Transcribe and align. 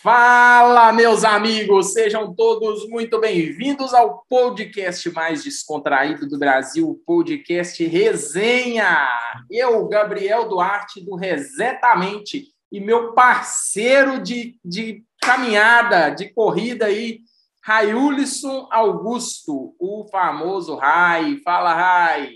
Fala, 0.00 0.92
meus 0.92 1.24
amigos! 1.24 1.92
Sejam 1.92 2.32
todos 2.32 2.88
muito 2.88 3.18
bem-vindos 3.18 3.92
ao 3.92 4.24
podcast 4.28 5.10
mais 5.10 5.42
descontraído 5.42 6.28
do 6.28 6.38
Brasil, 6.38 6.88
o 6.88 6.94
podcast 6.94 7.84
Resenha. 7.84 9.08
Eu, 9.50 9.88
Gabriel 9.88 10.48
Duarte, 10.48 11.04
do 11.04 11.16
Resetamente, 11.16 12.44
e 12.70 12.78
meu 12.78 13.12
parceiro 13.12 14.22
de, 14.22 14.56
de 14.64 15.02
caminhada, 15.20 16.10
de 16.10 16.32
corrida 16.32 16.86
aí, 16.86 17.18
Raiulisson 17.60 18.68
Augusto, 18.70 19.74
o 19.80 20.06
famoso 20.12 20.76
Rai. 20.76 21.40
Fala, 21.44 21.74
Rai! 21.74 22.34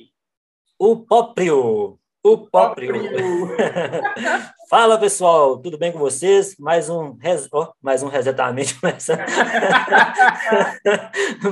O 0.76 0.96
próprio! 0.96 2.01
O 2.24 2.38
próprio! 2.38 2.94
Fala 4.70 4.96
pessoal, 4.96 5.58
tudo 5.58 5.76
bem 5.76 5.90
com 5.90 5.98
vocês? 5.98 6.56
Mais 6.56 6.88
um, 6.88 7.16
res... 7.20 7.48
oh, 7.52 7.72
mais 7.82 8.00
um 8.04 8.06
resetamente 8.06 8.78
começando. 8.78 9.18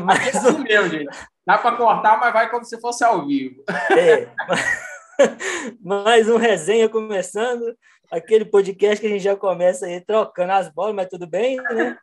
mais 0.04 0.32
é 0.32 0.48
um... 0.48 0.58
meu, 0.62 0.88
gente. 0.88 1.08
Dá 1.44 1.58
para 1.58 1.76
cortar, 1.76 2.20
mas 2.20 2.32
vai 2.32 2.48
como 2.48 2.64
se 2.64 2.80
fosse 2.80 3.02
ao 3.02 3.26
vivo. 3.26 3.64
É. 3.90 4.28
mais 5.82 6.28
um 6.28 6.36
resenha 6.36 6.88
começando 6.88 7.76
aquele 8.10 8.44
podcast 8.44 9.00
que 9.00 9.06
a 9.06 9.10
gente 9.10 9.22
já 9.22 9.36
começa 9.36 9.86
aí 9.86 10.00
trocando 10.00 10.52
as 10.52 10.68
bolas, 10.68 10.94
mas 10.94 11.08
tudo 11.08 11.26
bem, 11.26 11.56
né? 11.56 11.96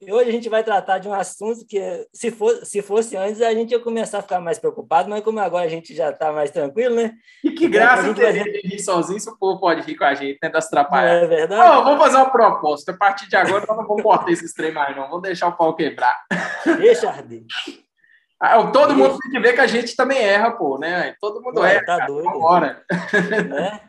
e 0.00 0.12
hoje 0.12 0.28
a 0.28 0.32
gente 0.32 0.48
vai 0.48 0.62
tratar 0.62 0.98
de 0.98 1.08
um 1.08 1.12
assunto 1.12 1.66
que, 1.66 2.06
se, 2.12 2.30
for, 2.30 2.64
se 2.64 2.80
fosse 2.80 3.16
antes, 3.16 3.42
a 3.42 3.52
gente 3.52 3.72
ia 3.72 3.80
começar 3.80 4.18
a 4.18 4.22
ficar 4.22 4.40
mais 4.40 4.58
preocupado, 4.58 5.10
mas 5.10 5.24
como 5.24 5.40
agora 5.40 5.64
a 5.64 5.68
gente 5.68 5.94
já 5.94 6.10
está 6.10 6.32
mais 6.32 6.50
tranquilo, 6.50 6.94
né? 6.94 7.12
E 7.42 7.50
que 7.50 7.68
graça 7.68 8.02
então, 8.02 8.14
ter 8.14 8.32
vai... 8.32 8.50
rir 8.62 8.78
sozinho 8.78 9.18
se 9.18 9.28
o 9.28 9.36
povo 9.36 9.58
pode 9.58 9.82
rir 9.82 9.96
com 9.96 10.04
a 10.04 10.14
gente, 10.14 10.38
né? 10.40 10.48
Das 10.48 10.66
atrapalhadas. 10.66 11.24
é 11.24 11.26
verdade? 11.26 11.76
Oh, 11.76 11.84
vamos 11.84 12.04
fazer 12.04 12.16
uma 12.16 12.30
proposta. 12.30 12.92
A 12.92 12.96
partir 12.96 13.28
de 13.28 13.36
agora, 13.36 13.64
nós 13.66 13.76
não 13.76 13.86
vamos 13.86 14.02
cortar 14.02 14.30
esses 14.30 14.52
trem 14.52 14.72
mais, 14.72 14.96
não. 14.96 15.08
Vamos 15.08 15.22
deixar 15.22 15.48
o 15.48 15.56
pau 15.56 15.74
quebrar. 15.74 16.22
Deixa 16.78 17.08
arder. 17.08 17.44
Ah, 18.40 18.62
todo 18.70 18.94
mundo 18.94 19.18
tem 19.18 19.30
que 19.30 19.40
ver 19.40 19.54
que 19.54 19.60
a 19.60 19.66
gente 19.66 19.96
também 19.96 20.18
erra, 20.18 20.50
pô, 20.52 20.78
né? 20.78 21.14
Todo 21.20 21.40
mundo 21.40 21.60
Ué, 21.60 21.76
erra. 21.76 21.80
Tá 21.80 21.98
cara. 21.98 22.06
doido. 22.06 22.30
Vambora. 22.30 22.84
Né? 23.48 23.80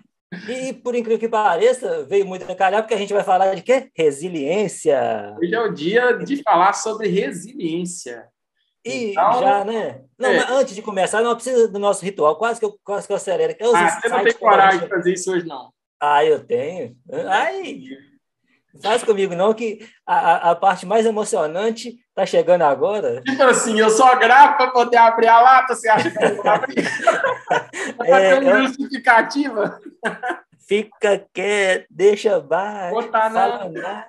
E, 0.47 0.73
por 0.73 0.95
incrível 0.95 1.19
que 1.19 1.29
pareça, 1.29 2.03
veio 2.05 2.25
muito 2.25 2.49
a 2.49 2.55
calhar, 2.55 2.81
porque 2.81 2.93
a 2.93 2.97
gente 2.97 3.13
vai 3.13 3.23
falar 3.23 3.53
de 3.55 3.61
quê? 3.61 3.89
Resiliência. 3.95 5.35
Hoje 5.41 5.53
é 5.53 5.59
o 5.59 5.73
dia 5.73 6.13
de 6.13 6.41
falar 6.41 6.73
sobre 6.73 7.07
resiliência. 7.07 8.27
E 8.85 9.11
então, 9.11 9.39
já, 9.39 9.65
né? 9.65 10.03
Não, 10.17 10.29
é. 10.29 10.45
antes 10.51 10.75
de 10.75 10.81
começar, 10.81 11.21
não 11.21 11.33
precisa 11.33 11.67
do 11.67 11.79
nosso 11.79 12.05
ritual. 12.05 12.35
Quase 12.37 12.59
que 12.59 12.65
eu, 12.65 12.79
quase 12.83 13.07
que 13.07 13.13
eu 13.13 13.17
acelero. 13.17 13.55
Eu 13.59 13.75
ah, 13.75 13.89
você 13.89 14.09
não 14.09 14.23
tem 14.23 14.33
coragem 14.33 14.79
de 14.81 14.87
fazer 14.87 15.13
isso 15.13 15.31
hoje, 15.31 15.47
não. 15.47 15.73
Ah, 15.99 16.23
eu 16.23 16.45
tenho. 16.45 16.95
Ai, 17.27 17.81
faz 18.81 19.03
comigo, 19.03 19.33
não, 19.33 19.53
que 19.53 19.79
a, 20.05 20.51
a 20.51 20.55
parte 20.55 20.85
mais 20.85 21.05
emocionante 21.05 21.97
tá 22.15 22.25
chegando 22.25 22.61
agora. 22.61 23.21
Tipo 23.21 23.43
assim, 23.43 23.79
eu 23.79 23.89
só 23.89 24.15
gravo 24.15 24.57
para 24.57 24.71
poder 24.71 24.97
abrir 24.97 25.27
a 25.27 25.41
lata, 25.41 25.75
você 25.75 25.89
acha 25.89 26.09
que 26.09 26.23
eu 26.23 26.35
vou 26.37 26.47
abrir? 26.49 26.77
é, 28.05 28.35
uma 28.39 28.63
justificativa. 28.63 29.79
Fica 30.67 31.23
quieto, 31.33 31.85
deixa 31.89 32.39
baixo. 32.39 32.95
Botar 32.95 33.29
fala, 33.29 33.69
na... 33.69 34.07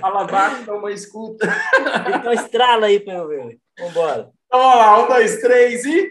fala 0.00 0.24
baixo, 0.24 0.64
toma 0.64 0.90
escuta. 0.90 1.46
Então 2.16 2.32
estrala 2.32 2.86
aí 2.86 2.98
para 2.98 3.14
eu 3.14 3.28
ver. 3.28 3.58
Vambora. 3.78 4.30
Então, 4.46 4.60
vamos 4.60 4.76
lá, 4.76 5.04
um, 5.04 5.08
dois, 5.08 5.40
três 5.40 5.84
e. 5.84 6.10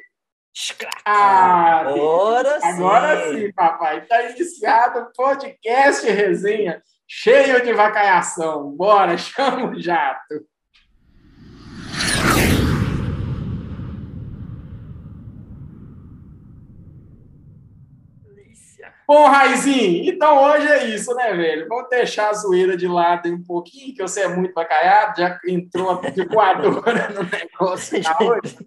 Ah, 1.05 1.79
agora 1.79 2.61
sim. 2.61 2.67
Agora 2.67 3.33
sim, 3.33 3.51
papai. 3.51 3.99
Está 3.99 4.29
iniciado 4.29 4.99
o 4.99 5.11
podcast 5.11 6.09
resenha 6.09 6.81
cheio 7.07 7.61
de 7.63 7.73
vacaiação. 7.73 8.71
Bora, 8.71 9.17
chama 9.17 9.69
o 9.71 9.81
jato. 9.81 10.45
Bom, 19.07 19.27
Raizinho, 19.27 20.11
então 20.11 20.43
hoje 20.43 20.67
é 20.67 20.87
isso, 20.87 21.13
né, 21.13 21.31
velho? 21.33 21.67
Vamos 21.67 21.89
deixar 21.89 22.29
a 22.29 22.33
zoeira 22.33 22.75
de 22.75 22.87
lado 22.87 23.29
um 23.29 23.43
pouquinho, 23.43 23.93
que 23.93 24.01
você 24.01 24.21
é 24.21 24.27
muito 24.27 24.53
bacaiado, 24.53 25.21
já 25.21 25.39
entrou 25.45 25.91
a 25.91 26.01
voadora 26.33 27.09
no 27.09 27.23
negócio 27.23 28.01
tá 28.01 28.17
hoje, 28.19 28.57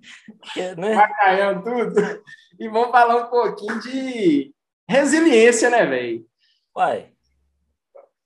né? 0.76 0.94
bacaiando 0.94 1.64
tudo. 1.64 2.22
E 2.58 2.68
vamos 2.68 2.90
falar 2.90 3.16
um 3.16 3.26
pouquinho 3.26 3.80
de 3.80 4.54
resiliência, 4.88 5.70
né, 5.70 5.84
velho? 5.84 6.24
Uai. 6.76 7.12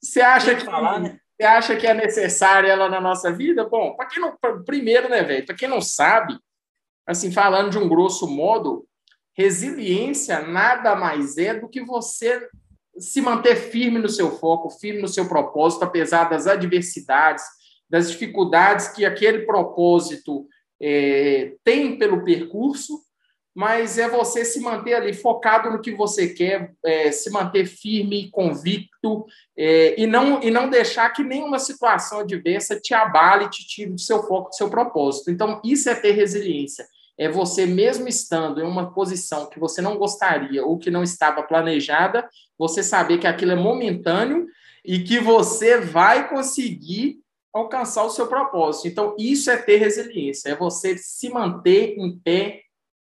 Você 0.03 0.21
acha 0.21 0.55
que, 0.55 0.65
falar, 0.65 1.01
né? 1.01 1.19
você 1.34 1.47
acha 1.47 1.77
que 1.77 1.87
é 1.87 1.95
necessária 1.95 2.69
ela 2.69 2.91
na 2.91 3.01
nossa 3.01 3.33
vida? 3.33 3.67
Bom, 3.67 3.95
para 3.97 4.06
quem 4.06 4.21
não, 4.21 4.37
primeiro, 4.67 5.09
né, 5.09 5.22
velho? 5.22 5.47
Para 5.47 5.55
quem 5.55 5.69
não 5.69 5.81
sabe, 5.81 6.39
assim, 7.06 7.33
falando 7.33 7.71
de 7.71 7.78
um 7.78 7.89
grosso 7.89 8.28
modo, 8.28 8.87
Resiliência 9.34 10.41
nada 10.41 10.94
mais 10.94 11.38
é 11.38 11.54
do 11.54 11.69
que 11.69 11.82
você 11.82 12.48
se 12.98 13.20
manter 13.22 13.56
firme 13.56 13.98
no 13.98 14.09
seu 14.09 14.31
foco, 14.31 14.69
firme 14.69 15.00
no 15.00 15.09
seu 15.09 15.26
propósito, 15.26 15.84
apesar 15.84 16.25
das 16.25 16.47
adversidades, 16.47 17.44
das 17.88 18.10
dificuldades 18.10 18.88
que 18.88 19.04
aquele 19.04 19.41
propósito 19.41 20.47
é, 20.81 21.54
tem 21.65 21.97
pelo 21.97 22.25
percurso, 22.25 23.00
mas 23.54 23.98
é 23.98 24.09
você 24.09 24.44
se 24.44 24.60
manter 24.60 24.94
ali 24.94 25.12
focado 25.12 25.71
no 25.71 25.81
que 25.81 25.92
você 25.92 26.28
quer, 26.28 26.72
é, 26.84 27.10
se 27.12 27.31
manter 27.31 27.66
firme, 27.66 28.31
convicto 28.31 29.26
é, 29.56 30.00
e, 30.00 30.06
não, 30.06 30.42
e 30.42 30.50
não 30.50 30.71
deixar 30.71 31.10
que 31.10 31.22
nenhuma 31.22 31.59
situação 31.59 32.21
adversa 32.21 32.81
te 32.81 32.94
abale, 32.94 33.50
te 33.50 33.66
tire 33.66 33.91
do 33.91 34.00
seu 34.00 34.22
foco, 34.22 34.50
do 34.50 34.54
seu 34.54 34.71
propósito. 34.71 35.31
Então, 35.31 35.60
isso 35.65 35.88
é 35.88 35.94
ter 35.94 36.12
resiliência 36.12 36.87
é 37.19 37.28
você 37.28 37.67
mesmo 37.67 38.09
estando 38.09 38.61
em 38.61 38.67
uma 38.67 38.93
posição 38.93 39.49
que 39.49 39.59
você 39.59 39.83
não 39.83 39.97
gostaria 39.97 40.65
ou 40.65 40.78
que 40.78 40.91
não 40.91 41.03
estava 41.03 41.43
planejada, 41.43 42.28
você 42.59 42.83
saber 42.83 43.19
que 43.19 43.27
aquilo 43.27 43.53
é 43.53 43.56
momentâneo 43.56 44.47
e 44.84 45.00
que 45.00 45.19
você 45.21 45.78
vai 45.78 46.28
conseguir 46.28 47.21
alcançar 47.53 48.05
o 48.05 48.11
seu 48.11 48.27
propósito. 48.27 48.89
Então, 48.89 49.15
isso 49.19 49.51
é 49.51 49.56
ter 49.56 49.77
resiliência, 49.77 50.51
é 50.51 50.56
você 50.56 50.97
se 50.97 51.28
manter 51.28 51.99
em 51.99 52.19
pé 52.19 52.62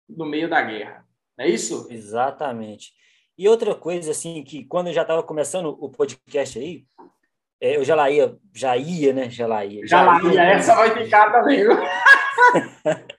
no 0.08 0.26
meio 0.26 0.50
da 0.50 0.62
guerra. 0.62 1.06
Não 1.38 1.46
é 1.46 1.50
isso? 1.50 1.88
Exatamente. 1.90 2.94
E 3.38 3.48
outra 3.48 3.76
coisa, 3.76 4.12
assim, 4.12 4.44
que 4.44 4.64
quando 4.64 4.88
eu 4.88 4.94
já 4.94 5.04
estava 5.04 5.22
começando 5.22 5.78
o 5.80 5.90
podcast 5.90 6.58
aí, 6.58 6.86
é, 7.62 7.76
eu 7.78 7.84
já 7.84 7.94
lá 7.96 8.10
ia, 8.10 8.36
já 8.54 8.78
ia, 8.78 9.14
né? 9.14 9.30
Já 9.30 9.46
lá 9.46 9.66
ia. 9.66 9.86
Já, 9.86 10.00
já 10.00 10.04
lá 10.04 10.24
ia, 10.24 10.34
ia, 10.34 10.44
essa 10.44 10.76
vai 10.76 11.04
ficar 11.04 11.32
também. 11.32 11.64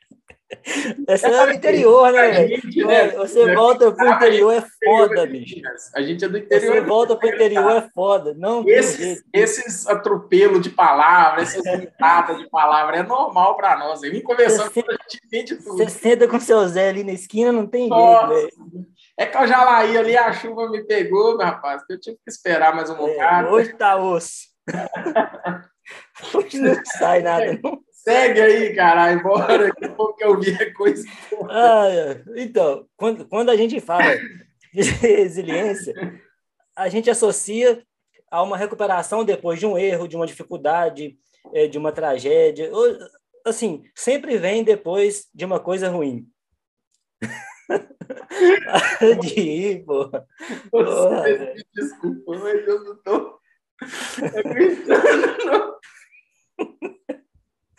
Essa 1.06 1.28
é 1.28 1.46
do 1.46 1.52
interior, 1.52 2.10
né, 2.10 2.30
velho? 2.30 2.86
Né? 2.86 3.08
Você 3.08 3.54
volta 3.54 3.92
pro 3.92 4.08
interior, 4.08 4.52
é 4.52 4.64
foda, 4.82 5.26
bicho. 5.26 5.56
A 5.94 6.00
gente 6.00 6.24
é 6.24 6.28
do 6.28 6.38
interior. 6.38 6.74
Você 6.74 6.80
volta 6.80 7.16
pro 7.16 7.28
interior, 7.28 7.70
é 7.70 7.90
foda. 7.94 8.34
Não 8.34 8.66
esses, 8.66 9.22
esses 9.32 9.86
atropelos 9.86 10.62
de 10.62 10.70
palavras, 10.70 11.50
essas 11.50 11.66
limitadas 11.66 12.38
de 12.38 12.48
palavras, 12.48 13.00
é 13.00 13.02
normal 13.02 13.56
para 13.56 13.78
nós. 13.78 14.00
Vem 14.00 14.22
conversando 14.22 14.70
com 14.70 14.80
a 14.80 14.92
gente 14.92 15.20
entende 15.24 15.56
tudo. 15.56 15.76
Você 15.76 15.90
senta 15.90 16.26
com 16.26 16.40
seu 16.40 16.66
Zé 16.66 16.88
ali 16.88 17.04
na 17.04 17.12
esquina, 17.12 17.52
não 17.52 17.66
tem 17.66 17.88
Nossa. 17.88 18.34
jeito, 18.34 18.70
velho. 18.70 18.86
É 19.18 19.26
que 19.26 19.36
eu 19.36 19.46
já 19.48 19.84
ia 19.84 20.00
ali, 20.00 20.16
a 20.16 20.32
chuva 20.32 20.70
me 20.70 20.84
pegou, 20.84 21.36
meu 21.36 21.44
rapaz, 21.44 21.82
eu 21.90 22.00
tive 22.00 22.16
que 22.16 22.30
esperar 22.30 22.74
mais 22.74 22.88
um 22.88 22.94
é, 22.94 22.96
bocado. 22.96 23.48
hoje 23.48 23.72
tá 23.74 23.96
osso. 23.96 24.46
hoje 26.34 26.58
não 26.58 26.74
sai 26.84 27.22
nada, 27.22 27.58
não. 27.62 27.80
Segue 28.08 28.40
aí, 28.40 28.74
caralho, 28.74 29.22
bora, 29.22 29.70
que 29.70 30.24
eu 30.24 30.40
vi 30.40 30.54
a 30.54 30.72
coisa. 30.72 31.06
Ah, 31.50 31.88
então, 32.36 32.88
quando, 32.96 33.28
quando 33.28 33.50
a 33.50 33.56
gente 33.56 33.78
fala 33.80 34.16
de 34.72 34.80
resiliência, 34.80 35.92
a 36.74 36.88
gente 36.88 37.10
associa 37.10 37.84
a 38.30 38.42
uma 38.42 38.56
recuperação 38.56 39.26
depois 39.26 39.60
de 39.60 39.66
um 39.66 39.76
erro, 39.76 40.08
de 40.08 40.16
uma 40.16 40.26
dificuldade, 40.26 41.18
é, 41.52 41.66
de 41.66 41.76
uma 41.76 41.92
tragédia. 41.92 42.70
Assim, 43.44 43.82
sempre 43.94 44.38
vem 44.38 44.64
depois 44.64 45.26
de 45.34 45.44
uma 45.44 45.60
coisa 45.60 45.90
ruim. 45.90 46.26
de 49.20 49.38
ir, 49.38 49.84
pô. 49.84 50.10
Desculpa, 51.74 52.38
mas 52.38 52.66
eu 52.66 52.84
não 52.84 52.96
tô 53.02 53.38
acreditando, 54.34 55.44
não. 55.44 55.78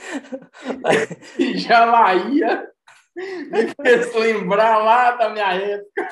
Jalaía 1.56 2.68
me 3.16 3.74
fez 3.76 4.14
lembrar 4.16 4.78
lá 4.78 5.12
da 5.12 5.30
minha 5.30 5.54
época. 5.54 6.10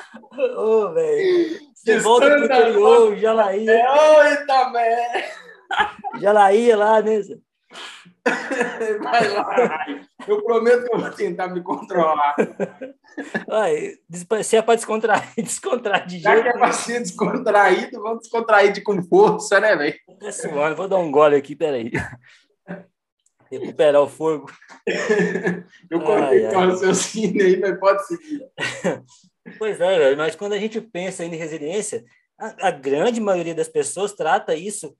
Ô, 0.56 0.60
oh, 0.60 0.92
velho. 0.92 1.58
Você 1.74 1.98
volta 2.00 2.26
pro 2.26 2.44
interior, 2.44 3.16
Jalaía. 3.16 3.72
É, 3.72 3.90
oi, 3.90 4.36
também. 4.46 5.24
Jalaía 6.20 6.76
lá, 6.76 7.00
né? 7.00 7.20
Vai 9.02 9.28
lá, 9.28 9.86
eu 10.26 10.42
prometo 10.42 10.84
que 10.84 10.94
eu 10.94 11.00
vou 11.00 11.10
tentar 11.10 11.48
me 11.48 11.62
controlar. 11.62 12.36
Se 14.42 14.56
é 14.56 14.62
para 14.62 14.74
descontrair, 14.74 15.32
descontrair 15.36 16.06
de 16.06 16.18
Já 16.18 16.32
jeito. 16.32 16.44
Já 16.44 16.52
que 16.52 16.56
é 16.56 16.60
para 16.60 16.72
ser 16.72 17.00
descontraído, 17.00 18.02
vamos 18.02 18.20
descontrair 18.20 18.72
de 18.72 18.82
com 18.82 19.02
força, 19.02 19.60
né, 19.60 19.76
velho? 19.76 19.94
Tá 20.20 20.32
suando, 20.32 20.76
vou 20.76 20.88
dar 20.88 20.98
um 20.98 21.10
gole 21.10 21.36
aqui, 21.36 21.56
peraí. 21.56 21.90
Recuperar 23.50 24.02
o 24.02 24.08
fogo. 24.08 24.50
Eu 25.90 26.00
cortei 26.00 26.46
o 26.46 26.52
raciocínio 26.52 27.44
aí, 27.44 27.58
mas 27.58 27.78
pode 27.78 28.06
seguir. 28.06 28.42
Pois 29.58 29.80
é, 29.80 30.14
mas 30.14 30.36
quando 30.36 30.52
a 30.52 30.58
gente 30.58 30.78
pensa 30.78 31.24
em 31.24 31.34
resiliência, 31.34 32.04
a, 32.38 32.68
a 32.68 32.70
grande 32.70 33.18
maioria 33.18 33.54
das 33.54 33.68
pessoas 33.68 34.12
trata 34.12 34.54
isso, 34.54 34.94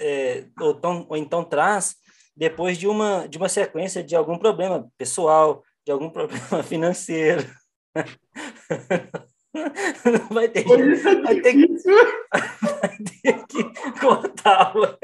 é, 0.00 0.44
ou, 0.58 0.74
tão, 0.74 1.06
ou 1.06 1.18
então 1.18 1.44
traz, 1.44 1.96
depois 2.34 2.78
de 2.78 2.88
uma, 2.88 3.28
de 3.28 3.36
uma 3.36 3.48
sequência 3.48 4.02
de 4.02 4.16
algum 4.16 4.38
problema 4.38 4.90
pessoal, 4.96 5.62
de 5.84 5.92
algum 5.92 6.08
problema 6.10 6.62
financeiro. 6.62 7.46
Vai 10.30 10.48
ter, 10.48 10.64
que, 10.64 10.76
vai 11.22 11.40
ter, 11.40 11.52
que, 11.52 11.66
vai 11.82 12.96
ter 13.22 13.46
que 13.46 14.00
cortá-lo. 14.00 14.96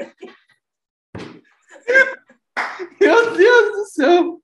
Meu 2.99 3.35
Deus 3.35 3.71
do 3.71 3.85
céu! 3.85 4.41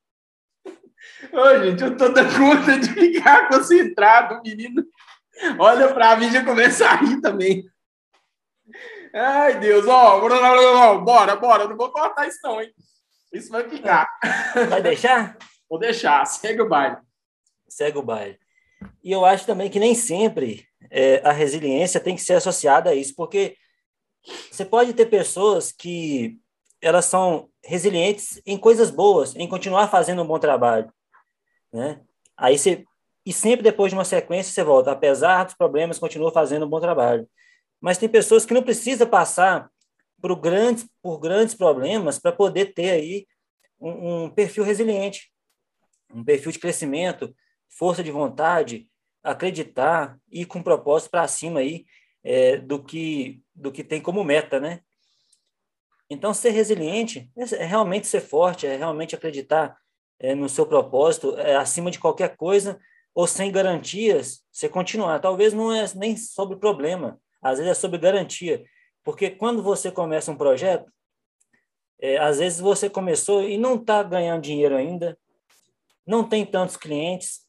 Ô, 1.31 1.63
gente, 1.63 1.83
eu 1.83 1.97
tô 1.97 2.09
dando 2.09 2.37
conta 2.37 2.79
de 2.79 2.89
ficar 2.89 3.47
concentrado, 3.47 4.41
menino. 4.43 4.83
Olha 5.57 5.93
pra 5.93 6.15
mim 6.15 6.27
e 6.27 6.31
já 6.31 6.45
começa 6.45 6.87
a 6.87 6.95
rir 6.95 7.19
também. 7.21 7.63
Ai, 9.13 9.59
Deus, 9.59 9.85
ó, 9.87 10.19
bora, 10.99 11.35
bora, 11.35 11.67
não 11.67 11.77
vou 11.77 11.91
cortar 11.91 12.27
isso 12.27 12.39
não, 12.43 12.61
hein? 12.61 12.73
Isso 13.31 13.49
vai 13.49 13.67
ficar. 13.69 14.07
Vai 14.69 14.81
deixar? 14.81 15.37
Vou 15.69 15.79
deixar, 15.79 16.25
segue 16.25 16.61
o 16.61 16.69
baile. 16.69 16.97
Segue 17.67 17.97
o 17.97 18.03
baile. 18.03 18.37
E 19.03 19.11
eu 19.11 19.25
acho 19.25 19.45
também 19.45 19.69
que 19.69 19.79
nem 19.79 19.95
sempre 19.95 20.67
é, 20.91 21.21
a 21.23 21.31
resiliência 21.31 21.99
tem 21.99 22.15
que 22.15 22.21
ser 22.21 22.33
associada 22.33 22.91
a 22.91 22.95
isso, 22.95 23.13
porque 23.15 23.55
você 24.51 24.63
pode 24.63 24.93
ter 24.93 25.07
pessoas 25.07 25.71
que 25.71 26.39
elas 26.83 27.05
são 27.05 27.49
resilientes 27.63 28.41
em 28.45 28.57
coisas 28.57 28.91
boas, 28.91 29.35
em 29.35 29.47
continuar 29.47 29.87
fazendo 29.87 30.21
um 30.21 30.27
bom 30.27 30.37
trabalho, 30.37 30.91
né? 31.71 32.01
Aí 32.35 32.57
você 32.57 32.83
e 33.25 33.31
sempre 33.31 33.63
depois 33.63 33.89
de 33.89 33.97
uma 33.97 34.03
sequência 34.03 34.51
você 34.51 34.63
volta, 34.65 34.91
apesar 34.91 35.45
dos 35.45 35.53
problemas, 35.53 35.97
continua 35.97 36.29
fazendo 36.29 36.65
um 36.65 36.69
bom 36.69 36.81
trabalho. 36.81 37.25
Mas 37.79 37.97
tem 37.97 38.09
pessoas 38.09 38.45
que 38.45 38.53
não 38.53 38.61
precisa 38.61 39.05
passar 39.05 39.69
por 40.21 40.35
grandes 40.35 40.85
por 41.01 41.19
grandes 41.19 41.55
problemas 41.55 42.19
para 42.19 42.33
poder 42.33 42.73
ter 42.73 42.91
aí 42.91 43.25
um, 43.79 44.25
um 44.25 44.29
perfil 44.29 44.65
resiliente, 44.65 45.31
um 46.13 46.23
perfil 46.23 46.51
de 46.51 46.59
crescimento, 46.59 47.33
força 47.69 48.03
de 48.03 48.11
vontade, 48.11 48.89
acreditar 49.23 50.17
e 50.29 50.45
com 50.45 50.61
propósito 50.61 51.11
para 51.11 51.27
cima 51.29 51.61
aí 51.61 51.85
é, 52.23 52.57
do 52.57 52.83
que 52.83 53.41
do 53.55 53.71
que 53.71 53.85
tem 53.85 54.01
como 54.01 54.23
meta, 54.23 54.59
né? 54.59 54.81
Então 56.09 56.33
ser 56.33 56.51
resiliente 56.51 57.29
é 57.35 57.65
realmente 57.65 58.07
ser 58.07 58.21
forte, 58.21 58.67
é 58.67 58.75
realmente 58.75 59.15
acreditar 59.15 59.77
é, 60.19 60.35
no 60.35 60.47
seu 60.47 60.65
propósito, 60.65 61.37
é, 61.37 61.55
acima 61.55 61.89
de 61.89 61.99
qualquer 61.99 62.35
coisa 62.35 62.79
ou 63.13 63.27
sem 63.27 63.51
garantias, 63.51 64.43
você 64.51 64.67
continuar. 64.67 65.19
Talvez 65.19 65.53
não 65.53 65.71
é 65.71 65.85
nem 65.95 66.17
sobre 66.17 66.57
problema, 66.57 67.19
às 67.41 67.57
vezes 67.57 67.71
é 67.71 67.75
sobre 67.75 67.99
garantia, 67.99 68.63
porque 69.03 69.29
quando 69.29 69.61
você 69.61 69.91
começa 69.91 70.31
um 70.31 70.37
projeto, 70.37 70.91
é, 71.99 72.17
às 72.17 72.39
vezes 72.39 72.59
você 72.59 72.89
começou 72.89 73.43
e 73.43 73.57
não 73.57 73.75
está 73.75 74.01
ganhando 74.01 74.41
dinheiro 74.41 74.75
ainda, 74.75 75.17
não 76.05 76.27
tem 76.27 76.45
tantos 76.45 76.75
clientes, 76.75 77.45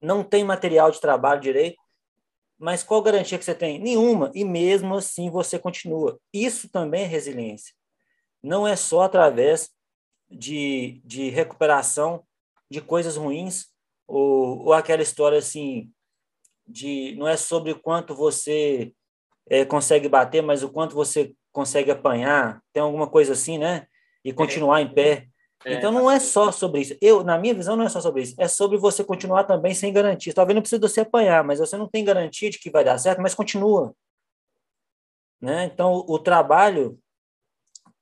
não 0.00 0.22
tem 0.24 0.44
material 0.44 0.90
de 0.90 1.00
trabalho 1.00 1.40
direito, 1.40 1.78
mas 2.58 2.82
qual 2.82 3.00
garantia 3.02 3.38
que 3.38 3.44
você 3.44 3.54
tem? 3.54 3.78
Nenhuma. 3.78 4.32
E 4.34 4.44
mesmo 4.44 4.96
assim 4.96 5.30
você 5.30 5.58
continua. 5.58 6.18
Isso 6.32 6.68
também 6.68 7.02
é 7.02 7.06
resiliência. 7.06 7.74
Não 8.42 8.66
é 8.66 8.74
só 8.74 9.02
através 9.02 9.70
de, 10.28 11.00
de 11.04 11.28
recuperação 11.30 12.24
de 12.70 12.80
coisas 12.80 13.16
ruins, 13.16 13.66
ou, 14.06 14.64
ou 14.64 14.72
aquela 14.72 15.02
história 15.02 15.38
assim, 15.38 15.90
de 16.66 17.14
não 17.16 17.26
é 17.26 17.36
sobre 17.36 17.72
o 17.72 17.78
quanto 17.78 18.14
você 18.14 18.92
é, 19.48 19.64
consegue 19.64 20.08
bater, 20.08 20.42
mas 20.42 20.62
o 20.62 20.70
quanto 20.70 20.94
você 20.94 21.34
consegue 21.52 21.90
apanhar. 21.90 22.62
Tem 22.72 22.82
alguma 22.82 23.06
coisa 23.06 23.32
assim, 23.32 23.58
né? 23.58 23.86
E 24.24 24.32
continuar 24.32 24.82
em 24.82 24.92
pé. 24.92 25.28
É. 25.64 25.74
Então 25.74 25.90
não 25.90 26.10
é 26.10 26.20
só 26.20 26.52
sobre 26.52 26.80
isso. 26.80 26.96
Eu, 27.00 27.24
na 27.24 27.38
minha 27.38 27.54
visão, 27.54 27.76
não 27.76 27.84
é 27.84 27.88
só 27.88 28.00
sobre 28.00 28.22
isso. 28.22 28.34
É 28.38 28.46
sobre 28.46 28.78
você 28.78 29.02
continuar 29.02 29.44
também 29.44 29.74
sem 29.74 29.92
garantia. 29.92 30.32
Talvez 30.32 30.54
não 30.54 30.62
precise 30.62 30.80
você 30.80 31.00
apanhar, 31.00 31.42
mas 31.42 31.58
você 31.58 31.76
não 31.76 31.88
tem 31.88 32.04
garantia 32.04 32.50
de 32.50 32.58
que 32.58 32.70
vai 32.70 32.84
dar 32.84 32.98
certo, 32.98 33.20
mas 33.20 33.34
continua. 33.34 33.94
Né? 35.40 35.64
Então 35.64 35.92
o, 35.92 36.14
o 36.14 36.18
trabalho, 36.18 36.98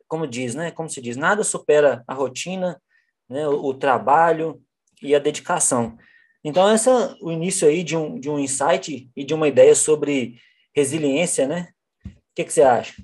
como 0.09 0.27
diz, 0.27 0.55
né? 0.55 0.71
Como 0.71 0.89
se 0.89 1.01
diz, 1.01 1.17
nada 1.17 1.45
supera 1.45 2.03
a 2.07 2.15
rotina, 2.15 2.81
né? 3.29 3.47
o, 3.49 3.67
o 3.67 3.75
trabalho 3.75 4.63
e 5.03 5.15
a 5.15 5.19
dedicação. 5.19 5.99
Então 6.45 6.69
essa 6.69 7.17
o 7.21 7.33
início 7.33 7.67
aí 7.67 7.83
de 7.83 7.97
um 7.97 8.19
de 8.19 8.31
um 8.31 8.39
insight 8.39 9.11
e 9.15 9.25
de 9.25 9.35
uma 9.35 9.49
ideia 9.49 9.75
sobre 9.75 10.41
resiliência, 10.75 11.47
né? 11.47 11.71
O 12.05 12.11
que, 12.35 12.45
que 12.45 12.53
você 12.53 12.63
acha? 12.63 12.95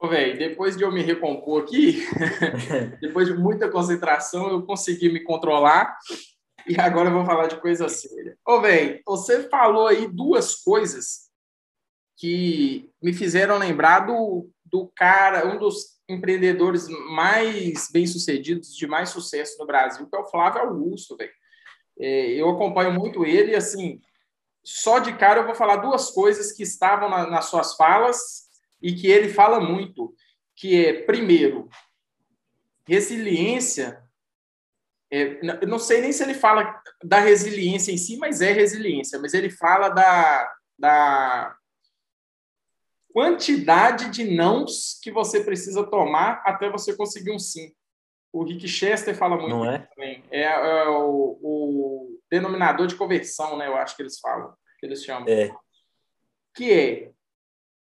Ô, 0.00 0.08
velho, 0.08 0.38
depois 0.38 0.78
de 0.78 0.82
eu 0.82 0.90
me 0.90 1.02
recompor 1.02 1.62
aqui, 1.62 2.02
depois 3.02 3.28
de 3.28 3.34
muita 3.34 3.68
concentração, 3.70 4.48
eu 4.48 4.62
consegui 4.62 5.12
me 5.12 5.20
controlar 5.20 5.94
e 6.66 6.80
agora 6.80 7.10
eu 7.10 7.12
vou 7.12 7.26
falar 7.26 7.48
de 7.48 7.60
coisa 7.60 7.86
séria. 7.86 8.34
Ô, 8.46 8.62
velho, 8.62 8.98
você 9.04 9.46
falou 9.50 9.86
aí 9.86 10.08
duas 10.08 10.54
coisas 10.54 11.28
que 12.16 12.90
me 13.02 13.12
fizeram 13.12 13.58
lembrar 13.58 14.00
do, 14.00 14.48
do 14.64 14.90
cara, 14.96 15.46
um 15.46 15.58
dos 15.58 16.00
empreendedores 16.08 16.88
mais 17.10 17.90
bem-sucedidos, 17.92 18.74
de 18.74 18.86
mais 18.86 19.10
sucesso 19.10 19.58
no 19.58 19.66
Brasil, 19.66 20.08
que 20.08 20.16
é 20.16 20.18
o 20.18 20.30
Flávio 20.30 20.62
Augusto, 20.62 21.14
velho. 21.14 21.30
É, 21.98 22.30
eu 22.30 22.48
acompanho 22.48 22.90
muito 22.90 23.26
ele 23.26 23.52
e, 23.52 23.56
assim, 23.56 24.00
só 24.64 24.98
de 24.98 25.12
cara 25.12 25.40
eu 25.40 25.46
vou 25.46 25.54
falar 25.54 25.76
duas 25.76 26.10
coisas 26.10 26.52
que 26.52 26.62
estavam 26.62 27.10
na, 27.10 27.26
nas 27.26 27.46
suas 27.46 27.76
falas 27.76 28.49
e 28.82 28.94
que 28.94 29.06
ele 29.08 29.28
fala 29.28 29.60
muito, 29.60 30.14
que 30.56 30.84
é, 30.84 31.02
primeiro, 31.02 31.68
resiliência. 32.86 34.02
É, 35.12 35.40
eu 35.62 35.68
não 35.68 35.78
sei 35.78 36.00
nem 36.00 36.12
se 36.12 36.22
ele 36.22 36.34
fala 36.34 36.80
da 37.02 37.18
resiliência 37.18 37.92
em 37.92 37.96
si, 37.96 38.16
mas 38.16 38.40
é 38.40 38.52
resiliência, 38.52 39.18
mas 39.18 39.34
ele 39.34 39.50
fala 39.50 39.88
da, 39.88 40.52
da 40.78 41.56
quantidade 43.12 44.10
de 44.10 44.24
nãos 44.24 44.98
que 45.02 45.10
você 45.10 45.42
precisa 45.42 45.84
tomar 45.84 46.42
até 46.44 46.70
você 46.70 46.96
conseguir 46.96 47.32
um 47.32 47.38
sim. 47.38 47.72
O 48.32 48.44
Rick 48.44 48.68
Chester 48.68 49.16
fala 49.16 49.36
muito 49.36 49.48
não 49.48 49.68
é? 49.68 49.78
também. 49.78 50.22
É, 50.30 50.42
é 50.42 50.88
o, 50.88 51.38
o, 51.42 52.20
denominador 52.30 52.86
de 52.86 52.94
conversão, 52.94 53.56
né? 53.56 53.66
Eu 53.66 53.76
acho 53.76 53.96
que 53.96 54.02
eles 54.02 54.20
falam, 54.20 54.54
que 54.78 54.86
eles 54.86 55.04
chamam. 55.04 55.28
É. 55.28 55.52
Que 56.54 56.72
é 56.72 57.12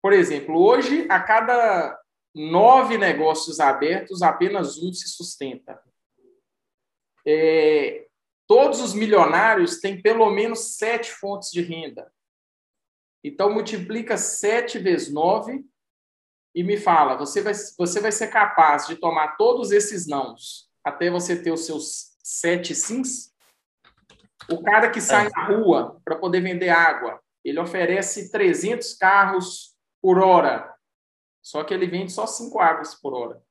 por 0.05 0.13
exemplo, 0.13 0.63
hoje, 0.63 1.07
a 1.09 1.19
cada 1.19 1.99
nove 2.35 2.99
negócios 2.99 3.59
abertos, 3.59 4.21
apenas 4.21 4.77
um 4.77 4.93
se 4.93 5.09
sustenta. 5.09 5.83
É, 7.27 8.07
todos 8.47 8.83
os 8.83 8.93
milionários 8.93 9.81
têm 9.81 10.03
pelo 10.03 10.31
menos 10.31 10.77
sete 10.77 11.11
fontes 11.11 11.51
de 11.51 11.63
renda. 11.63 12.13
Então, 13.25 13.51
multiplica 13.51 14.19
sete 14.19 14.79
vezes 14.79 15.11
nove 15.11 15.65
e 16.55 16.63
me 16.63 16.77
fala: 16.77 17.17
você 17.17 17.41
vai, 17.41 17.55
você 17.55 17.99
vai 17.99 18.13
ser 18.13 18.27
capaz 18.27 18.87
de 18.87 18.97
tomar 18.97 19.39
todos 19.39 19.73
esses 19.73 20.07
nãos 20.07 20.71
até 20.85 21.09
você 21.09 21.43
ter 21.43 21.51
os 21.51 21.65
seus 21.65 22.15
sete 22.23 22.75
sims? 22.75 23.35
O 24.51 24.63
cara 24.63 24.91
que 24.91 25.01
sai 25.01 25.29
é. 25.29 25.31
na 25.31 25.47
rua 25.47 25.99
para 26.05 26.17
poder 26.17 26.43
vender 26.43 26.69
água, 26.69 27.23
ele 27.43 27.59
oferece 27.59 28.31
300 28.31 28.93
carros 28.99 29.74
por 30.05 30.19
hora. 30.19 30.71
Só 31.43 31.65
que 31.65 31.73
ele 31.73 31.87
vende 31.87 32.13
só 32.13 32.27
cinco 32.27 32.61
águas 32.61 32.95
por 32.95 33.15
hora. 33.15 33.43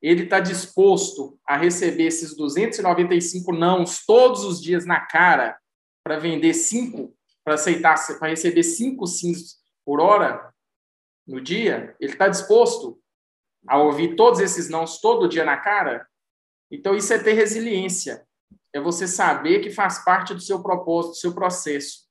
Ele 0.00 0.22
está 0.22 0.40
disposto 0.40 1.38
a 1.46 1.54
receber 1.54 2.04
esses 2.04 2.34
295 2.34 3.52
nãos 3.52 4.06
todos 4.06 4.42
os 4.42 4.58
dias 4.58 4.86
na 4.86 5.00
cara 5.00 5.60
para 6.02 6.18
vender 6.18 6.54
cinco, 6.54 7.14
para 7.44 7.54
aceitar, 7.56 7.94
para 8.18 8.28
receber 8.30 8.62
cinco 8.62 9.06
sims 9.06 9.62
por 9.84 10.00
hora 10.00 10.50
no 11.26 11.42
dia? 11.42 11.94
Ele 12.00 12.12
está 12.14 12.26
disposto 12.26 12.98
a 13.68 13.76
ouvir 13.76 14.16
todos 14.16 14.40
esses 14.40 14.70
nãos 14.70 14.98
todo 14.98 15.28
dia 15.28 15.44
na 15.44 15.58
cara? 15.58 16.08
Então, 16.70 16.96
isso 16.96 17.12
é 17.12 17.18
ter 17.18 17.34
resiliência. 17.34 18.26
É 18.72 18.80
você 18.80 19.06
saber 19.06 19.60
que 19.60 19.70
faz 19.70 20.02
parte 20.02 20.32
do 20.32 20.40
seu 20.40 20.62
propósito, 20.62 21.12
do 21.12 21.18
seu 21.18 21.34
processo. 21.34 22.08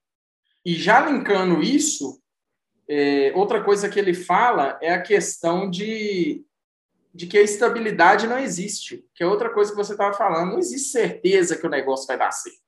E 0.63 0.75
já 0.75 1.03
linkando 1.03 1.63
isso 1.63 2.20
é, 2.87 3.31
outra 3.35 3.63
coisa 3.63 3.89
que 3.89 3.99
ele 3.99 4.13
fala 4.13 4.77
é 4.81 4.91
a 4.91 5.01
questão 5.01 5.69
de, 5.69 6.45
de 7.13 7.27
que 7.27 7.37
a 7.37 7.41
estabilidade 7.41 8.27
não 8.27 8.37
existe, 8.37 9.05
que 9.15 9.23
é 9.23 9.27
outra 9.27 9.49
coisa 9.49 9.71
que 9.71 9.77
você 9.77 9.93
estava 9.93 10.13
falando. 10.13 10.51
Não 10.51 10.59
existe 10.59 10.89
certeza 10.89 11.57
que 11.57 11.65
o 11.65 11.69
negócio 11.69 12.07
vai 12.07 12.17
dar 12.17 12.31
certo. 12.31 12.59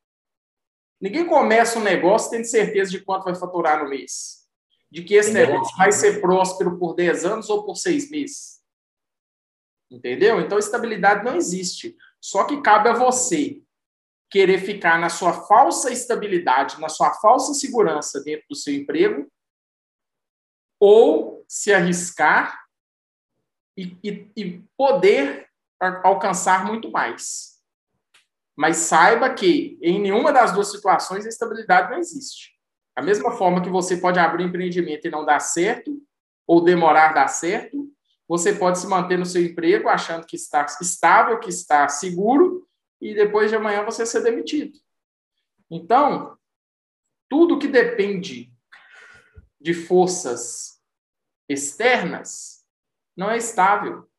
Ninguém 1.01 1.25
começa 1.25 1.77
um 1.77 1.83
negócio 1.83 2.31
tendo 2.31 2.45
certeza 2.45 2.89
de 2.89 3.01
quanto 3.01 3.25
vai 3.25 3.35
faturar 3.35 3.83
no 3.83 3.89
mês. 3.89 4.41
de 4.89 5.03
que 5.03 5.15
esse 5.15 5.31
negócio 5.33 5.75
vai 5.75 5.91
ser 5.91 6.21
próspero 6.21 6.77
por 6.77 6.93
10 6.93 7.25
anos 7.25 7.49
ou 7.49 7.65
por 7.65 7.75
seis 7.75 8.11
meses. 8.11 8.61
Entendeu? 9.89 10.39
Então, 10.39 10.59
estabilidade 10.59 11.25
não 11.25 11.35
existe. 11.35 11.97
Só 12.21 12.43
que 12.43 12.61
cabe 12.61 12.89
a 12.89 12.93
você 12.93 13.59
querer 14.29 14.59
ficar 14.59 14.99
na 14.99 15.09
sua 15.09 15.33
falsa 15.47 15.91
estabilidade, 15.91 16.79
na 16.79 16.89
sua 16.89 17.11
falsa 17.15 17.53
segurança 17.53 18.23
dentro 18.23 18.45
do 18.49 18.55
seu 18.55 18.73
emprego, 18.73 19.27
ou 20.85 21.45
se 21.47 21.73
arriscar 21.73 22.59
e, 23.77 23.97
e, 24.03 24.31
e 24.35 24.63
poder 24.75 25.47
alcançar 25.79 26.65
muito 26.65 26.91
mais. 26.91 27.53
Mas 28.53 28.75
saiba 28.77 29.33
que 29.33 29.79
em 29.81 29.97
nenhuma 30.01 30.33
das 30.33 30.51
duas 30.51 30.69
situações 30.69 31.25
a 31.25 31.29
estabilidade 31.29 31.89
não 31.89 31.97
existe. 31.97 32.51
Da 32.93 33.01
mesma 33.01 33.31
forma 33.31 33.61
que 33.61 33.69
você 33.69 33.95
pode 33.95 34.19
abrir 34.19 34.43
um 34.43 34.49
empreendimento 34.49 35.07
e 35.07 35.09
não 35.09 35.23
dar 35.23 35.39
certo, 35.39 36.01
ou 36.45 36.61
demorar 36.61 37.11
a 37.11 37.13
dar 37.13 37.27
certo, 37.29 37.89
você 38.27 38.53
pode 38.53 38.77
se 38.77 38.85
manter 38.85 39.17
no 39.17 39.25
seu 39.25 39.41
emprego 39.41 39.87
achando 39.87 40.27
que 40.27 40.35
está 40.35 40.65
estável, 40.81 41.39
que 41.39 41.49
está 41.49 41.87
seguro, 41.87 42.67
e 42.99 43.15
depois 43.15 43.49
de 43.49 43.55
amanhã 43.55 43.85
você 43.85 44.05
ser 44.05 44.21
demitido. 44.21 44.77
Então, 45.71 46.37
tudo 47.29 47.57
que 47.57 47.69
depende 47.69 48.51
de 49.61 49.73
forças 49.73 50.72
externas 51.53 52.65
não 53.15 53.29
é 53.29 53.37
estável. 53.37 54.09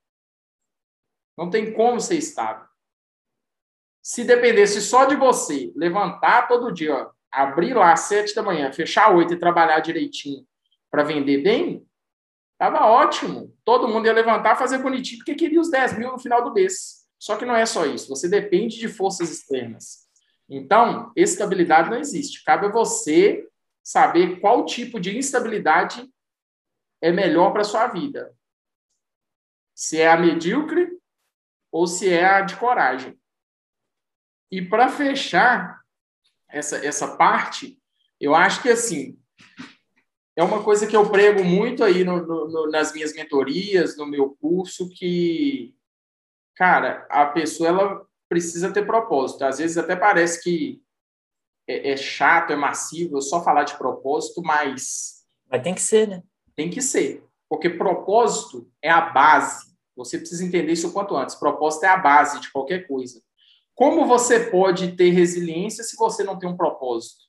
Não 1.36 1.50
tem 1.50 1.72
como 1.72 2.00
ser 2.00 2.16
estável. 2.16 2.66
Se 4.02 4.24
dependesse 4.24 4.80
só 4.80 5.04
de 5.04 5.16
você 5.16 5.72
levantar 5.74 6.46
todo 6.46 6.72
dia, 6.72 6.94
ó, 6.94 7.10
abrir 7.30 7.74
lá 7.74 7.92
às 7.92 8.00
sete 8.00 8.34
da 8.34 8.42
manhã, 8.42 8.70
fechar 8.72 9.14
oito 9.14 9.34
e 9.34 9.38
trabalhar 9.38 9.80
direitinho 9.80 10.46
para 10.90 11.02
vender 11.02 11.38
bem, 11.38 11.84
tava 12.56 12.86
ótimo. 12.86 13.52
Todo 13.64 13.88
mundo 13.88 14.06
ia 14.06 14.12
levantar, 14.12 14.56
fazer 14.56 14.78
bonitinho, 14.78 15.18
porque 15.18 15.34
queria 15.34 15.60
os 15.60 15.70
10 15.70 15.98
mil 15.98 16.12
no 16.12 16.18
final 16.18 16.44
do 16.44 16.52
mês. 16.52 17.04
Só 17.18 17.36
que 17.36 17.44
não 17.44 17.56
é 17.56 17.66
só 17.66 17.86
isso. 17.86 18.08
Você 18.10 18.28
depende 18.28 18.78
de 18.78 18.86
forças 18.86 19.30
externas. 19.30 20.04
Então, 20.48 21.10
estabilidade 21.16 21.90
não 21.90 21.98
existe. 21.98 22.44
Cabe 22.44 22.66
a 22.66 22.70
você 22.70 23.48
saber 23.82 24.40
qual 24.40 24.64
tipo 24.64 25.00
de 25.00 25.16
instabilidade 25.16 26.08
é 27.04 27.12
melhor 27.12 27.52
para 27.52 27.64
sua 27.64 27.86
vida. 27.88 28.34
Se 29.76 30.00
é 30.00 30.08
a 30.08 30.16
medíocre 30.16 30.98
ou 31.70 31.86
se 31.86 32.08
é 32.08 32.24
a 32.24 32.40
de 32.40 32.56
coragem. 32.56 33.20
E 34.50 34.62
para 34.62 34.88
fechar 34.88 35.82
essa, 36.48 36.78
essa 36.78 37.14
parte, 37.18 37.78
eu 38.18 38.34
acho 38.34 38.62
que 38.62 38.70
assim 38.70 39.20
é 40.34 40.42
uma 40.42 40.64
coisa 40.64 40.86
que 40.86 40.96
eu 40.96 41.10
prego 41.10 41.44
muito 41.44 41.84
aí 41.84 42.04
no, 42.04 42.24
no, 42.24 42.70
nas 42.70 42.94
minhas 42.94 43.12
mentorias, 43.12 43.98
no 43.98 44.06
meu 44.06 44.30
curso, 44.40 44.88
que, 44.88 45.76
cara, 46.56 47.06
a 47.10 47.26
pessoa 47.26 47.68
ela 47.68 48.06
precisa 48.30 48.72
ter 48.72 48.86
propósito. 48.86 49.44
Às 49.44 49.58
vezes 49.58 49.76
até 49.76 49.94
parece 49.94 50.42
que 50.42 50.82
é, 51.68 51.90
é 51.92 51.96
chato, 51.98 52.52
é 52.52 52.56
massivo, 52.56 53.18
eu 53.18 53.20
só 53.20 53.44
falar 53.44 53.64
de 53.64 53.76
propósito, 53.76 54.40
mas. 54.42 55.26
Mas 55.50 55.62
tem 55.62 55.74
que 55.74 55.82
ser, 55.82 56.08
né? 56.08 56.22
Tem 56.56 56.70
que 56.70 56.80
ser. 56.80 57.24
Porque 57.48 57.70
propósito 57.70 58.68
é 58.82 58.90
a 58.90 59.00
base 59.00 59.74
você 59.96 60.18
precisa 60.18 60.44
entender 60.44 60.72
isso 60.72 60.88
o 60.88 60.92
quanto 60.92 61.16
antes. 61.16 61.34
Propósito 61.36 61.84
é 61.84 61.88
a 61.88 61.96
base 61.96 62.40
de 62.40 62.50
qualquer 62.50 62.86
coisa. 62.86 63.20
Como 63.74 64.06
você 64.06 64.40
pode 64.40 64.92
ter 64.96 65.10
resiliência 65.10 65.84
se 65.84 65.96
você 65.96 66.22
não 66.22 66.38
tem 66.38 66.48
um 66.48 66.56
propósito? 66.56 67.24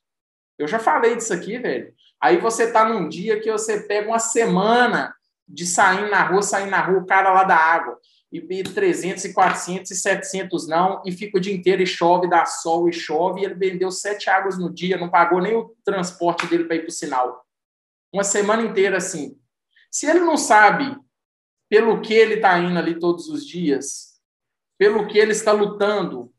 Eu 0.58 0.66
já 0.66 0.78
falei 0.78 1.16
disso 1.16 1.32
aqui, 1.32 1.58
velho. 1.58 1.92
Aí 2.20 2.38
você 2.38 2.64
está 2.64 2.88
num 2.88 3.08
dia 3.08 3.40
que 3.40 3.50
você 3.50 3.80
pega 3.80 4.08
uma 4.08 4.18
semana 4.18 5.14
de 5.46 5.66
sair 5.66 6.10
na 6.10 6.22
rua, 6.24 6.42
sair 6.42 6.68
na 6.68 6.80
rua, 6.80 7.00
o 7.00 7.06
cara 7.06 7.32
lá 7.32 7.44
da 7.44 7.56
água, 7.56 7.98
e 8.32 8.40
300, 8.62 9.24
e 9.24 9.32
400, 9.32 9.90
e 9.90 9.94
700 9.94 10.66
não, 10.66 11.02
e 11.04 11.12
fica 11.12 11.38
o 11.38 11.40
dia 11.40 11.54
inteiro 11.54 11.82
e 11.82 11.86
chove, 11.86 12.28
dá 12.28 12.44
sol 12.44 12.88
e 12.88 12.92
chove, 12.92 13.40
e 13.40 13.44
ele 13.44 13.54
vendeu 13.54 13.90
sete 13.90 14.28
águas 14.28 14.58
no 14.58 14.72
dia, 14.72 14.98
não 14.98 15.08
pagou 15.08 15.40
nem 15.40 15.54
o 15.54 15.72
transporte 15.84 16.46
dele 16.46 16.64
para 16.64 16.76
ir 16.76 16.80
para 16.80 16.88
o 16.88 16.92
sinal. 16.92 17.45
Uma 18.16 18.24
semana 18.24 18.62
inteira 18.62 18.96
assim. 18.96 19.38
Se 19.90 20.06
ele 20.06 20.20
não 20.20 20.38
sabe 20.38 20.98
pelo 21.68 22.00
que 22.00 22.14
ele 22.14 22.36
está 22.36 22.58
indo 22.58 22.78
ali 22.78 22.98
todos 22.98 23.28
os 23.28 23.46
dias, 23.46 24.18
pelo 24.78 25.06
que 25.06 25.18
ele 25.18 25.32
está 25.32 25.52
lutando, 25.52 26.32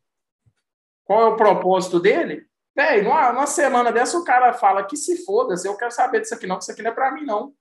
qual 1.03 1.21
é 1.21 1.25
o 1.25 1.35
propósito 1.35 1.99
dele? 1.99 2.47
Véi, 2.75 3.03
numa, 3.03 3.31
numa 3.31 3.45
semana 3.45 3.91
dessa 3.91 4.17
o 4.17 4.23
cara 4.23 4.53
fala 4.53 4.87
que 4.87 4.97
se 4.97 5.23
foda-se, 5.23 5.67
eu 5.67 5.77
quero 5.77 5.91
saber 5.91 6.21
disso 6.21 6.33
aqui 6.33 6.47
não, 6.47 6.57
que 6.57 6.63
isso 6.63 6.71
aqui 6.71 6.81
não 6.81 6.89
é 6.89 6.95
para 6.95 7.11
mim 7.11 7.23
não. 7.23 7.53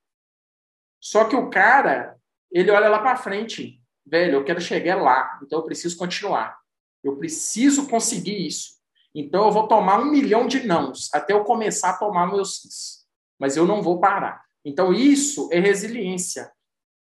Só 0.99 1.25
que 1.25 1.35
o 1.35 1.51
cara, 1.51 2.17
ele 2.51 2.71
olha 2.71 2.89
lá 2.89 2.97
para 2.97 3.17
frente, 3.17 3.79
velho, 4.03 4.37
eu 4.37 4.43
quero 4.43 4.59
chegar 4.59 4.99
lá, 4.99 5.39
então 5.43 5.59
eu 5.59 5.63
preciso 5.63 5.95
continuar. 5.95 6.57
Eu 7.03 7.17
preciso 7.17 7.87
conseguir 7.87 8.47
isso. 8.47 8.77
Então 9.13 9.45
eu 9.45 9.51
vou 9.51 9.67
tomar 9.67 9.99
um 9.99 10.05
milhão 10.05 10.47
de 10.47 10.65
nãos 10.65 11.07
até 11.13 11.33
eu 11.33 11.43
começar 11.43 11.91
a 11.91 11.97
tomar 11.99 12.25
meus 12.25 12.61
sims. 12.61 12.96
Mas 13.39 13.55
eu 13.55 13.65
não 13.65 13.81
vou 13.81 13.99
parar. 13.99 14.43
Então 14.63 14.93
isso 14.93 15.49
é 15.51 15.59
resiliência 15.59 16.51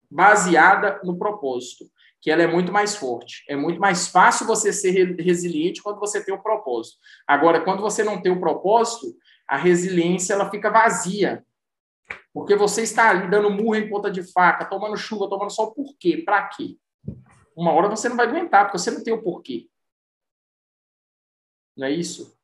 baseada 0.09 0.99
no 1.03 1.17
propósito, 1.17 1.85
que 2.21 2.29
ela 2.29 2.43
é 2.43 2.47
muito 2.47 2.71
mais 2.71 2.95
forte. 2.95 3.43
É 3.49 3.55
muito 3.55 3.79
mais 3.79 4.07
fácil 4.07 4.45
você 4.45 4.71
ser 4.71 5.15
resiliente 5.19 5.81
quando 5.81 5.99
você 5.99 6.23
tem 6.23 6.33
o 6.33 6.37
um 6.37 6.41
propósito. 6.41 6.97
Agora, 7.27 7.61
quando 7.61 7.81
você 7.81 8.03
não 8.03 8.21
tem 8.21 8.31
o 8.31 8.35
um 8.35 8.39
propósito, 8.39 9.15
a 9.47 9.57
resiliência 9.57 10.33
ela 10.33 10.49
fica 10.49 10.69
vazia. 10.69 11.45
Porque 12.33 12.55
você 12.55 12.83
está 12.83 13.09
ali 13.09 13.29
dando 13.29 13.49
murro 13.49 13.75
em 13.75 13.89
ponta 13.89 14.09
de 14.09 14.23
faca, 14.23 14.65
tomando 14.65 14.97
chuva, 14.97 15.29
tomando 15.29 15.51
sol, 15.51 15.73
por 15.73 15.95
quê? 15.97 16.21
Para 16.23 16.47
quê? 16.47 16.77
Uma 17.55 17.71
hora 17.71 17.89
você 17.89 18.09
não 18.09 18.15
vai 18.15 18.27
aguentar, 18.27 18.65
porque 18.65 18.77
você 18.77 18.91
não 18.91 19.03
tem 19.03 19.13
o 19.13 19.21
porquê. 19.21 19.67
Não 21.75 21.87
é 21.87 21.91
isso? 21.91 22.37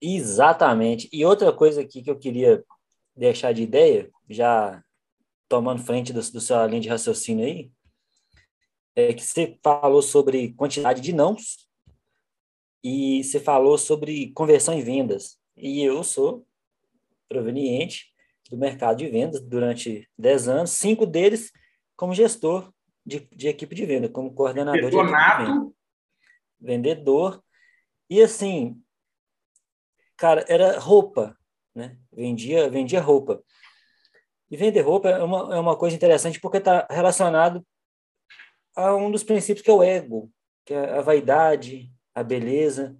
Exatamente. 0.00 1.08
E 1.12 1.24
outra 1.24 1.52
coisa 1.52 1.82
aqui 1.82 2.02
que 2.02 2.10
eu 2.10 2.18
queria 2.18 2.64
deixar 3.14 3.52
de 3.52 3.62
ideia, 3.62 4.10
já 4.28 4.82
tomando 5.48 5.82
frente 5.82 6.12
do, 6.12 6.20
do 6.20 6.40
seu 6.40 6.66
linha 6.66 6.80
de 6.80 6.88
raciocínio 6.88 7.44
aí, 7.44 7.70
é 8.94 9.12
que 9.12 9.22
você 9.22 9.58
falou 9.62 10.02
sobre 10.02 10.52
quantidade 10.54 11.00
de 11.00 11.12
nãos 11.12 11.68
e 12.82 13.22
você 13.22 13.38
falou 13.38 13.76
sobre 13.76 14.32
conversão 14.32 14.74
em 14.74 14.82
vendas. 14.82 15.38
E 15.56 15.82
eu 15.82 16.02
sou 16.02 16.46
proveniente 17.28 18.12
do 18.50 18.56
mercado 18.56 18.98
de 18.98 19.08
vendas 19.08 19.40
durante 19.40 20.08
10 20.18 20.48
anos, 20.48 20.70
cinco 20.70 21.06
deles 21.06 21.52
como 21.96 22.14
gestor 22.14 22.72
de, 23.04 23.20
de 23.32 23.48
equipe 23.48 23.74
de 23.74 23.86
venda, 23.86 24.08
como 24.08 24.32
coordenador 24.32 24.90
de 24.90 24.96
equipe 24.96 25.12
de 25.12 25.44
venda. 25.44 25.72
Vendedor. 26.58 27.42
E 28.08 28.20
assim, 28.22 28.80
cara, 30.20 30.44
era 30.48 30.78
roupa, 30.78 31.34
né? 31.74 31.96
Vendia, 32.12 32.68
vendia 32.68 33.00
roupa. 33.00 33.42
E 34.50 34.56
vender 34.56 34.82
roupa 34.82 35.08
é 35.08 35.22
uma, 35.22 35.56
é 35.56 35.58
uma 35.58 35.76
coisa 35.78 35.96
interessante 35.96 36.38
porque 36.38 36.58
está 36.58 36.86
relacionado 36.90 37.66
a 38.76 38.94
um 38.94 39.10
dos 39.10 39.24
princípios 39.24 39.64
que 39.64 39.70
é 39.70 39.72
o 39.72 39.82
ego, 39.82 40.30
que 40.66 40.74
é 40.74 40.98
a 40.98 41.00
vaidade, 41.00 41.90
a 42.14 42.22
beleza. 42.22 42.94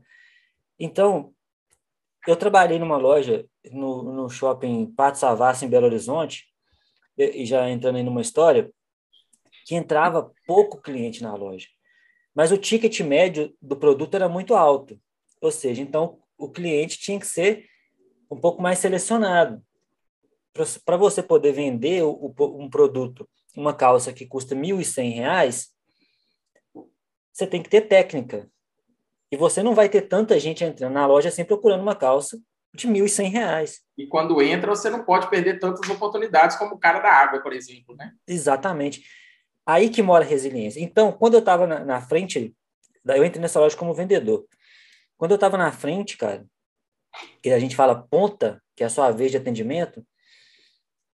Então, 0.78 1.34
eu 2.26 2.36
trabalhei 2.36 2.78
numa 2.78 2.96
loja 2.96 3.46
no, 3.70 4.02
no 4.02 4.30
shopping 4.30 4.86
Pato 4.86 5.18
Savassi, 5.18 5.66
em 5.66 5.68
Belo 5.68 5.86
Horizonte, 5.86 6.46
e, 7.18 7.42
e 7.42 7.46
já 7.46 7.68
entrando 7.68 7.96
aí 7.96 8.02
numa 8.02 8.22
história, 8.22 8.72
que 9.66 9.74
entrava 9.74 10.32
pouco 10.46 10.80
cliente 10.80 11.22
na 11.22 11.34
loja. 11.34 11.68
Mas 12.34 12.50
o 12.50 12.56
ticket 12.56 12.98
médio 13.00 13.54
do 13.60 13.76
produto 13.76 14.14
era 14.14 14.28
muito 14.28 14.54
alto. 14.54 14.98
Ou 15.38 15.50
seja, 15.50 15.82
então 15.82 16.19
o 16.40 16.50
cliente 16.50 16.98
tinha 16.98 17.20
que 17.20 17.26
ser 17.26 17.66
um 18.30 18.36
pouco 18.36 18.62
mais 18.62 18.78
selecionado 18.78 19.62
para 20.84 20.96
você 20.96 21.22
poder 21.22 21.52
vender 21.52 22.02
o, 22.02 22.34
um 22.58 22.68
produto, 22.68 23.28
uma 23.56 23.74
calça 23.74 24.12
que 24.12 24.26
custa 24.26 24.54
R$ 24.54 24.60
1.100, 24.60 25.68
você 27.32 27.46
tem 27.46 27.62
que 27.62 27.68
ter 27.68 27.82
técnica. 27.82 28.48
E 29.30 29.36
você 29.36 29.62
não 29.62 29.74
vai 29.74 29.88
ter 29.88 30.02
tanta 30.02 30.40
gente 30.40 30.64
entrando 30.64 30.92
na 30.92 31.06
loja 31.06 31.28
assim 31.28 31.44
procurando 31.44 31.82
uma 31.82 31.94
calça 31.94 32.40
de 32.74 32.86
R$ 32.86 32.94
1.100. 32.94 33.78
E 33.96 34.06
quando 34.06 34.42
entra, 34.42 34.74
você 34.74 34.90
não 34.90 35.04
pode 35.04 35.28
perder 35.30 35.58
tantas 35.58 35.88
oportunidades 35.88 36.56
como 36.56 36.74
o 36.74 36.78
cara 36.78 37.00
da 37.00 37.12
água, 37.12 37.40
por 37.40 37.52
exemplo, 37.52 37.94
né? 37.96 38.12
Exatamente. 38.26 39.04
Aí 39.64 39.88
que 39.88 40.02
mora 40.02 40.24
a 40.24 40.28
resiliência. 40.28 40.80
Então, 40.80 41.12
quando 41.12 41.34
eu 41.34 41.40
estava 41.40 41.66
na, 41.66 41.84
na 41.84 42.00
frente, 42.00 42.54
eu 43.04 43.24
entrei 43.24 43.40
nessa 43.40 43.60
loja 43.60 43.76
como 43.76 43.94
vendedor. 43.94 44.44
Quando 45.20 45.32
eu 45.32 45.34
estava 45.34 45.58
na 45.58 45.70
frente, 45.70 46.16
cara, 46.16 46.46
que 47.42 47.50
a 47.50 47.58
gente 47.58 47.76
fala 47.76 47.94
ponta, 47.94 48.58
que 48.74 48.82
é 48.82 48.86
a 48.86 48.88
sua 48.88 49.10
vez 49.10 49.30
de 49.30 49.36
atendimento, 49.36 50.02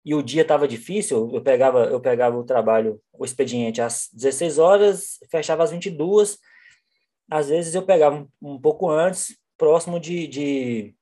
e 0.04 0.16
o 0.16 0.24
dia 0.24 0.42
estava 0.42 0.68
difícil, 0.68 1.30
eu 1.32 1.40
pegava, 1.40 1.84
eu 1.86 2.02
pegava 2.02 2.36
o 2.36 2.44
trabalho, 2.44 3.00
o 3.14 3.24
expediente 3.24 3.80
às 3.80 4.10
16 4.12 4.58
horas, 4.58 5.20
fechava 5.30 5.64
às 5.64 5.70
22. 5.70 6.40
Às 7.30 7.50
vezes 7.50 7.76
eu 7.76 7.86
pegava 7.86 8.28
um, 8.42 8.54
um 8.54 8.60
pouco 8.60 8.90
antes, 8.90 9.38
próximo 9.56 10.00
de, 10.00 10.26
de, 10.26 10.96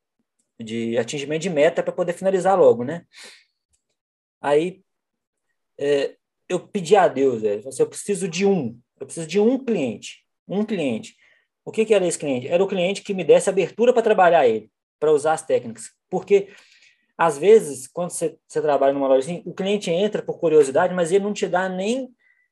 de 0.60 0.98
atingimento 0.98 1.44
de 1.44 1.50
meta 1.50 1.82
para 1.82 1.94
poder 1.94 2.12
finalizar 2.12 2.60
logo, 2.60 2.84
né? 2.84 3.06
Aí 4.42 4.84
é, 5.78 6.18
eu 6.50 6.60
pedi 6.68 6.98
a 6.98 7.08
Deus, 7.08 7.46
é, 7.46 7.62
eu 7.80 7.88
preciso 7.88 8.28
de 8.28 8.46
um, 8.46 8.78
eu 9.00 9.06
preciso 9.06 9.26
de 9.26 9.40
um 9.40 9.58
cliente, 9.58 10.26
um 10.46 10.66
cliente. 10.66 11.16
O 11.64 11.72
que, 11.72 11.86
que 11.86 11.94
era 11.94 12.06
esse 12.06 12.18
cliente? 12.18 12.48
Era 12.48 12.64
o 12.64 12.68
cliente 12.68 13.02
que 13.02 13.14
me 13.14 13.24
desse 13.24 13.50
abertura 13.50 13.94
para 13.94 14.02
trabalhar 14.02 14.48
ele, 14.48 14.72
para 15.00 15.12
usar 15.12 15.34
as 15.34 15.42
técnicas. 15.42 15.92
Porque, 16.10 16.50
às 17.18 17.38
vezes, 17.38 17.88
quando 17.88 18.12
você, 18.12 18.38
você 18.48 18.62
trabalha 18.62 18.94
numa 18.94 19.08
loja 19.08 19.20
assim, 19.20 19.44
o 19.46 19.54
cliente 19.54 19.92
entra 19.92 20.22
por 20.22 20.40
curiosidade, 20.40 20.94
mas 20.94 21.12
ele 21.12 21.24
não 21.24 21.34
te 21.34 21.48
dá 21.48 21.70
nem 21.70 22.10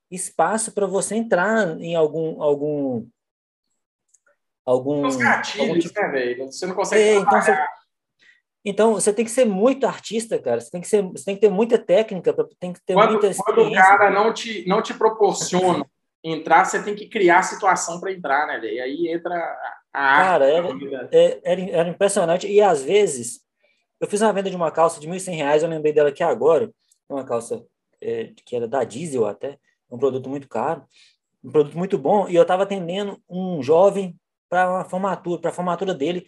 espaço 0.09 0.71
para 0.71 0.85
você 0.85 1.15
entrar 1.15 1.79
em 1.79 1.95
algum 1.95 2.41
algum 2.41 3.05
algum, 4.65 5.05
Os 5.05 5.15
gatilhos, 5.15 5.67
algum 5.67 5.79
tipo... 5.79 5.99
né, 5.99 6.07
velho? 6.09 6.45
Você 6.45 6.65
não 6.65 6.75
consegue 6.75 7.01
é, 7.01 7.15
então 7.15 7.41
você, 7.41 7.57
então 8.63 8.93
você 8.93 9.13
tem 9.13 9.25
que 9.25 9.31
ser 9.31 9.45
muito 9.45 9.87
artista, 9.87 10.37
cara. 10.39 10.61
Você 10.61 10.69
tem 10.69 10.81
que 10.81 10.87
ser, 10.87 11.01
você 11.03 11.25
tem 11.25 11.35
que 11.35 11.41
ter 11.41 11.49
muita 11.49 11.77
técnica, 11.77 12.33
tem 12.59 12.73
que 12.73 12.81
ter 12.81 12.93
quando, 12.93 13.11
muita 13.11 13.27
experiência. 13.27 13.81
Quando 13.81 13.95
o 13.95 13.97
cara 13.97 14.09
não 14.09 14.33
te 14.33 14.67
não 14.67 14.81
te 14.81 14.93
proporciona 14.93 15.85
entrar, 16.31 16.65
você 16.65 16.81
tem 16.81 16.95
que 16.95 17.07
criar 17.07 17.39
a 17.39 17.43
situação 17.43 17.99
para 17.99 18.11
entrar, 18.11 18.47
né, 18.47 18.59
velho? 18.59 18.83
Aí 18.83 19.07
entra 19.09 19.35
a 19.35 19.77
Cara, 19.97 20.45
era, 20.45 20.67
é, 21.11 21.39
era, 21.43 21.61
era, 21.71 21.89
impressionante. 21.89 22.47
E 22.47 22.61
às 22.61 22.83
vezes, 22.83 23.41
eu 23.99 24.07
fiz 24.07 24.21
uma 24.21 24.31
venda 24.31 24.49
de 24.49 24.55
uma 24.55 24.71
calça 24.71 24.99
de 24.99 25.07
R$ 25.07 25.13
1.100, 25.15 25.63
eu 25.63 25.69
lembrei 25.69 25.91
dela 25.91 26.09
aqui 26.09 26.21
agora, 26.21 26.71
uma 27.09 27.25
calça 27.25 27.65
é, 27.99 28.31
que 28.45 28.55
era 28.55 28.67
da 28.67 28.83
Diesel 28.83 29.25
até, 29.25 29.57
um 29.89 29.97
produto 29.97 30.29
muito 30.29 30.47
caro, 30.47 30.85
um 31.43 31.51
produto 31.51 31.77
muito 31.77 31.97
bom, 31.97 32.27
e 32.29 32.35
eu 32.35 32.43
estava 32.43 32.63
atendendo 32.63 33.19
um 33.27 33.63
jovem 33.63 34.15
para 34.47 34.69
uma 34.69 34.85
formatura, 34.85 35.41
para 35.41 35.49
a 35.49 35.53
formatura 35.53 35.95
dele, 35.95 36.27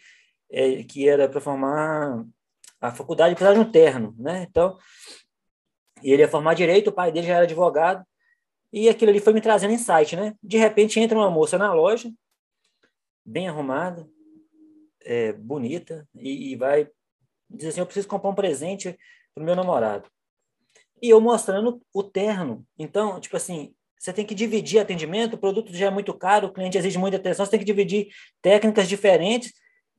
é, 0.51 0.83
que 0.83 1.07
era 1.07 1.29
para 1.29 1.39
formar 1.39 2.25
a 2.81 2.91
faculdade, 2.91 3.35
precisava 3.35 3.61
de 3.61 3.67
um 3.67 3.71
terno, 3.71 4.15
né? 4.17 4.47
Então, 4.49 4.77
e 6.01 6.11
ele 6.11 6.23
ia 6.23 6.27
formar 6.27 6.53
direito, 6.55 6.89
o 6.89 6.93
pai 6.93 7.11
dele 7.11 7.27
já 7.27 7.35
era 7.35 7.43
advogado, 7.43 8.03
e 8.71 8.87
aquilo 8.87 9.11
ali 9.11 9.19
foi 9.19 9.33
me 9.33 9.41
trazendo 9.41 9.73
insight, 9.73 10.15
né? 10.15 10.35
De 10.41 10.57
repente 10.57 10.99
entra 10.99 11.17
uma 11.17 11.29
moça 11.29 11.57
na 11.57 11.73
loja, 11.73 12.11
bem 13.25 13.47
arrumada, 13.47 14.07
é, 15.01 15.33
bonita, 15.33 16.07
e, 16.15 16.51
e 16.51 16.55
vai 16.55 16.89
dizer 17.49 17.69
assim: 17.69 17.79
Eu 17.79 17.85
preciso 17.85 18.07
comprar 18.07 18.29
um 18.29 18.35
presente 18.35 18.97
para 19.33 19.41
o 19.41 19.45
meu 19.45 19.55
namorado. 19.55 20.09
E 21.01 21.09
eu 21.09 21.21
mostrando 21.21 21.81
o 21.93 22.03
terno. 22.03 22.65
Então, 22.77 23.19
tipo 23.19 23.37
assim, 23.37 23.73
você 23.97 24.13
tem 24.13 24.25
que 24.25 24.35
dividir 24.35 24.79
atendimento, 24.79 25.33
o 25.33 25.37
produto 25.37 25.73
já 25.73 25.87
é 25.87 25.89
muito 25.89 26.13
caro, 26.13 26.47
o 26.47 26.53
cliente 26.53 26.77
exige 26.77 26.97
muita 26.97 27.17
atenção, 27.17 27.45
você 27.45 27.51
tem 27.51 27.59
que 27.59 27.65
dividir 27.65 28.07
técnicas 28.41 28.87
diferentes 28.87 29.53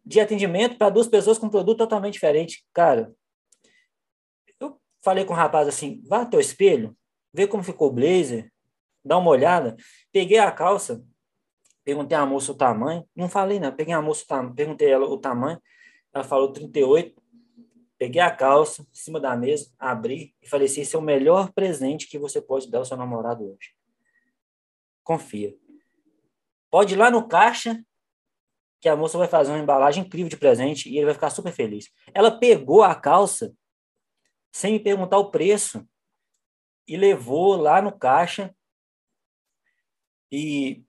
de 0.04 0.20
atendimento 0.20 0.78
para 0.78 0.90
duas 0.90 1.06
pessoas 1.06 1.38
com 1.38 1.46
um 1.46 1.50
produto 1.50 1.78
totalmente 1.78 2.14
diferente. 2.14 2.64
Cara, 2.72 3.12
eu 4.58 4.80
falei 5.02 5.24
com 5.24 5.34
o 5.34 5.36
rapaz 5.36 5.68
assim, 5.68 6.02
vá 6.06 6.22
até 6.22 6.36
o 6.36 6.40
espelho, 6.40 6.96
vê 7.32 7.46
como 7.46 7.62
ficou 7.62 7.88
o 7.88 7.92
blazer, 7.92 8.49
dá 9.04 9.18
uma 9.18 9.30
olhada. 9.30 9.76
Peguei 10.12 10.38
a 10.38 10.50
calça, 10.50 11.04
perguntei 11.84 12.16
à 12.16 12.24
moça 12.26 12.52
o 12.52 12.54
tamanho, 12.54 13.04
não 13.14 13.28
falei 13.28 13.58
não, 13.58 13.74
peguei 13.74 13.94
a 13.94 14.02
moça, 14.02 14.24
perguntei 14.54 14.90
ela 14.90 15.06
o 15.06 15.18
tamanho, 15.18 15.60
ela 16.12 16.24
falou 16.24 16.52
38, 16.52 17.20
peguei 17.98 18.20
a 18.20 18.30
calça 18.30 18.82
em 18.82 18.94
cima 18.94 19.20
da 19.20 19.36
mesa, 19.36 19.70
abri 19.78 20.34
e 20.42 20.48
falei 20.48 20.66
assim, 20.66 20.80
esse 20.80 20.96
é 20.96 20.98
o 20.98 21.02
melhor 21.02 21.52
presente 21.52 22.08
que 22.08 22.18
você 22.18 22.40
pode 22.40 22.70
dar 22.70 22.78
ao 22.78 22.84
seu 22.84 22.96
namorado 22.96 23.44
hoje 23.44 23.80
confia. 25.10 25.56
Pode 26.70 26.94
ir 26.94 26.96
lá 26.96 27.10
no 27.10 27.26
caixa, 27.26 27.84
que 28.80 28.88
a 28.88 28.94
moça 28.94 29.18
vai 29.18 29.26
fazer 29.26 29.50
uma 29.50 29.58
embalagem 29.58 30.04
incrível 30.04 30.28
de 30.28 30.36
presente 30.36 30.88
e 30.88 30.96
ele 30.96 31.06
vai 31.06 31.14
ficar 31.14 31.30
super 31.30 31.52
feliz. 31.52 31.90
Ela 32.14 32.38
pegou 32.38 32.84
a 32.84 32.94
calça 32.94 33.52
sem 34.52 34.74
me 34.74 34.78
perguntar 34.78 35.18
o 35.18 35.30
preço 35.32 35.84
e 36.86 36.96
levou 36.96 37.56
lá 37.56 37.82
no 37.82 37.90
caixa 37.90 38.54
e 40.30 40.82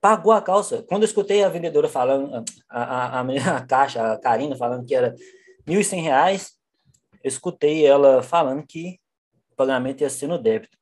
pagou 0.00 0.32
a 0.32 0.42
calça. 0.42 0.82
Quando 0.82 1.02
eu 1.02 1.06
escutei 1.06 1.42
a 1.42 1.48
vendedora 1.48 1.88
falando, 1.88 2.44
a, 2.68 2.82
a, 2.82 3.20
a, 3.20 3.56
a 3.56 3.66
caixa, 3.66 4.12
a 4.12 4.18
Karina 4.18 4.56
falando 4.56 4.86
que 4.86 4.94
era 4.94 5.14
R$ 5.66 5.74
1.100, 5.74 6.50
eu 7.22 7.28
escutei 7.28 7.84
ela 7.84 8.22
falando 8.22 8.64
que 8.66 8.98
o 9.52 9.56
pagamento 9.56 10.00
ia 10.02 10.10
ser 10.10 10.26
no 10.26 10.38
débito. 10.38 10.78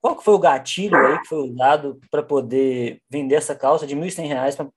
Qual 0.00 0.16
que 0.16 0.24
foi 0.24 0.34
o 0.34 0.38
gatilho 0.38 0.96
aí 0.96 1.20
que 1.20 1.28
foi 1.28 1.50
usado 1.50 2.00
para 2.10 2.22
poder 2.22 3.02
vender 3.10 3.34
essa 3.34 3.54
calça 3.54 3.86
de 3.86 3.94
R$ 3.94 4.00
1.100? 4.00 4.56
Pra... 4.56 4.68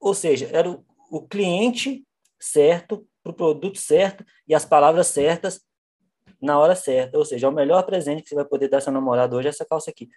Ou 0.00 0.14
seja, 0.14 0.48
era 0.52 0.70
o, 1.10 1.22
cliente 1.26 2.04
certo, 2.38 3.06
para 3.22 3.32
o 3.32 3.34
produto 3.34 3.78
certo 3.78 4.24
e 4.48 4.54
as 4.54 4.64
palavras 4.64 5.08
certas 5.08 5.60
na 6.40 6.58
hora 6.58 6.74
certa. 6.74 7.18
Ou 7.18 7.24
seja, 7.24 7.46
é 7.46 7.50
o 7.50 7.52
melhor 7.52 7.84
presente 7.84 8.22
que 8.22 8.28
você 8.28 8.34
vai 8.34 8.44
poder 8.44 8.68
dar 8.68 8.80
seu 8.80 8.92
namorado 8.92 9.36
hoje 9.36 9.48
é 9.48 9.50
essa 9.50 9.64
calça 9.64 9.90
aqui. 9.90 10.08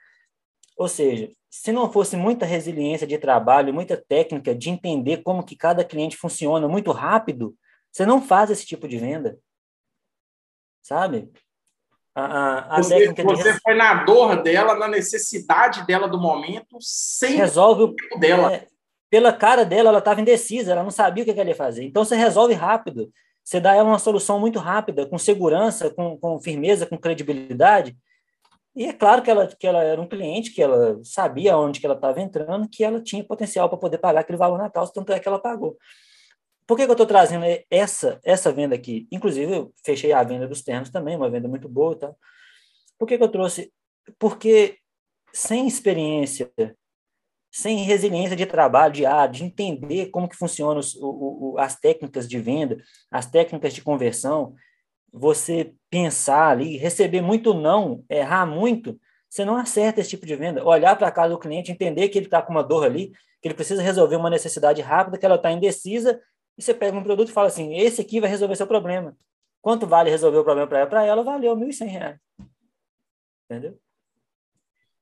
Ou 0.80 0.88
seja, 0.88 1.30
se 1.50 1.74
não 1.74 1.92
fosse 1.92 2.16
muita 2.16 2.46
resiliência 2.46 3.06
de 3.06 3.18
trabalho, 3.18 3.74
muita 3.74 3.98
técnica 3.98 4.56
de 4.56 4.70
entender 4.70 5.18
como 5.24 5.44
que 5.44 5.54
cada 5.54 5.84
cliente 5.84 6.16
funciona 6.16 6.70
muito 6.70 6.90
rápido, 6.94 7.54
você 7.92 8.06
não 8.06 8.22
faz 8.22 8.50
esse 8.50 8.66
tipo 8.66 8.88
de 8.88 8.98
venda. 8.98 9.38
Sabe? 10.82 11.30
A, 12.16 12.78
a, 12.78 12.78
você, 12.78 13.12
você 13.12 13.54
de... 13.54 13.60
foi 13.60 13.76
na 13.76 14.06
dor 14.06 14.42
dela, 14.42 14.74
na 14.74 14.88
necessidade 14.88 15.86
dela 15.86 16.08
do 16.08 16.18
momento, 16.18 16.78
sem 16.80 17.36
resolve 17.36 17.84
o 17.84 17.94
tempo 17.94 18.18
dela. 18.18 18.54
É, 18.54 18.68
pela 19.10 19.34
cara 19.34 19.66
dela, 19.66 19.90
ela 19.90 20.00
estava 20.00 20.22
indecisa, 20.22 20.72
ela 20.72 20.84
não 20.84 20.92
sabia 20.92 21.24
o 21.24 21.26
que, 21.26 21.38
ela 21.38 21.50
ia 21.50 21.56
fazer. 21.56 21.84
Então 21.84 22.06
você 22.06 22.16
resolve 22.16 22.54
rápido. 22.54 23.12
Você 23.44 23.60
dá 23.60 23.76
ela 23.76 23.90
uma 23.90 24.00
solução 24.00 24.40
muito 24.40 24.60
rápida, 24.60 25.06
com 25.06 25.18
segurança, 25.18 25.90
com, 25.90 26.18
com 26.18 26.40
firmeza, 26.40 26.86
com 26.86 26.98
credibilidade. 26.98 27.98
E 28.76 28.86
é 28.86 28.94
claro 28.94 29.22
que 29.22 29.30
ela, 29.30 29.48
que 29.48 29.68
ela 29.68 29.84
era 29.84 30.00
um 30.00 30.08
cliente, 30.08 30.52
que 30.52 30.62
ela 30.62 31.00
sabia 31.04 31.58
onde 31.58 31.80
que 31.80 31.86
ela 31.86 31.96
estava 31.96 32.22
entrando, 32.22 32.70
que 32.70 32.84
ela 32.84 33.02
tinha 33.02 33.24
potencial 33.24 33.68
para 33.68 33.78
poder 33.78 33.98
pagar 33.98 34.22
aquele 34.22 34.38
valor 34.38 34.58
na 34.58 34.70
calça, 34.70 34.94
tanto 34.94 35.12
é 35.12 35.20
que 35.20 35.28
ela 35.28 35.40
pagou. 35.40 35.78
Por 36.68 36.78
que, 36.78 36.86
que 36.86 36.92
eu 36.92 36.94
estou 36.94 37.08
trazendo 37.08 37.46
essa, 37.70 38.20
essa 38.24 38.52
venda 38.52 38.76
aqui? 38.76 39.08
Inclusive, 39.12 39.52
eu 39.52 39.74
fechei 39.84 40.14
a 40.14 40.24
venda 40.24 40.48
dos 40.48 40.62
termos 40.62 40.92
também, 40.92 41.16
uma 41.16 41.30
venda 41.30 41.48
muito 41.48 41.68
boa. 41.68 41.98
Tá? 41.98 42.14
Por 42.98 43.08
que, 43.08 43.18
que 43.18 43.24
eu 43.24 43.30
trouxe? 43.32 43.74
Porque 44.20 44.78
sem 45.34 45.68
experiência, 45.68 46.52
sem 47.52 47.84
resiliência 47.84 48.36
de 48.36 48.46
trabalho 48.46 48.94
diário, 48.94 49.34
de 49.34 49.44
entender 49.44 50.12
como 50.12 50.30
que 50.30 50.36
funcionam 50.36 50.82
o, 51.02 51.56
as 51.58 51.80
técnicas 51.80 52.28
de 52.28 52.40
venda, 52.40 52.78
as 53.10 53.26
técnicas 53.26 53.74
de 53.74 53.82
conversão, 53.82 54.54
você 55.12 55.74
pensar 55.90 56.50
ali, 56.50 56.78
receber 56.78 57.22
muito 57.22 57.54
não, 57.54 58.04
errar 58.10 58.46
muito, 58.46 59.00
você 59.30 59.46
não 59.46 59.56
acerta 59.56 60.02
esse 60.02 60.10
tipo 60.10 60.26
de 60.26 60.36
venda. 60.36 60.64
Olhar 60.64 60.96
para 60.96 61.08
a 61.08 61.12
casa 61.12 61.30
do 61.30 61.40
cliente, 61.40 61.72
entender 61.72 62.10
que 62.10 62.18
ele 62.18 62.26
está 62.26 62.42
com 62.42 62.52
uma 62.52 62.64
dor 62.64 62.84
ali, 62.84 63.12
que 63.42 63.48
ele 63.48 63.54
precisa 63.54 63.82
resolver 63.82 64.16
uma 64.16 64.30
necessidade 64.30 64.82
rápida, 64.82 65.18
que 65.18 65.26
ela 65.26 65.36
está 65.36 65.52
indecisa 65.52 66.20
e 66.60 66.62
você 66.62 66.74
pega 66.74 66.98
um 66.98 67.04
produto 67.04 67.30
e 67.30 67.32
fala 67.32 67.48
assim: 67.48 67.78
esse 67.78 68.02
aqui 68.02 68.20
vai 68.20 68.30
resolver 68.30 68.54
seu 68.58 68.68
problema. 68.68 69.16
Quanto 69.62 69.88
vale 69.88 70.10
resolver 70.10 70.40
o 70.40 70.44
problema 70.44 70.68
para 70.68 70.80
ela? 70.80 70.90
Para 70.90 71.06
ela, 71.06 71.24
valeu 71.24 71.56
R$ 71.56 71.66
1.100. 71.66 72.20
Entendeu? 73.46 73.80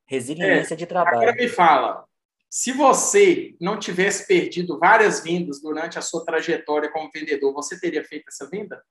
Resiliência 0.06 0.76
é, 0.76 0.78
de 0.78 0.86
trabalho. 0.86 1.18
Agora 1.18 1.36
me 1.36 1.48
fala: 1.48 2.06
se 2.48 2.72
você 2.72 3.56
não 3.60 3.80
tivesse 3.80 4.28
perdido 4.28 4.78
várias 4.78 5.22
vendas 5.24 5.60
durante 5.60 5.98
a 5.98 6.02
sua 6.02 6.24
trajetória 6.24 6.92
como 6.92 7.10
vendedor, 7.12 7.52
você 7.54 7.80
teria 7.80 8.04
feito 8.04 8.26
essa 8.28 8.48
venda? 8.48 8.84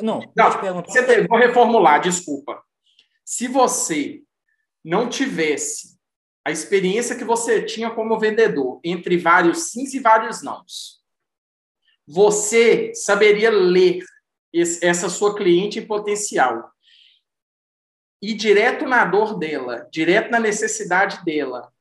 Não, 0.00 0.20
não 0.36 0.82
você 0.82 1.26
vou 1.26 1.38
reformular, 1.38 2.00
desculpa. 2.00 2.62
Se 3.24 3.48
você 3.48 4.22
não 4.84 5.08
tivesse 5.08 5.96
a 6.44 6.50
experiência 6.50 7.16
que 7.16 7.24
você 7.24 7.64
tinha 7.64 7.90
como 7.90 8.18
vendedor 8.18 8.80
entre 8.84 9.16
vários 9.16 9.70
sims 9.70 9.94
e 9.94 10.00
vários 10.00 10.42
nãos, 10.42 11.02
você 12.06 12.94
saberia 12.94 13.50
ler 13.50 14.04
esse, 14.52 14.84
essa 14.84 15.08
sua 15.08 15.34
cliente 15.34 15.78
em 15.78 15.86
potencial 15.86 16.70
e 18.22 18.32
direto 18.32 18.86
na 18.86 19.04
dor 19.04 19.38
dela, 19.38 19.88
direto 19.90 20.30
na 20.30 20.38
necessidade 20.38 21.24
dela, 21.24 21.72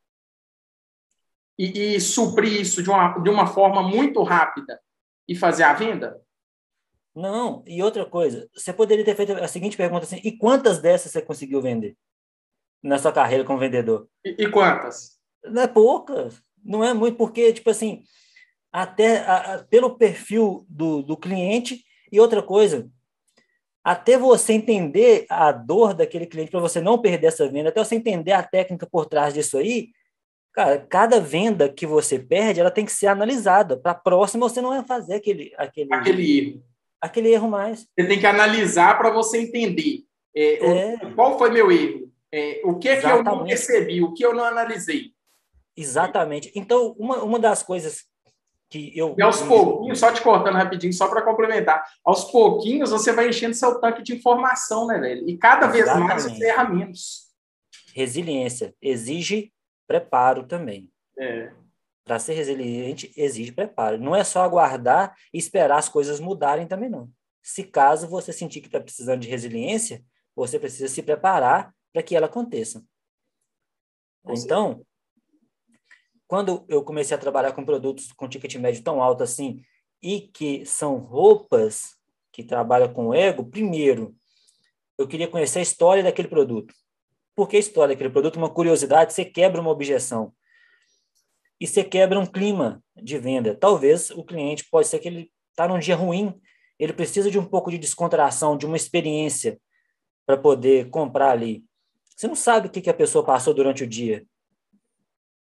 e, 1.57 1.95
e 1.95 2.01
suprir 2.01 2.59
isso 2.59 2.83
de 2.83 2.89
uma, 2.89 3.19
de 3.19 3.29
uma 3.29 3.47
forma 3.47 3.81
muito 3.81 4.21
rápida 4.23 4.81
e 5.27 5.35
fazer 5.35 5.63
a 5.63 5.73
venda? 5.73 6.21
Não, 7.15 7.63
e 7.65 7.81
outra 7.81 8.05
coisa, 8.05 8.49
você 8.53 8.73
poderia 8.73 9.05
ter 9.05 9.15
feito 9.15 9.31
a 9.33 9.47
seguinte 9.47 9.77
pergunta 9.77 10.03
assim: 10.03 10.19
e 10.23 10.31
quantas 10.31 10.79
dessas 10.79 11.11
você 11.11 11.21
conseguiu 11.21 11.61
vender 11.61 11.95
na 12.83 12.97
sua 12.97 13.11
carreira 13.11 13.43
como 13.43 13.59
vendedor? 13.59 14.07
E, 14.23 14.43
e 14.43 14.51
quantas? 14.51 15.17
Não 15.43 15.61
é 15.61 15.67
poucas, 15.67 16.41
não 16.63 16.83
é 16.83 16.93
muito, 16.93 17.17
porque, 17.17 17.53
tipo 17.53 17.69
assim, 17.69 18.03
até 18.71 19.19
a, 19.19 19.55
a, 19.55 19.63
pelo 19.63 19.97
perfil 19.97 20.65
do, 20.67 21.01
do 21.01 21.15
cliente. 21.15 21.83
E 22.11 22.19
outra 22.19 22.43
coisa, 22.43 22.89
até 23.83 24.17
você 24.17 24.53
entender 24.53 25.25
a 25.29 25.51
dor 25.51 25.93
daquele 25.93 26.25
cliente, 26.25 26.51
para 26.51 26.59
você 26.59 26.81
não 26.81 27.01
perder 27.01 27.27
essa 27.27 27.47
venda, 27.49 27.69
até 27.69 27.83
você 27.83 27.95
entender 27.95 28.31
a 28.33 28.43
técnica 28.43 28.85
por 28.85 29.05
trás 29.05 29.33
disso 29.33 29.57
aí, 29.57 29.89
Cara, 30.55 30.79
cada 30.79 31.19
venda 31.19 31.67
que 31.67 31.85
você 31.85 32.17
perde, 32.17 32.61
ela 32.61 32.71
tem 32.71 32.85
que 32.85 32.91
ser 32.93 33.07
analisada. 33.07 33.75
Para 33.75 33.91
a 33.91 33.95
próxima, 33.95 34.47
você 34.47 34.61
não 34.61 34.69
vai 34.69 34.85
fazer 34.85 35.15
aquele, 35.15 35.53
aquele, 35.57 35.93
aquele 35.93 36.37
erro. 36.39 36.63
Aquele 37.05 37.31
erro 37.31 37.49
mais. 37.49 37.87
Você 37.97 38.07
tem 38.07 38.19
que 38.19 38.25
analisar 38.25 38.97
para 38.97 39.09
você 39.09 39.39
entender 39.39 40.05
é, 40.35 40.65
é. 40.65 40.97
Qual 41.15 41.37
foi 41.37 41.49
meu 41.49 41.71
erro, 41.71 42.11
é, 42.31 42.61
o 42.65 42.77
que, 42.77 42.93
que 42.97 43.05
eu 43.05 43.23
não 43.23 43.45
percebi, 43.45 44.03
o 44.03 44.13
que 44.13 44.25
eu 44.25 44.33
não 44.33 44.43
analisei. 44.43 45.13
Exatamente. 45.77 46.51
Então, 46.53 46.93
uma, 46.99 47.23
uma 47.23 47.39
das 47.39 47.63
coisas 47.63 48.03
que 48.69 48.91
eu. 48.97 49.15
E 49.17 49.21
aos 49.21 49.41
pouquinhos, 49.41 49.99
só 49.99 50.11
te 50.11 50.21
cortando 50.21 50.55
rapidinho, 50.55 50.91
só 50.91 51.07
para 51.07 51.21
complementar, 51.21 51.85
aos 52.03 52.25
pouquinhos 52.25 52.91
você 52.91 53.13
vai 53.13 53.29
enchendo 53.29 53.53
seu 53.53 53.79
tanque 53.79 54.03
de 54.03 54.13
informação, 54.13 54.87
né, 54.87 54.99
velho? 54.99 55.29
E 55.29 55.37
cada 55.37 55.67
Exatamente. 55.67 55.85
vez 55.85 56.07
mais 56.07 56.23
você 56.23 56.45
erra 56.45 56.69
menos. 56.69 57.25
Resiliência 57.93 58.75
exige 58.81 59.53
preparo 59.87 60.45
também. 60.45 60.89
É. 61.17 61.51
Para 62.05 62.19
ser 62.19 62.33
resiliente, 62.33 63.11
exige 63.17 63.51
preparo. 63.51 63.97
Não 63.97 64.15
é 64.15 64.23
só 64.23 64.43
aguardar 64.43 65.15
e 65.33 65.39
esperar 65.39 65.79
as 65.79 65.89
coisas 65.89 66.19
mudarem 66.19 66.67
também, 66.67 66.89
não. 66.89 67.11
Se 67.41 67.63
caso 67.63 68.07
você 68.07 68.31
sentir 68.31 68.61
que 68.61 68.67
está 68.67 68.79
precisando 68.79 69.21
de 69.21 69.27
resiliência, 69.27 70.03
você 70.35 70.59
precisa 70.59 70.87
se 70.87 71.01
preparar 71.01 71.73
para 71.91 72.03
que 72.03 72.15
ela 72.15 72.27
aconteça. 72.27 72.83
Então, 74.27 74.85
quando 76.27 76.63
eu 76.67 76.83
comecei 76.83 77.15
a 77.15 77.19
trabalhar 77.19 77.53
com 77.53 77.65
produtos 77.65 78.11
com 78.13 78.27
ticket 78.27 78.55
médio 78.55 78.83
tão 78.83 79.01
alto 79.01 79.23
assim, 79.23 79.61
e 80.01 80.21
que 80.21 80.65
são 80.65 80.97
roupas 80.97 81.95
que 82.31 82.43
trabalham 82.43 82.93
com 82.93 83.13
ego, 83.13 83.45
primeiro, 83.45 84.15
eu 84.97 85.07
queria 85.07 85.27
conhecer 85.27 85.59
a 85.59 85.63
história 85.63 86.03
daquele 86.03 86.27
produto. 86.27 86.73
Por 87.35 87.47
que 87.47 87.57
a 87.57 87.59
história 87.59 87.95
daquele 87.95 88.11
produto? 88.11 88.37
Uma 88.37 88.49
curiosidade, 88.49 89.13
você 89.13 89.25
quebra 89.25 89.59
uma 89.59 89.71
objeção. 89.71 90.33
E 91.59 91.67
você 91.67 91.83
quebra 91.83 92.19
um 92.19 92.25
clima 92.25 92.83
de 92.95 93.17
venda. 93.17 93.55
Talvez 93.55 94.11
o 94.11 94.23
cliente, 94.23 94.67
pode 94.69 94.87
ser 94.87 94.99
que 94.99 95.07
ele 95.07 95.31
está 95.51 95.67
num 95.67 95.79
dia 95.79 95.95
ruim, 95.95 96.39
ele 96.77 96.93
precisa 96.93 97.31
de 97.31 97.39
um 97.39 97.45
pouco 97.45 97.71
de 97.71 97.77
descontração, 97.77 98.57
de 98.57 98.65
uma 98.65 98.75
experiência 98.75 99.59
para 100.25 100.37
poder 100.37 100.89
comprar 100.89 101.31
ali. 101.31 101.63
Você 102.15 102.27
não 102.27 102.35
sabe 102.35 102.67
o 102.67 102.69
que, 102.69 102.81
que 102.81 102.89
a 102.89 102.93
pessoa 102.93 103.25
passou 103.25 103.53
durante 103.53 103.83
o 103.83 103.87
dia. 103.87 104.25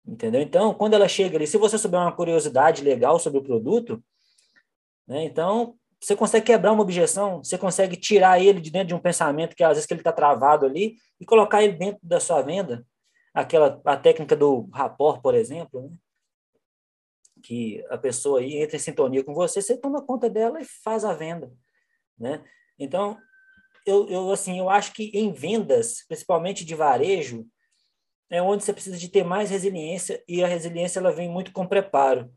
Entendeu? 0.07 0.41
Então, 0.41 0.75
quando 0.75 0.95
ela 0.95 1.09
chega 1.09 1.37
ali, 1.37 1.47
se 1.47 1.57
você 1.57 1.79
souber 1.79 2.01
uma 2.01 2.15
curiosidade 2.15 2.83
legal 2.83 3.19
sobre 3.19 3.39
o 3.39 3.43
produto, 3.43 4.03
né, 5.07 5.25
então 5.25 5.77
você 6.01 6.17
consegue 6.17 6.47
quebrar 6.47 6.73
uma 6.73 6.83
objeção, 6.83 7.43
você 7.43 7.57
consegue 7.57 7.97
tirar 7.97 8.43
ele 8.43 8.61
de 8.61 8.71
dentro 8.71 8.89
de 8.89 8.95
um 8.95 8.99
pensamento 8.99 9.55
que 9.55 9.63
às 9.63 9.75
vezes 9.75 9.87
que 9.87 9.95
ele 9.95 10.01
está 10.01 10.13
travado 10.13 10.67
ali 10.67 10.97
e 11.21 11.25
colocar 11.25 11.63
ele 11.63 11.75
dentro 11.75 12.01
da 12.03 12.19
sua 12.19 12.43
venda. 12.43 12.85
Aquela 13.33 13.81
a 13.85 13.97
técnica 13.97 14.35
do 14.35 14.69
rapport, 14.73 15.23
por 15.23 15.35
exemplo, 15.35 15.81
né? 15.81 15.91
Que 17.43 17.85
a 17.91 17.99
pessoa 17.99 18.41
aí 18.41 18.57
entra 18.57 18.77
em 18.77 18.81
sintonia 18.81 19.25
com 19.25 19.35
você, 19.35 19.61
você 19.61 19.77
toma 19.77 20.05
conta 20.05 20.31
dela 20.31 20.61
e 20.61 20.65
faz 20.65 21.05
a 21.05 21.13
venda, 21.13 21.53
né? 22.19 22.43
Então, 22.79 23.19
eu, 23.85 24.09
eu 24.09 24.31
assim, 24.31 24.59
eu 24.59 24.71
acho 24.71 24.93
que 24.93 25.11
em 25.13 25.33
vendas, 25.33 26.05
principalmente 26.07 26.65
de 26.65 26.75
varejo, 26.75 27.47
é 28.31 28.41
onde 28.41 28.65
você 28.65 28.73
precisa 28.73 28.97
de 28.97 29.09
ter 29.09 29.25
mais 29.25 29.51
resiliência 29.51 30.23
e 30.27 30.43
a 30.43 30.47
resiliência 30.47 30.99
ela 30.99 31.13
vem 31.13 31.29
muito 31.29 31.53
com 31.53 31.67
preparo. 31.67 32.33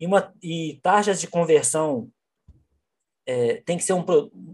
E, 0.00 0.06
uma, 0.06 0.32
e 0.42 0.80
taxas 0.82 1.20
de 1.20 1.26
conversão 1.26 2.10
é, 3.26 3.56
tem 3.62 3.76
que 3.76 3.84
ser 3.84 3.92
um, 3.92 4.04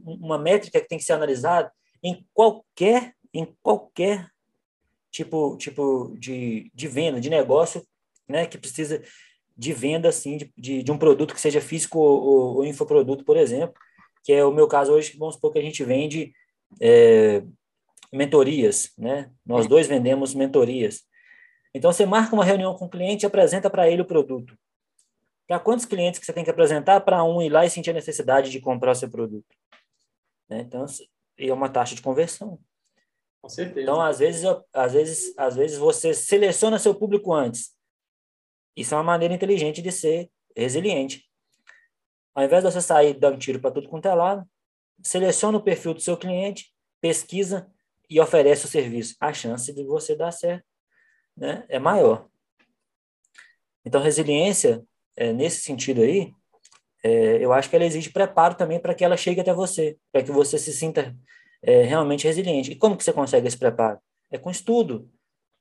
uma 0.05 0.39
métrica 0.39 0.81
que 0.81 0.89
tem 0.89 0.99
que 0.99 1.05
ser 1.05 1.13
analisada 1.13 1.73
em 2.03 2.27
qualquer 2.33 3.15
em 3.33 3.47
qualquer 3.63 4.29
tipo 5.11 5.57
tipo 5.57 6.17
de, 6.19 6.71
de 6.75 6.89
venda 6.89 7.21
de 7.21 7.29
negócio 7.29 7.85
né 8.29 8.47
que 8.47 8.59
precisa 8.59 9.03
de 9.61 9.75
venda 9.75 10.09
assim 10.09 10.39
de, 10.39 10.53
de, 10.57 10.83
de 10.83 10.91
um 10.91 10.97
produto 10.97 11.35
que 11.35 11.41
seja 11.41 11.61
físico 11.61 11.99
ou, 11.99 12.57
ou, 12.57 12.65
infoproduto 12.65 13.25
por 13.25 13.37
exemplo 13.37 13.75
que 14.25 14.33
é 14.33 14.43
o 14.45 14.51
meu 14.51 14.67
caso 14.67 14.93
hoje 14.93 15.17
vamos 15.19 15.35
supor 15.35 15.53
que 15.53 15.59
a 15.59 15.63
gente 15.63 15.85
vende 15.85 16.33
é, 16.81 17.43
mentorias, 18.13 18.93
né? 18.99 19.31
Nós 19.45 19.67
dois 19.67 19.87
vendemos 19.87 20.35
mentorias. 20.35 21.03
Então 21.75 21.93
você 21.93 22.05
marca 22.05 22.35
uma 22.35 22.45
reunião 22.45 22.75
com 22.75 22.87
o 22.87 22.91
cliente 22.91 23.25
e 23.25 23.27
apresenta 23.27 23.71
para 23.71 23.89
ele 23.89 24.03
o 24.03 24.07
produto. 24.07 24.57
Para 25.47 25.61
quantos 25.61 25.85
clientes 25.85 26.19
que 26.19 26.27
você 26.27 26.33
tem 26.33 26.45
que 26.45 26.51
apresentar 26.51 27.01
para 27.01 27.23
um 27.25 27.41
ir 27.41 27.49
lá 27.49 27.65
e 27.65 27.71
sentir 27.71 27.91
a 27.91 27.95
necessidade 27.95 28.51
de 28.51 28.61
comprar 28.61 28.93
o 28.93 28.95
seu 28.95 29.11
produto? 29.11 29.47
Né? 30.49 30.61
Então 30.61 30.85
é 31.39 31.53
uma 31.53 31.69
taxa 31.69 31.95
de 31.95 32.03
conversão. 32.03 32.59
Com 33.43 33.49
certeza. 33.49 33.81
Então 33.81 34.01
às 34.01 34.19
vezes, 34.19 34.45
às 34.73 34.93
vezes, 34.93 35.35
às 35.39 35.57
vezes 35.57 35.79
você 35.79 36.13
seleciona 36.13 36.79
seu 36.79 36.95
público 36.95 37.33
antes. 37.33 37.75
Isso 38.81 38.95
é 38.95 38.97
uma 38.97 39.05
maneira 39.05 39.35
inteligente 39.35 39.83
de 39.83 39.93
ser 39.93 40.31
resiliente. 40.57 41.29
Ao 42.35 42.43
invés 42.43 42.65
de 42.65 42.71
você 42.71 42.81
sair 42.81 43.13
dando 43.13 43.37
tiro 43.37 43.61
para 43.61 43.71
tudo 43.71 43.91
quanto 43.91 44.09
é 44.09 44.15
lado, 44.15 44.49
seleciona 45.03 45.59
o 45.59 45.63
perfil 45.63 45.93
do 45.93 46.01
seu 46.01 46.17
cliente, 46.17 46.73
pesquisa 46.99 47.71
e 48.09 48.19
oferece 48.19 48.65
o 48.65 48.69
serviço, 48.69 49.17
a 49.21 49.35
chance 49.35 49.71
de 49.71 49.85
você 49.85 50.17
dar 50.17 50.33
certo 50.33 50.65
né, 51.37 51.63
é 51.69 51.79
maior. 51.79 52.27
Então, 53.85 54.01
resiliência, 54.01 54.83
é, 55.15 55.31
nesse 55.31 55.61
sentido 55.61 56.01
aí, 56.01 56.33
é, 57.05 57.45
eu 57.45 57.53
acho 57.53 57.69
que 57.69 57.77
ela 57.77 57.85
exige 57.85 58.09
preparo 58.09 58.55
também 58.55 58.81
para 58.81 58.95
que 58.95 59.05
ela 59.05 59.17
chegue 59.17 59.43
até 59.43 59.53
você, 59.53 59.99
para 60.11 60.23
que 60.23 60.33
você 60.33 60.59
se 60.59 60.73
sinta 60.73 61.15
é, 61.63 61.83
realmente 61.83 62.27
resiliente. 62.27 62.73
E 62.73 62.77
como 62.77 62.97
que 62.97 63.05
você 63.05 63.13
consegue 63.13 63.47
esse 63.47 63.59
preparo? 63.59 63.99
É 64.31 64.39
com 64.39 64.51
estudo, 64.51 65.11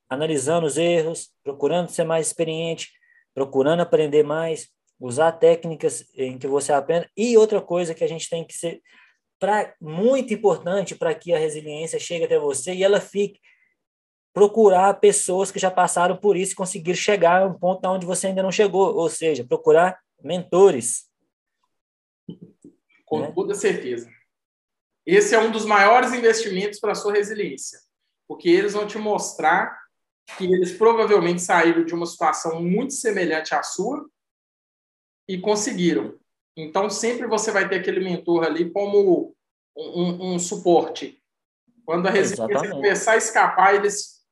analisando 0.10 0.66
os 0.66 0.78
erros, 0.78 1.32
procurando 1.44 1.90
ser 1.90 2.06
mais 2.06 2.28
experiente, 2.28 2.98
procurando 3.40 3.80
aprender 3.80 4.22
mais, 4.22 4.68
usar 5.00 5.32
técnicas 5.32 6.06
em 6.14 6.38
que 6.38 6.46
você 6.46 6.74
aprenda. 6.74 7.10
E 7.16 7.38
outra 7.38 7.62
coisa 7.62 7.96
que 7.96 8.04
a 8.04 8.08
gente 8.08 8.30
tem 8.30 8.46
que 8.46 8.54
ser 8.54 8.82
pra, 9.40 9.74
muito 9.80 10.34
importante 10.34 10.94
para 10.94 11.16
que 11.16 11.34
a 11.34 11.40
resiliência 11.40 11.98
chegue 11.98 12.26
até 12.26 12.38
você 12.38 12.74
e 12.74 12.84
ela 12.84 13.00
fique 13.00 13.40
procurar 14.34 15.00
pessoas 15.00 15.52
que 15.52 15.58
já 15.58 15.72
passaram 15.72 16.18
por 16.18 16.36
isso 16.36 16.52
e 16.52 16.56
conseguir 16.56 16.96
chegar 16.96 17.42
a 17.42 17.46
um 17.46 17.54
ponto 17.54 17.88
onde 17.88 18.06
você 18.06 18.28
ainda 18.28 18.44
não 18.44 18.52
chegou, 18.52 18.94
ou 18.94 19.10
seja, 19.10 19.46
procurar 19.46 19.98
mentores. 20.22 21.06
Com 23.06 23.22
né? 23.22 23.32
toda 23.34 23.56
certeza. 23.56 24.12
Esse 25.06 25.34
é 25.34 25.40
um 25.40 25.50
dos 25.50 25.64
maiores 25.64 26.12
investimentos 26.12 26.78
para 26.78 26.92
a 26.92 26.96
sua 26.96 27.14
resiliência, 27.14 27.80
porque 28.28 28.50
eles 28.50 28.74
vão 28.74 28.86
te 28.86 28.98
mostrar 28.98 29.80
que 30.38 30.46
eles 30.46 30.78
provavelmente 30.78 31.42
saíram 31.42 31.84
de 31.84 31.94
uma 31.94 32.06
situação 32.06 32.62
muito 32.62 32.94
semelhante 32.94 33.54
à 33.54 33.64
sua 33.64 34.10
e 35.28 35.38
conseguiram. 35.38 36.18
Então, 36.58 36.90
sempre 36.90 37.28
você 37.28 37.52
vai 37.52 37.68
ter 37.70 37.78
aquele 37.78 38.00
mentor 38.00 38.44
ali 38.44 38.70
como 38.70 39.36
um, 39.76 40.34
um 40.34 40.40
suporte. 40.40 41.22
Quando 41.86 42.08
a 42.08 42.12
resiliência 42.12 42.52
Exatamente. 42.52 42.76
começar 42.76 43.12
a 43.14 43.18
escapar, 43.18 43.76
eles, 43.76 44.26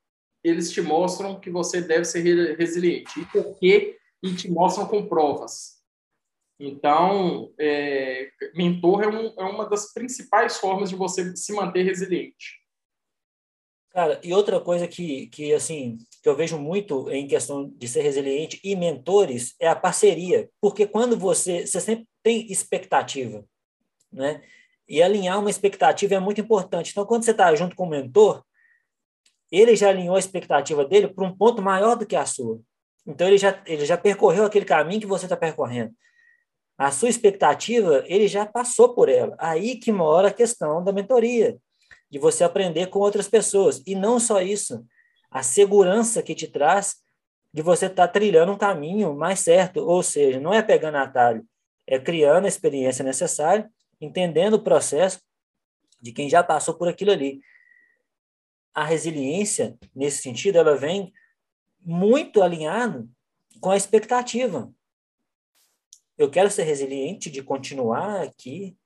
eles 0.44 0.72
te 0.72 0.82
mostram 0.82 1.40
que 1.40 1.50
você 1.50 1.82
deve 1.82 2.06
ser 2.06 2.56
resiliente. 2.58 3.20
E 3.20 3.26
por 3.26 3.58
quê? 3.60 3.98
E 4.22 4.36
te 4.36 4.50
mostram 4.50 4.88
com 4.88 5.08
provas. 5.08 5.78
Então, 6.60 7.54
é, 7.60 8.30
mentor 8.56 9.04
é, 9.04 9.08
um, 9.08 9.34
é 9.38 9.44
uma 9.44 9.70
das 9.70 9.94
principais 9.94 10.58
formas 10.58 10.90
de 10.90 10.96
você 10.96 11.36
se 11.36 11.54
manter 11.54 11.84
resiliente. 11.84 12.67
Cara, 13.92 14.20
e 14.24 14.34
outra 14.34 14.60
coisa 14.60 14.88
que, 14.88 15.28
que, 15.28 15.54
assim, 15.54 15.98
que 16.22 16.30
eu 16.30 16.36
vejo 16.36 16.58
muito 16.58 17.10
em 17.10 17.28
questão 17.28 17.70
de 17.70 17.88
ser 17.88 18.02
resiliente 18.02 18.60
e 18.64 18.76
mentores 18.76 19.56
é 19.60 19.68
a 19.68 19.76
parceria. 19.76 20.50
Porque 20.62 20.86
quando 20.86 21.18
você, 21.18 21.66
você 21.66 21.80
sempre 21.80 22.08
tem 22.22 22.52
expectativa, 22.52 23.44
né? 24.12 24.42
E 24.88 25.02
alinhar 25.02 25.40
uma 25.40 25.50
expectativa 25.50 26.16
é 26.16 26.20
muito 26.20 26.40
importante. 26.40 26.92
Então, 26.92 27.06
quando 27.06 27.24
você 27.24 27.32
está 27.32 27.54
junto 27.56 27.76
com 27.76 27.86
o 27.86 27.90
mentor, 27.90 28.44
ele 29.52 29.76
já 29.76 29.90
alinhou 29.90 30.16
a 30.16 30.20
expectativa 30.20 30.86
dele 30.86 31.08
para 31.08 31.26
um 31.26 31.36
ponto 31.36 31.62
maior 31.62 31.96
do 31.96 32.06
que 32.06 32.16
a 32.16 32.26
sua. 32.26 32.62
Então, 33.06 33.28
ele 33.28 33.38
já, 33.38 33.62
ele 33.66 33.86
já 33.86 33.98
percorreu 33.98 34.46
aquele 34.46 34.66
caminho 34.66 35.02
que 35.02 35.08
você 35.08 35.26
está 35.26 35.36
percorrendo. 35.36 35.94
A 36.78 36.92
sua 36.92 37.10
expectativa, 37.10 38.04
ele 38.06 38.28
já 38.28 38.46
passou 38.46 38.94
por 38.94 39.10
ela. 39.10 39.36
Aí 39.40 39.78
que 39.78 39.92
mora 39.92 40.28
a 40.28 40.34
questão 40.34 40.84
da 40.84 40.94
mentoria, 40.94 41.58
de 42.10 42.20
você 42.20 42.44
aprender 42.44 42.88
com 42.88 43.00
outras 43.00 43.28
pessoas. 43.28 43.82
E 43.86 43.96
não 43.96 44.20
só 44.20 44.42
isso, 44.42 44.86
a 45.30 45.44
segurança 45.44 46.24
que 46.24 46.36
te 46.36 46.48
traz 46.48 46.98
de 47.54 47.62
você 47.62 47.88
estar 47.88 48.08
tá 48.08 48.14
trilhando 48.14 48.52
um 48.52 48.58
caminho 48.58 49.16
mais 49.16 49.40
certo. 49.40 49.78
Ou 49.78 50.02
seja, 50.04 50.40
não 50.40 50.54
é 50.54 50.62
pegando 50.62 50.98
atalho, 50.98 51.46
é 51.86 52.00
criando 52.00 52.46
a 52.46 52.50
experiência 52.50 53.04
necessária 53.04 53.70
entendendo 54.00 54.56
o 54.56 54.64
processo 54.64 55.20
de 56.02 56.12
quem 56.12 56.30
já 56.30 56.44
passou 56.44 56.76
por 56.76 56.88
aquilo 56.88 57.12
ali. 57.12 57.42
A 58.74 58.84
resiliência, 58.84 59.78
nesse 59.96 60.22
sentido, 60.22 60.58
ela 60.58 60.76
vem 60.76 61.12
muito 61.82 62.42
alinhado 62.42 63.10
com 63.60 63.72
a 63.72 63.78
expectativa. 63.78 64.72
Eu 66.18 66.30
quero 66.30 66.50
ser 66.50 66.64
resiliente 66.64 67.30
de 67.30 67.42
continuar 67.42 68.22
aqui, 68.22 68.78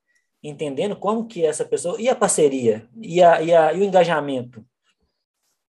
entendendo 0.43 0.95
como 0.95 1.27
que 1.27 1.45
essa 1.45 1.65
pessoa... 1.65 1.99
E 1.99 2.09
a 2.09 2.15
parceria? 2.15 2.87
E, 3.01 3.21
a, 3.21 3.41
e, 3.41 3.53
a, 3.53 3.73
e 3.73 3.81
o 3.81 3.83
engajamento? 3.83 4.65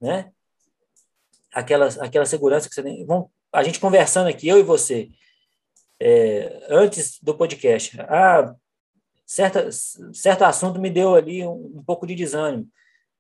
Né? 0.01 0.33
aquela, 1.53 1.87
aquela 2.01 2.27
segurança 2.27 2.69
que 2.69 2.75
você 2.75 2.83
tem. 2.83 3.05
Vamos, 3.05 3.29
a 3.53 3.63
gente 3.63 3.79
conversando 3.79 4.29
aqui, 4.29 4.49
eu 4.49 4.59
e 4.59 4.63
você, 4.63 5.11
é, 6.01 6.67
antes 6.71 7.19
do 7.23 7.37
podcast, 7.37 8.01
ah, 8.03 8.55
certa, 9.27 9.71
certo 9.71 10.43
assunto 10.43 10.81
me 10.81 10.91
deu 10.91 11.15
ali 11.15 11.47
um, 11.47 11.79
um 11.79 11.85
pouco 11.85 12.07
de 12.07 12.15
desânimo. 12.15 12.67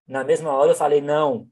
Na 0.06 0.24
mesma 0.24 0.50
hora 0.52 0.72
eu 0.72 0.76
falei, 0.76 1.00
não, 1.00 1.46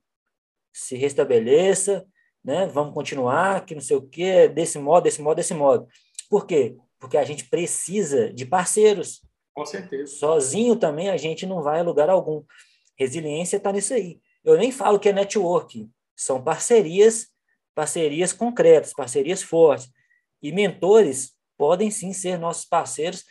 se 0.73 0.97
restabeleça, 0.97 2.05
né? 2.43 2.67
Vamos 2.67 2.95
continuar, 2.95 3.65
que 3.65 3.75
não 3.75 3.83
sei 3.83 3.97
o 3.97 4.03
quê, 4.03 4.49
desse 4.49 4.79
modo, 4.79 5.05
desse 5.05 5.21
modo, 5.21 5.37
desse 5.37 5.55
modo. 5.55 5.87
Por 6.29 6.47
quê? 6.47 6.77
Porque 6.99 7.17
a 7.17 7.25
gente 7.25 7.45
precisa 7.49 8.33
de 8.33 8.47
parceiros. 8.47 9.23
Com 9.55 9.65
certeza. 9.67 10.17
Sozinho 10.17 10.77
também 10.77 11.11
a 11.11 11.17
gente 11.17 11.47
não 11.47 11.63
vai 11.63 11.81
a 11.81 11.83
lugar 11.83 12.09
algum. 12.09 12.43
Resiliência 12.97 13.57
está 13.57 13.73
nisso 13.73 13.95
aí. 13.95 14.21
Eu 14.45 14.57
nem 14.57 14.73
falo 14.73 14.99
que 14.99 15.09
é 15.09 15.13
networking, 15.13 15.91
são 16.17 16.43
parcerias, 16.43 17.29
parcerias 17.75 18.33
concretas, 18.33 18.93
parcerias 18.93 19.43
fortes. 19.43 19.91
E 20.43 20.53
mentores 20.53 21.35
podem 21.57 21.91
sim 21.91 22.13
ser 22.13 22.39
nossos 22.39 22.65
parceiros 22.65 23.25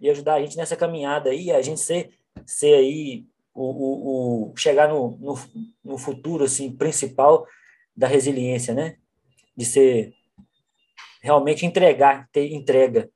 e 0.00 0.10
ajudar 0.10 0.34
a 0.34 0.40
gente 0.40 0.56
nessa 0.56 0.76
caminhada 0.76 1.30
aí, 1.30 1.50
a 1.50 1.62
gente 1.62 1.80
ser, 1.80 2.10
ser 2.44 2.74
aí 2.74 3.24
o, 3.54 3.64
o, 3.64 4.52
o 4.52 4.56
chegar 4.56 4.88
no, 4.88 5.16
no, 5.18 5.34
no 5.84 5.98
futuro 5.98 6.44
assim 6.44 6.76
principal 6.76 7.46
da 7.96 8.06
resiliência, 8.06 8.74
né? 8.74 8.96
De 9.56 9.64
ser 9.64 10.12
realmente 11.22 11.64
entregar, 11.64 12.28
ter 12.30 12.52
entrega. 12.52 13.08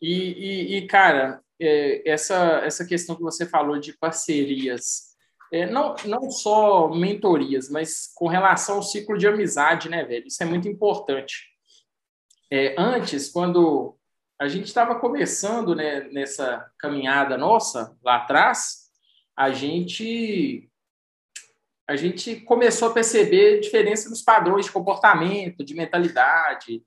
E, 0.00 0.12
e, 0.12 0.76
e 0.76 0.86
cara, 0.86 1.41
é, 1.62 2.10
essa, 2.10 2.60
essa 2.64 2.84
questão 2.84 3.14
que 3.14 3.22
você 3.22 3.46
falou 3.46 3.78
de 3.78 3.96
parcerias, 3.96 5.12
é, 5.52 5.66
não, 5.66 5.94
não 6.06 6.30
só 6.30 6.88
mentorias, 6.88 7.68
mas 7.70 8.10
com 8.14 8.26
relação 8.26 8.76
ao 8.76 8.82
ciclo 8.82 9.16
de 9.16 9.28
amizade, 9.28 9.88
né, 9.88 10.04
velho? 10.04 10.26
Isso 10.26 10.42
é 10.42 10.46
muito 10.46 10.66
importante. 10.68 11.46
É, 12.50 12.74
antes, 12.76 13.28
quando 13.28 13.96
a 14.40 14.48
gente 14.48 14.66
estava 14.66 14.98
começando 14.98 15.74
né, 15.74 16.00
nessa 16.10 16.68
caminhada 16.78 17.38
nossa, 17.38 17.96
lá 18.02 18.16
atrás, 18.16 18.90
a 19.36 19.50
gente 19.52 20.68
a 21.88 21.96
gente 21.96 22.36
começou 22.36 22.88
a 22.88 22.92
perceber 22.92 23.60
diferença 23.60 24.08
nos 24.08 24.22
padrões 24.22 24.66
de 24.66 24.72
comportamento, 24.72 25.64
de 25.64 25.74
mentalidade, 25.74 26.82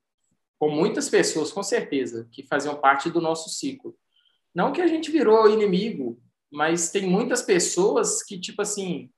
com 0.58 0.70
muitas 0.70 1.10
pessoas, 1.10 1.52
com 1.52 1.62
certeza, 1.62 2.28
que 2.32 2.48
faziam 2.48 2.76
parte 2.76 3.10
do 3.10 3.22
nosso 3.22 3.50
ciclo. 3.50 3.96
Não 4.56 4.72
que 4.72 4.82
a 4.82 4.88
gente 4.88 5.12
virou 5.12 5.50
inimigo, 5.50 6.18
mas 6.50 6.90
tem 6.90 7.06
muitas 7.06 7.42
pessoas 7.42 8.24
que, 8.24 8.40
tipo 8.40 8.62
assim, 8.62 9.12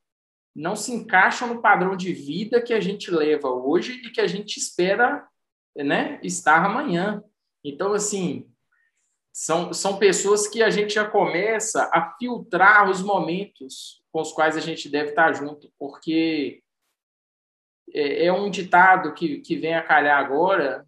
não 0.56 0.76
se 0.76 0.92
encaixam 0.92 1.54
no 1.54 1.62
padrão 1.62 1.96
de 1.96 2.12
vida 2.12 2.60
que 2.60 2.74
a 2.74 2.80
gente 2.80 3.12
leva 3.12 3.48
hoje 3.48 4.02
e 4.04 4.10
que 4.10 4.20
a 4.20 4.26
gente 4.26 4.58
espera 4.58 5.28
né, 5.76 6.20
estar 6.24 6.66
amanhã. 6.66 7.24
Então, 7.64 7.94
assim, 7.94 8.50
são, 9.32 9.72
são 9.72 10.00
pessoas 10.00 10.48
que 10.48 10.64
a 10.64 10.72
gente 10.72 10.96
já 10.96 11.08
começa 11.08 11.88
a 11.94 12.16
filtrar 12.18 12.90
os 12.90 13.04
momentos 13.04 14.02
com 14.12 14.20
os 14.20 14.32
quais 14.32 14.58
a 14.58 14.60
gente 14.60 14.90
deve 14.90 15.10
estar 15.12 15.32
junto, 15.34 15.72
porque 15.78 16.64
é, 17.94 18.26
é 18.26 18.34
um 18.34 18.50
ditado 18.50 19.14
que, 19.14 19.40
que 19.42 19.56
vem 19.56 19.76
a 19.76 19.84
calhar 19.84 20.18
agora 20.18 20.88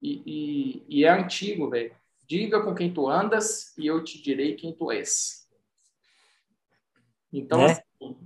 e, 0.00 0.22
e, 0.24 1.00
e 1.00 1.04
é 1.04 1.10
antigo, 1.10 1.68
velho. 1.68 1.94
Diga 2.30 2.62
com 2.62 2.72
quem 2.76 2.94
tu 2.94 3.08
andas 3.08 3.76
e 3.76 3.88
eu 3.88 4.04
te 4.04 4.22
direi 4.22 4.54
quem 4.54 4.72
tu 4.72 4.92
és. 4.92 5.48
Então, 7.32 7.58
né? 7.58 7.72
assim, 7.72 8.16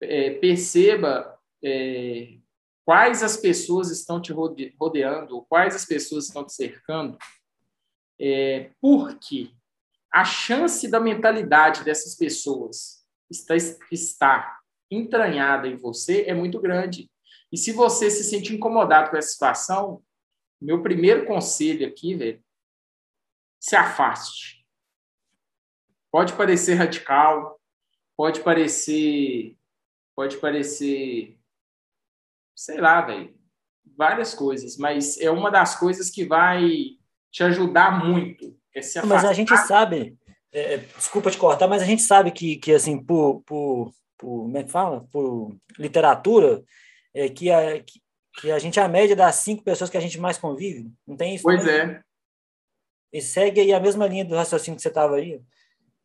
é, 0.00 0.30
perceba 0.30 1.38
é, 1.62 2.38
quais 2.82 3.22
as 3.22 3.36
pessoas 3.36 3.90
estão 3.90 4.22
te 4.22 4.32
rodeando, 4.32 5.44
quais 5.50 5.76
as 5.76 5.84
pessoas 5.84 6.28
estão 6.28 6.46
te 6.46 6.54
cercando, 6.54 7.18
é, 8.18 8.70
porque 8.80 9.50
a 10.10 10.24
chance 10.24 10.88
da 10.88 10.98
mentalidade 10.98 11.84
dessas 11.84 12.14
pessoas 12.14 13.06
está, 13.30 13.54
está 13.90 14.60
entranhada 14.90 15.68
em 15.68 15.76
você 15.76 16.22
é 16.22 16.32
muito 16.32 16.58
grande. 16.58 17.10
E 17.52 17.58
se 17.58 17.70
você 17.70 18.10
se 18.10 18.24
sentir 18.24 18.54
incomodado 18.54 19.10
com 19.10 19.18
essa 19.18 19.28
situação, 19.28 20.02
meu 20.58 20.82
primeiro 20.82 21.26
conselho 21.26 21.86
aqui, 21.86 22.14
velho, 22.14 22.42
se 23.62 23.76
afaste. 23.76 24.66
Pode 26.10 26.32
parecer 26.32 26.74
radical, 26.74 27.60
pode 28.16 28.40
parecer, 28.40 29.56
pode 30.16 30.36
parecer, 30.38 31.38
sei 32.56 32.80
lá, 32.80 33.00
velho, 33.02 33.32
várias 33.96 34.34
coisas, 34.34 34.76
mas 34.76 35.16
é 35.20 35.30
uma 35.30 35.48
das 35.48 35.76
coisas 35.78 36.10
que 36.10 36.24
vai 36.24 36.98
te 37.30 37.44
ajudar 37.44 38.04
muito. 38.04 38.58
É 38.74 38.80
mas 39.06 39.24
a 39.24 39.32
gente 39.32 39.56
sabe, 39.58 40.18
é, 40.52 40.74
é, 40.74 40.76
desculpa 40.78 41.30
te 41.30 41.38
cortar, 41.38 41.68
mas 41.68 41.82
a 41.82 41.86
gente 41.86 42.02
sabe 42.02 42.32
que, 42.32 42.56
que 42.56 42.74
assim, 42.74 42.98
por, 43.02 43.42
por, 43.42 43.92
por 44.18 44.42
como 44.42 44.58
é 44.58 44.64
que 44.64 44.72
fala? 44.72 45.06
Por 45.12 45.56
literatura, 45.78 46.64
é, 47.14 47.28
que, 47.28 47.48
a, 47.50 47.80
que, 47.80 48.02
que 48.40 48.50
a 48.50 48.58
gente 48.58 48.80
é 48.80 48.82
a 48.82 48.88
média 48.88 49.14
das 49.14 49.36
cinco 49.36 49.62
pessoas 49.62 49.88
que 49.88 49.96
a 49.96 50.00
gente 50.00 50.18
mais 50.18 50.36
convive. 50.36 50.90
Não 51.06 51.16
tem 51.16 51.36
isso? 51.36 51.44
Pois 51.44 51.64
é. 51.64 52.02
E 53.12 53.20
segue 53.20 53.60
aí 53.60 53.72
a 53.72 53.80
mesma 53.80 54.06
linha 54.06 54.24
do 54.24 54.34
raciocínio 54.34 54.76
que 54.76 54.82
você 54.82 54.88
estava 54.88 55.16
aí. 55.16 55.40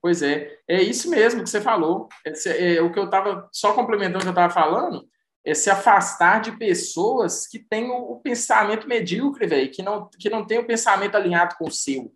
Pois 0.01 0.21
é, 0.21 0.57
é 0.67 0.81
isso 0.81 1.09
mesmo 1.09 1.43
que 1.43 1.49
você 1.49 1.61
falou. 1.61 2.07
É, 2.25 2.75
é, 2.75 2.81
o 2.81 2.91
que 2.91 2.99
eu 2.99 3.05
estava, 3.05 3.49
só 3.51 3.73
complementando 3.73 4.19
o 4.19 4.21
que 4.21 4.27
eu 4.27 4.31
estava 4.31 4.53
falando, 4.53 5.07
é 5.45 5.53
se 5.53 5.69
afastar 5.69 6.41
de 6.41 6.51
pessoas 6.57 7.47
que 7.47 7.57
têm 7.57 7.89
o, 7.89 8.11
o 8.11 8.19
pensamento 8.19 8.87
medíocre, 8.87 9.47
velho, 9.47 9.71
que 9.71 9.81
não, 9.81 10.09
que 10.09 10.29
não 10.29 10.45
tem 10.45 10.59
o 10.59 10.67
pensamento 10.67 11.15
alinhado 11.15 11.55
com 11.57 11.67
o 11.67 11.71
seu. 11.71 12.13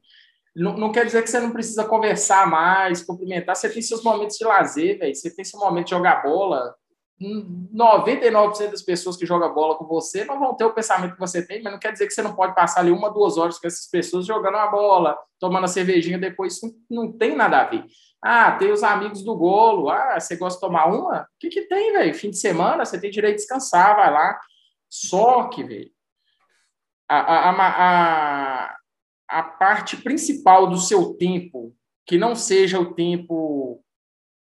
Não, 0.56 0.75
não, 0.75 0.91
quer 0.91 1.06
dizer 1.06 1.23
que 1.23 1.30
você 1.30 1.39
não 1.39 1.51
precisa 1.51 1.86
conversar 1.86 2.45
mais, 2.45 3.01
cumprimentar. 3.01 3.56
Você 3.56 3.69
tem 3.69 3.82
seus 3.82 4.04
momentos 4.04 4.38
de 4.38 4.43
lazer, 4.43 4.99
velho. 4.99 5.15
Você 5.15 5.34
tem 5.34 5.45
seu 5.45 5.60
momento 5.60 5.86
de 5.86 5.91
jogar 5.91 6.23
bola. 6.23 6.75
99% 7.21 8.71
das 8.71 8.81
pessoas 8.81 9.15
que 9.15 9.25
jogam 9.25 9.53
bola 9.53 9.75
com 9.75 9.86
você 9.86 10.25
não 10.25 10.39
vão 10.39 10.55
ter 10.55 10.65
o 10.65 10.73
pensamento 10.73 11.13
que 11.13 11.19
você 11.19 11.45
tem, 11.45 11.62
mas 11.62 11.71
não 11.71 11.79
quer 11.79 11.91
dizer 11.91 12.07
que 12.07 12.13
você 12.13 12.21
não 12.21 12.36
pode 12.36 12.55
passar 12.55 12.79
ali 12.79 12.91
uma, 12.91 13.12
duas 13.12 13.38
horas 13.38 13.60
com 13.60 13.67
essas 13.67 13.88
pessoas 13.88 14.25
jogando 14.25 14.55
uma 14.55 14.67
bola, 14.67 15.17
tomando 15.39 15.65
a 15.65 15.67
cervejinha 15.67 16.17
depois. 16.17 16.55
Isso 16.55 16.73
não 16.89 17.12
tem 17.12 17.36
nada 17.36 17.62
a 17.62 17.65
ver. 17.65 17.86
Ah, 18.23 18.51
tem 18.53 18.71
os 18.71 18.84
amigos 18.84 19.23
do 19.23 19.36
golo. 19.36 19.89
Ah, 19.89 20.19
você 20.19 20.36
gosta 20.36 20.57
de 20.60 20.62
tomar 20.62 20.88
uma? 20.88 21.21
O 21.21 21.25
que, 21.39 21.49
que 21.49 21.62
tem, 21.63 21.93
velho? 21.93 22.13
Fim 22.13 22.31
de 22.31 22.38
semana, 22.38 22.86
você 22.86 22.99
tem 22.99 23.12
direito 23.12 23.36
de 23.36 23.41
descansar, 23.41 23.95
vai 23.95 24.12
lá. 24.12 24.39
Só 24.89 25.43
que, 25.49 25.63
velho, 25.63 25.91
a, 27.07 27.49
a, 27.49 28.69
a, 28.69 28.77
a 29.27 29.43
parte 29.43 29.97
principal 29.97 30.67
do 30.67 30.77
seu 30.77 31.13
tempo, 31.15 31.75
que 32.05 32.17
não 32.17 32.36
seja 32.36 32.79
o 32.79 32.93
tempo 32.93 33.84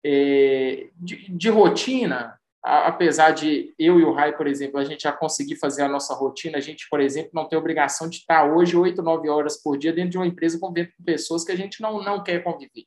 é, 0.03 0.89
de, 0.95 1.31
de 1.31 1.49
rotina, 1.49 2.37
apesar 2.67 3.31
de 3.31 3.73
eu 3.79 3.99
e 3.99 4.03
o 4.03 4.11
Rai, 4.11 4.35
por 4.35 4.45
exemplo, 4.45 4.79
a 4.79 4.83
gente 4.83 5.03
já 5.03 5.11
conseguir 5.11 5.55
fazer 5.55 5.83
a 5.83 5.87
nossa 5.87 6.13
rotina, 6.13 6.57
a 6.57 6.61
gente, 6.61 6.87
por 6.89 6.99
exemplo, 6.99 7.31
não 7.33 7.47
tem 7.47 7.57
obrigação 7.57 8.09
de 8.09 8.17
estar 8.17 8.45
hoje 8.45 8.75
oito, 8.75 9.01
nove 9.01 9.29
horas 9.29 9.61
por 9.61 9.77
dia 9.77 9.93
dentro 9.93 10.11
de 10.11 10.17
uma 10.17 10.27
empresa 10.27 10.59
convivendo 10.59 10.93
com 10.97 11.03
pessoas 11.03 11.43
que 11.43 11.51
a 11.51 11.55
gente 11.55 11.81
não, 11.81 12.03
não 12.03 12.21
quer 12.21 12.43
conviver. 12.43 12.85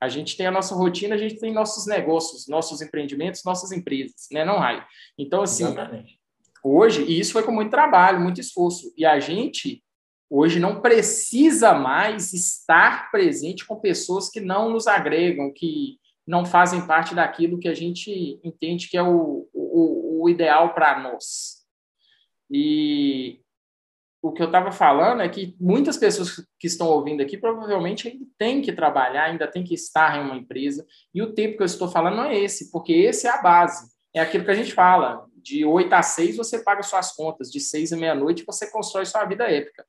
A 0.00 0.08
gente 0.08 0.36
tem 0.36 0.46
a 0.46 0.50
nossa 0.50 0.74
rotina, 0.74 1.14
a 1.14 1.18
gente 1.18 1.38
tem 1.38 1.52
nossos 1.52 1.86
negócios, 1.86 2.48
nossos 2.48 2.82
empreendimentos, 2.82 3.44
nossas 3.44 3.70
empresas, 3.70 4.26
né, 4.32 4.44
não, 4.44 4.58
Rai? 4.58 4.84
Então, 5.16 5.42
assim, 5.42 5.64
Exatamente. 5.64 6.18
hoje, 6.64 7.04
e 7.04 7.20
isso 7.20 7.32
foi 7.32 7.44
com 7.44 7.52
muito 7.52 7.70
trabalho, 7.70 8.20
muito 8.20 8.40
esforço, 8.40 8.92
e 8.96 9.06
a 9.06 9.20
gente 9.20 9.82
hoje 10.28 10.58
não 10.58 10.80
precisa 10.80 11.72
mais 11.72 12.32
estar 12.32 13.10
presente 13.10 13.64
com 13.64 13.76
pessoas 13.76 14.28
que 14.28 14.40
não 14.40 14.70
nos 14.70 14.86
agregam, 14.86 15.52
que 15.52 15.99
não 16.30 16.46
fazem 16.46 16.86
parte 16.86 17.12
daquilo 17.12 17.58
que 17.58 17.66
a 17.66 17.74
gente 17.74 18.40
entende 18.44 18.88
que 18.88 18.96
é 18.96 19.02
o, 19.02 19.48
o, 19.52 20.22
o 20.22 20.28
ideal 20.28 20.72
para 20.72 21.00
nós. 21.00 21.66
E 22.48 23.40
o 24.22 24.30
que 24.30 24.40
eu 24.40 24.46
estava 24.46 24.70
falando 24.70 25.22
é 25.22 25.28
que 25.28 25.56
muitas 25.58 25.96
pessoas 25.96 26.36
que 26.56 26.68
estão 26.68 26.86
ouvindo 26.86 27.20
aqui 27.20 27.36
provavelmente 27.36 28.06
ainda 28.06 28.24
têm 28.38 28.62
que 28.62 28.72
trabalhar, 28.72 29.24
ainda 29.24 29.48
têm 29.48 29.64
que 29.64 29.74
estar 29.74 30.18
em 30.18 30.24
uma 30.24 30.36
empresa. 30.36 30.86
E 31.12 31.20
o 31.20 31.34
tempo 31.34 31.56
que 31.56 31.62
eu 31.62 31.66
estou 31.66 31.88
falando 31.88 32.18
não 32.18 32.24
é 32.26 32.38
esse, 32.38 32.70
porque 32.70 32.92
esse 32.92 33.26
é 33.26 33.30
a 33.30 33.42
base. 33.42 33.90
É 34.14 34.20
aquilo 34.20 34.44
que 34.44 34.52
a 34.52 34.54
gente 34.54 34.72
fala. 34.72 35.26
De 35.34 35.64
8 35.64 35.92
a 35.92 36.02
6 36.02 36.36
você 36.36 36.62
paga 36.62 36.84
suas 36.84 37.12
contas, 37.12 37.50
de 37.50 37.58
6 37.58 37.92
à 37.92 37.96
meia-noite 37.96 38.44
você 38.46 38.70
constrói 38.70 39.04
sua 39.04 39.24
vida 39.24 39.50
épica. 39.50 39.84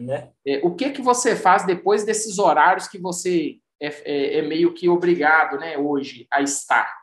Né? 0.00 0.32
É, 0.44 0.60
o 0.64 0.74
que, 0.74 0.90
que 0.90 1.02
você 1.02 1.36
faz 1.36 1.64
depois 1.64 2.04
desses 2.04 2.38
horários 2.38 2.88
que 2.88 2.98
você 2.98 3.58
é, 3.80 3.86
é, 3.86 4.38
é, 4.38 4.42
meio 4.42 4.74
que 4.74 4.88
obrigado, 4.88 5.58
né, 5.58 5.78
hoje, 5.78 6.26
a 6.30 6.42
estar. 6.42 6.98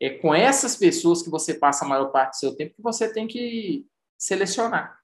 É 0.00 0.10
com 0.10 0.34
essas 0.34 0.76
pessoas 0.76 1.22
que 1.22 1.30
você 1.30 1.54
passa 1.54 1.84
a 1.84 1.88
maior 1.88 2.10
parte 2.10 2.32
do 2.32 2.36
seu 2.36 2.56
tempo 2.56 2.74
que 2.76 2.82
você 2.82 3.12
tem 3.12 3.26
que 3.26 3.86
selecionar, 4.18 4.98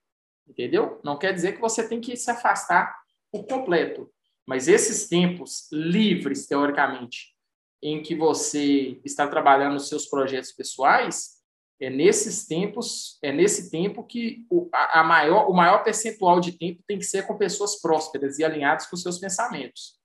entendeu? 0.47 0.99
Não 1.03 1.17
quer 1.17 1.33
dizer 1.33 1.53
que 1.53 1.61
você 1.61 1.87
tem 1.87 2.01
que 2.01 2.15
se 2.15 2.29
afastar 2.29 2.97
por 3.31 3.45
completo, 3.45 4.11
mas 4.47 4.67
esses 4.67 5.07
tempos 5.07 5.69
livres, 5.71 6.47
teoricamente, 6.47 7.35
em 7.81 8.01
que 8.01 8.15
você 8.15 8.99
está 9.05 9.27
trabalhando 9.27 9.77
os 9.77 9.87
seus 9.87 10.05
projetos 10.05 10.51
pessoais, 10.51 11.39
é 11.79 11.89
nesses 11.89 12.45
tempos, 12.45 13.17
é 13.21 13.31
nesse 13.31 13.71
tempo 13.71 14.03
que 14.03 14.45
o, 14.49 14.69
a, 14.73 14.99
a 14.99 15.03
maior, 15.03 15.49
o 15.49 15.53
maior 15.53 15.81
percentual 15.81 16.41
de 16.41 16.51
tempo 16.51 16.83
tem 16.85 16.97
que 16.97 17.05
ser 17.05 17.25
com 17.25 17.37
pessoas 17.37 17.79
prósperas 17.81 18.37
e 18.37 18.43
alinhadas 18.43 18.85
com 18.85 18.97
seus 18.97 19.17
pensamentos. 19.17 19.98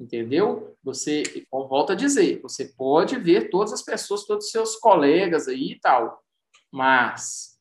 Entendeu? 0.00 0.74
Você, 0.82 1.22
volta 1.52 1.92
a 1.92 1.96
dizer, 1.96 2.40
você 2.40 2.64
pode 2.64 3.18
ver 3.18 3.50
todas 3.50 3.70
as 3.70 3.82
pessoas, 3.82 4.24
todos 4.24 4.46
os 4.46 4.50
seus 4.50 4.76
colegas 4.76 5.46
aí 5.46 5.72
e 5.72 5.78
tal, 5.78 6.24
mas 6.72 7.60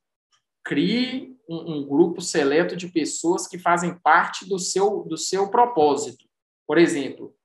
crie 0.63 1.38
um, 1.49 1.73
um, 1.73 1.86
grupo 1.86 2.21
seleto 2.21 2.78
de 2.78 2.88
pessoas 2.88 3.45
que 3.45 3.60
fazem 3.60 3.99
parte 3.99 4.47
do 4.47 4.58
seu, 4.58 5.04
do 5.04 5.17
seu 5.17 5.49
propósito. 5.49 6.30
Por 6.65 6.78
exemplo, 6.78 7.36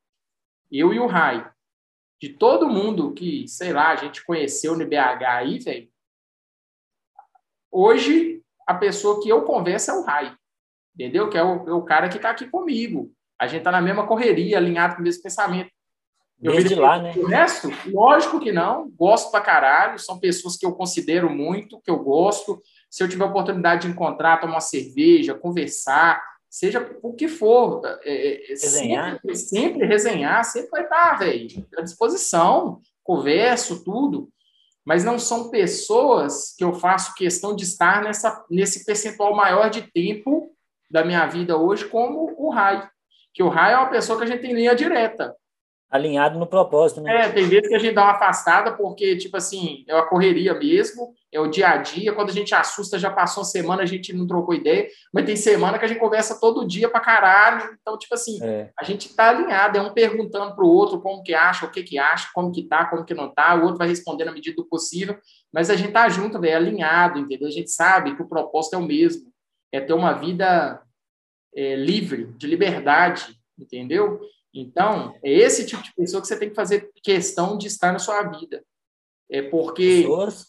eu 0.70 0.94
e 0.94 1.00
o 1.00 1.06
Rai, 1.06 1.50
de 2.20 2.28
todo 2.28 2.68
mundo 2.68 3.12
que, 3.14 3.48
sei 3.48 3.72
lá, 3.72 3.90
a 3.90 3.96
gente 3.96 4.24
conheceu 4.24 4.76
no 4.76 4.86
BH 4.86 5.24
aí, 5.26 5.58
velho, 5.58 5.90
hoje 7.72 8.42
a 8.64 8.74
pessoa 8.74 9.20
que 9.20 9.28
eu 9.28 9.42
converso 9.42 9.90
é 9.90 9.94
o 9.94 10.04
Rai, 10.04 10.36
entendeu? 10.94 11.28
Que 11.28 11.36
é 11.36 11.42
o, 11.42 11.68
é 11.68 11.72
o 11.72 11.82
cara 11.82 12.08
que 12.08 12.16
está 12.16 12.30
aqui 12.30 12.48
comigo. 12.48 13.13
A 13.40 13.46
gente 13.46 13.58
está 13.58 13.70
na 13.70 13.82
mesma 13.82 14.06
correria, 14.06 14.58
alinhado 14.58 14.94
com 14.94 15.00
o 15.00 15.04
mesmo 15.04 15.22
pensamento. 15.22 15.70
Eu 16.42 16.52
Desde 16.52 16.74
lá, 16.74 17.00
né? 17.00 17.14
O 17.16 17.26
resto, 17.26 17.70
lógico 17.86 18.40
que 18.40 18.52
não. 18.52 18.90
Gosto 18.90 19.30
pra 19.30 19.40
caralho. 19.40 19.98
São 19.98 20.18
pessoas 20.18 20.56
que 20.56 20.66
eu 20.66 20.72
considero 20.72 21.30
muito, 21.30 21.80
que 21.80 21.90
eu 21.90 21.98
gosto. 21.98 22.60
Se 22.90 23.02
eu 23.02 23.08
tiver 23.08 23.24
a 23.24 23.28
oportunidade 23.28 23.82
de 23.82 23.88
encontrar, 23.88 24.40
tomar 24.40 24.54
uma 24.54 24.60
cerveja, 24.60 25.34
conversar, 25.34 26.22
seja 26.50 26.96
o 27.02 27.14
que 27.14 27.28
for. 27.28 27.80
É, 28.02 28.10
é, 28.10 28.44
é 28.44 28.48
resenhar. 28.48 29.12
Sempre, 29.12 29.36
sempre 29.36 29.86
resenhar, 29.86 30.44
sempre 30.44 30.70
vai 30.70 30.82
estar, 30.82 31.18
velho, 31.18 31.66
à 31.78 31.82
disposição. 31.82 32.80
Converso, 33.02 33.82
tudo. 33.82 34.28
Mas 34.84 35.02
não 35.02 35.18
são 35.18 35.50
pessoas 35.50 36.54
que 36.56 36.62
eu 36.62 36.74
faço 36.74 37.14
questão 37.14 37.56
de 37.56 37.64
estar 37.64 38.02
nessa, 38.02 38.44
nesse 38.50 38.84
percentual 38.84 39.34
maior 39.34 39.70
de 39.70 39.82
tempo 39.92 40.54
da 40.90 41.04
minha 41.04 41.26
vida 41.26 41.56
hoje, 41.56 41.88
como 41.88 42.34
o 42.36 42.50
Rai. 42.50 42.86
Que 43.34 43.42
o 43.42 43.48
Rai 43.48 43.74
é 43.74 43.76
uma 43.76 43.90
pessoa 43.90 44.16
que 44.16 44.24
a 44.24 44.28
gente 44.28 44.40
tem 44.40 44.54
linha 44.54 44.74
direta 44.74 45.34
alinhado 45.94 46.40
no 46.40 46.46
propósito, 46.48 47.00
né? 47.00 47.26
É, 47.26 47.28
tem 47.28 47.46
vezes 47.46 47.68
que 47.68 47.74
a 47.76 47.78
gente 47.78 47.94
dá 47.94 48.02
uma 48.02 48.14
afastada, 48.14 48.72
porque, 48.72 49.16
tipo 49.16 49.36
assim, 49.36 49.84
é 49.86 49.94
uma 49.94 50.08
correria 50.08 50.52
mesmo, 50.52 51.14
é 51.32 51.38
o 51.38 51.46
dia 51.46 51.68
a 51.68 51.76
dia. 51.76 52.12
Quando 52.12 52.30
a 52.30 52.32
gente 52.32 52.52
assusta, 52.52 52.98
já 52.98 53.12
passou 53.12 53.44
uma 53.44 53.48
semana, 53.48 53.82
a 53.84 53.86
gente 53.86 54.12
não 54.12 54.26
trocou 54.26 54.56
ideia, 54.56 54.88
mas 55.12 55.24
tem 55.24 55.36
semana 55.36 55.78
que 55.78 55.84
a 55.84 55.88
gente 55.88 56.00
conversa 56.00 56.40
todo 56.40 56.66
dia 56.66 56.88
pra 56.88 56.98
caralho. 56.98 57.78
Então, 57.80 57.96
tipo 57.96 58.12
assim, 58.12 58.42
é. 58.42 58.72
a 58.76 58.82
gente 58.82 59.14
tá 59.14 59.28
alinhado, 59.28 59.78
é 59.78 59.80
um 59.80 59.92
perguntando 59.92 60.56
pro 60.56 60.66
outro 60.66 61.00
como 61.00 61.22
que 61.22 61.32
acha, 61.32 61.64
o 61.64 61.70
que 61.70 61.84
que 61.84 61.96
acha, 61.96 62.28
como 62.34 62.50
que 62.50 62.64
tá, 62.64 62.86
como 62.86 63.04
que 63.04 63.14
não 63.14 63.32
tá, 63.32 63.54
o 63.54 63.62
outro 63.62 63.78
vai 63.78 63.86
responder 63.86 64.24
na 64.24 64.32
medida 64.32 64.56
do 64.56 64.66
possível, 64.66 65.16
mas 65.52 65.70
a 65.70 65.76
gente 65.76 65.92
tá 65.92 66.08
junto, 66.08 66.40
velho, 66.40 66.56
alinhado, 66.56 67.20
entendeu? 67.20 67.46
A 67.46 67.52
gente 67.52 67.70
sabe 67.70 68.16
que 68.16 68.22
o 68.22 68.28
propósito 68.28 68.74
é 68.74 68.78
o 68.78 68.82
mesmo, 68.82 69.32
é 69.72 69.80
ter 69.80 69.92
uma 69.92 70.12
vida 70.12 70.83
é, 71.56 71.76
livre, 71.76 72.26
de 72.36 72.46
liberdade, 72.46 73.38
entendeu? 73.58 74.20
Então, 74.52 75.14
é 75.22 75.32
esse 75.32 75.66
tipo 75.66 75.82
de 75.82 75.92
pessoa 75.94 76.20
que 76.20 76.28
você 76.28 76.38
tem 76.38 76.48
que 76.48 76.54
fazer 76.54 76.90
questão 77.02 77.58
de 77.58 77.66
estar 77.66 77.92
na 77.92 77.98
sua 77.98 78.22
vida. 78.22 78.64
É 79.30 79.42
porque 79.42 80.06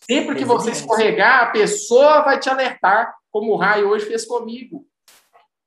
sempre 0.07 0.35
que 0.35 0.45
você 0.45 0.71
escorregar, 0.71 1.43
a 1.43 1.51
pessoa 1.51 2.21
vai 2.21 2.39
te 2.39 2.49
alertar, 2.49 3.15
como 3.31 3.53
o 3.53 3.55
Rai 3.55 3.83
hoje 3.83 4.05
fez 4.05 4.25
comigo, 4.25 4.85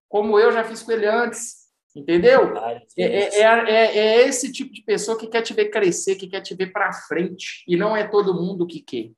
como 0.09 0.39
eu 0.39 0.53
já 0.53 0.63
fiz 0.63 0.83
com 0.83 0.93
ele 0.93 1.07
antes. 1.07 1.69
Entendeu? 1.97 2.57
É, 2.57 2.87
é, 2.97 3.41
é, 3.41 3.99
é, 3.99 4.29
esse 4.29 4.53
tipo 4.53 4.73
de 4.73 4.83
pessoa 4.83 5.19
que 5.19 5.27
quer 5.27 5.43
te 5.43 5.53
ver 5.53 5.69
crescer, 5.71 6.15
que 6.15 6.29
quer 6.29 6.41
te 6.43 6.55
ver 6.55 6.71
para 6.73 6.93
frente. 6.93 7.65
E 7.67 7.77
não 7.77 7.97
é 7.97 8.07
todo 8.07 8.41
mundo 8.41 8.67
que 8.67 8.81
quer. 8.81 9.11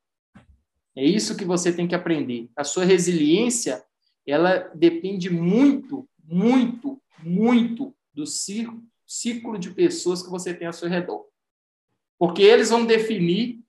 É 0.97 1.05
isso 1.05 1.37
que 1.37 1.45
você 1.45 1.73
tem 1.73 1.87
que 1.87 1.95
aprender. 1.95 2.49
A 2.57 2.65
sua 2.65 2.85
resiliência, 2.85 3.85
ela 4.27 4.71
depende 4.75 5.29
muito, 5.29 6.09
muito, 6.31 7.03
muito 7.19 7.93
do 8.15 8.25
ciclo 8.25 9.59
de 9.59 9.71
pessoas 9.71 10.23
que 10.23 10.31
você 10.31 10.55
tem 10.55 10.69
ao 10.69 10.73
seu 10.73 10.89
redor. 10.89 11.27
Porque 12.17 12.43
eles 12.43 12.71
vão 12.71 12.87
definir 12.87 13.61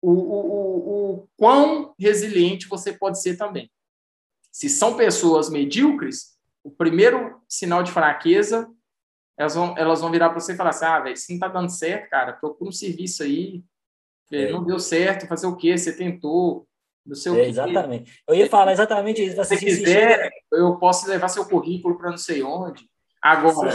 o, 0.00 0.10
o, 0.10 0.46
o, 0.46 1.14
o 1.14 1.28
quão 1.36 1.94
resiliente 1.98 2.68
você 2.68 2.92
pode 2.92 3.20
ser 3.20 3.36
também. 3.36 3.70
Se 4.50 4.70
são 4.70 4.96
pessoas 4.96 5.50
medíocres, 5.50 6.38
o 6.64 6.70
primeiro 6.70 7.42
sinal 7.46 7.82
de 7.82 7.92
fraqueza, 7.92 8.72
elas 9.36 9.54
vão, 9.54 9.76
elas 9.76 10.00
vão 10.00 10.10
virar 10.10 10.30
para 10.30 10.40
você 10.40 10.54
e 10.54 10.56
falar 10.56 10.70
assim: 10.70 10.84
ah, 10.86 11.00
velho, 11.00 11.14
isso 11.14 11.26
não 11.28 11.36
está 11.36 11.48
dando 11.48 11.68
certo, 11.68 12.08
cara, 12.08 12.32
procura 12.32 12.70
um 12.70 12.72
serviço 12.72 13.22
aí, 13.22 13.62
é. 14.32 14.50
não 14.50 14.64
deu 14.64 14.78
certo, 14.78 15.26
fazer 15.26 15.46
o 15.46 15.56
quê? 15.56 15.76
Você 15.76 15.94
tentou, 15.94 16.66
não 17.06 17.14
sei 17.14 17.32
o 17.32 17.36
é, 17.36 17.48
Exatamente. 17.48 18.22
Eu 18.26 18.34
ia 18.34 18.48
falar 18.48 18.72
exatamente 18.72 19.24
isso. 19.24 19.44
Se 19.44 19.56
quiser, 19.58 20.30
eu 20.52 20.76
posso 20.76 21.08
levar 21.08 21.28
seu 21.28 21.44
currículo 21.44 21.96
para 21.96 22.10
não 22.10 22.18
sei 22.18 22.42
onde. 22.42 22.84
Agora. 23.22 23.70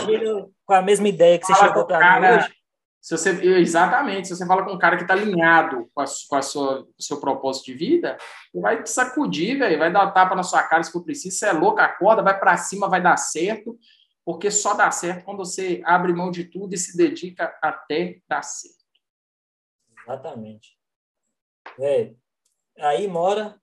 com 0.65 0.73
a 0.73 0.81
mesma 0.81 1.07
ideia 1.07 1.39
que 1.39 1.45
você 1.45 1.55
chegou 1.55 1.85
para 1.85 2.19
mim 2.19 2.27
hoje. 2.27 2.61
Se 3.01 3.17
você, 3.17 3.31
exatamente, 3.57 4.27
se 4.27 4.35
você 4.35 4.45
fala 4.45 4.63
com 4.63 4.73
um 4.73 4.77
cara 4.77 4.95
que 4.95 5.01
está 5.01 5.15
alinhado 5.15 5.89
com, 5.91 6.01
a, 6.01 6.05
com 6.29 6.35
a 6.35 6.41
sua, 6.43 6.81
o 6.81 7.01
seu 7.01 7.19
propósito 7.19 7.65
de 7.65 7.73
vida, 7.73 8.15
ele 8.53 8.61
vai 8.61 8.83
te 8.83 8.91
sacudir, 8.91 9.57
velho, 9.57 9.79
vai 9.79 9.91
dar 9.91 10.11
tapa 10.11 10.35
na 10.35 10.43
sua 10.43 10.61
cara 10.61 10.83
se 10.83 10.91
for 10.91 11.03
preciso. 11.03 11.35
Você 11.35 11.47
é 11.47 11.51
louco, 11.51 11.81
acorda, 11.81 12.21
vai 12.21 12.39
para 12.39 12.55
cima, 12.57 12.87
vai 12.87 13.01
dar 13.01 13.17
certo, 13.17 13.75
porque 14.23 14.51
só 14.51 14.75
dá 14.75 14.91
certo 14.91 15.25
quando 15.25 15.39
você 15.39 15.81
abre 15.83 16.13
mão 16.13 16.29
de 16.29 16.43
tudo 16.43 16.75
e 16.75 16.77
se 16.77 16.95
dedica 16.95 17.57
até 17.59 18.19
dar 18.29 18.43
certo. 18.43 18.77
Exatamente. 20.05 20.77
É, 21.79 22.13
aí 22.81 23.07
mora 23.07 23.55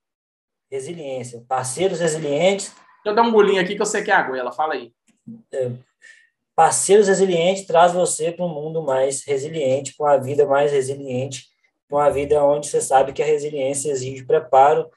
resiliência, 0.71 1.45
parceiros 1.49 2.01
resilientes. 2.01 2.67
Deixa 2.69 3.07
eu 3.07 3.15
dar 3.15 3.23
um 3.23 3.33
bolinho 3.33 3.61
aqui 3.61 3.75
que 3.75 3.83
eu 3.83 3.87
sei 3.87 4.03
que 4.03 4.11
é 4.11 4.15
a 4.15 4.23
goela, 4.23 4.53
fala 4.53 4.75
aí 4.75 4.93
é, 5.53 5.73
parceiros 6.55 7.09
resilientes 7.09 7.67
traz 7.67 7.93
você 7.93 8.33
para 8.33 8.45
um 8.45 8.53
mundo 8.53 8.83
mais 8.83 9.25
resiliente, 9.25 9.95
para 9.97 10.07
uma 10.07 10.19
vida 10.23 10.47
mais 10.47 10.73
resiliente, 10.73 11.49
para 11.89 11.99
uma 11.99 12.11
vida 12.11 12.43
onde 12.43 12.69
você 12.69 12.81
sabe 12.81 13.13
que 13.13 13.23
a 13.23 13.27
resiliência 13.27 13.91
exige 13.91 14.25
preparo 14.25 14.91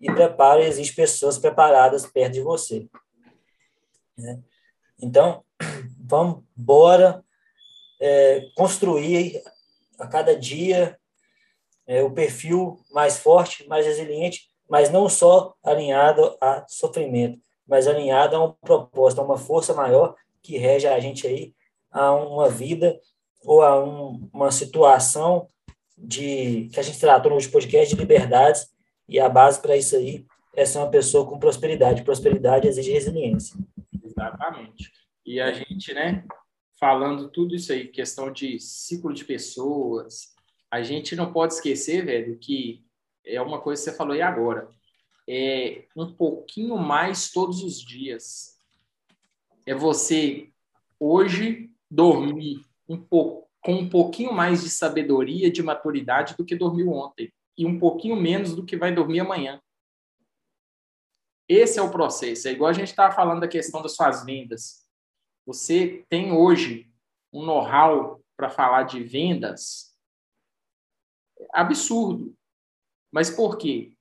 e 0.00 0.06
preparo 0.12 0.60
exige 0.62 0.92
pessoas 0.92 1.38
preparadas 1.38 2.06
perto 2.06 2.34
de 2.34 2.40
você. 2.40 2.86
Né? 4.16 4.40
Então, 5.00 5.44
vamos 5.98 6.44
embora 6.56 7.24
é, 8.00 8.48
construir 8.54 9.42
a 9.98 10.06
cada 10.06 10.36
dia 10.36 10.98
é, 11.88 12.02
o 12.02 12.10
perfil 12.10 12.78
mais 12.92 13.18
forte, 13.18 13.66
mais 13.66 13.86
resiliente, 13.86 14.42
mas 14.68 14.90
não 14.90 15.08
só 15.08 15.54
alinhado 15.64 16.36
a 16.38 16.64
sofrimento, 16.68 17.40
mas 17.66 17.88
alinhada 17.88 18.36
a 18.36 18.44
um 18.44 18.52
propósito, 18.52 19.20
a 19.20 19.24
uma 19.24 19.38
força 19.38 19.72
maior 19.72 20.14
que 20.42 20.58
rege 20.58 20.86
a 20.86 21.00
gente 21.00 21.26
aí 21.26 21.54
a 21.90 22.12
uma 22.12 22.48
vida 22.50 23.00
ou 23.42 23.62
a 23.62 23.82
um, 23.82 24.28
uma 24.32 24.52
situação 24.52 25.48
de 25.96 26.68
que 26.72 26.78
a 26.78 26.82
gente 26.82 27.00
tratou 27.00 27.30
no 27.30 27.36
último 27.36 27.54
podcast 27.54 27.94
de 27.94 28.00
liberdades 28.00 28.68
e 29.08 29.18
a 29.18 29.28
base 29.28 29.60
para 29.60 29.76
isso 29.76 29.96
aí 29.96 30.26
é 30.54 30.66
ser 30.66 30.78
uma 30.78 30.90
pessoa 30.90 31.26
com 31.26 31.38
prosperidade. 31.38 32.04
Prosperidade 32.04 32.68
exige 32.68 32.92
resiliência. 32.92 33.56
Exatamente. 34.04 34.92
E 35.24 35.40
a 35.40 35.52
gente, 35.52 35.94
né, 35.94 36.24
falando 36.78 37.30
tudo 37.30 37.54
isso 37.54 37.72
aí, 37.72 37.88
questão 37.88 38.30
de 38.30 38.58
ciclo 38.60 39.12
de 39.14 39.24
pessoas, 39.24 40.34
a 40.70 40.82
gente 40.82 41.16
não 41.16 41.32
pode 41.32 41.54
esquecer, 41.54 42.04
velho, 42.04 42.38
que 42.38 42.84
é 43.24 43.40
uma 43.40 43.60
coisa 43.60 43.82
que 43.82 43.90
você 43.90 43.96
falou 43.96 44.14
aí 44.14 44.22
agora 44.22 44.68
é 45.28 45.84
um 45.94 46.10
pouquinho 46.10 46.78
mais 46.78 47.30
todos 47.30 47.62
os 47.62 47.78
dias. 47.78 48.58
É 49.66 49.74
você 49.74 50.50
hoje 50.98 51.70
dormir 51.90 52.64
um 52.88 52.96
pouco 52.96 53.46
com 53.60 53.74
um 53.74 53.88
pouquinho 53.88 54.32
mais 54.32 54.62
de 54.62 54.70
sabedoria, 54.70 55.50
de 55.50 55.62
maturidade 55.62 56.34
do 56.36 56.44
que 56.44 56.56
dormiu 56.56 56.90
ontem 56.92 57.30
e 57.56 57.66
um 57.66 57.78
pouquinho 57.78 58.16
menos 58.16 58.54
do 58.54 58.64
que 58.64 58.76
vai 58.76 58.94
dormir 58.94 59.20
amanhã. 59.20 59.60
Esse 61.46 61.78
é 61.78 61.82
o 61.82 61.90
processo. 61.90 62.48
É 62.48 62.52
igual 62.52 62.70
a 62.70 62.74
gente 62.74 62.88
estava 62.88 63.14
falando 63.14 63.40
da 63.40 63.48
questão 63.48 63.82
das 63.82 63.94
suas 63.94 64.24
vendas. 64.24 64.86
Você 65.44 66.06
tem 66.08 66.32
hoje 66.32 66.90
um 67.32 67.44
know-how 67.44 68.22
para 68.36 68.48
falar 68.48 68.84
de 68.84 69.02
vendas 69.02 69.87
absurdo. 71.52 72.34
Mas 73.12 73.30
por 73.30 73.56
quê? 73.56 73.92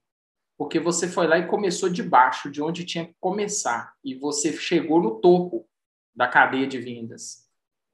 porque 0.57 0.79
você 0.79 1.07
foi 1.07 1.27
lá 1.27 1.37
e 1.37 1.47
começou 1.47 1.87
de 1.87 2.01
baixo, 2.01 2.49
de 2.49 2.61
onde 2.61 2.83
tinha 2.83 3.05
que 3.05 3.13
começar, 3.19 3.93
e 4.03 4.15
você 4.15 4.51
chegou 4.53 4.99
no 4.99 5.21
topo 5.21 5.65
da 6.15 6.27
cadeia 6.27 6.65
de 6.65 6.79
vendas. 6.79 7.45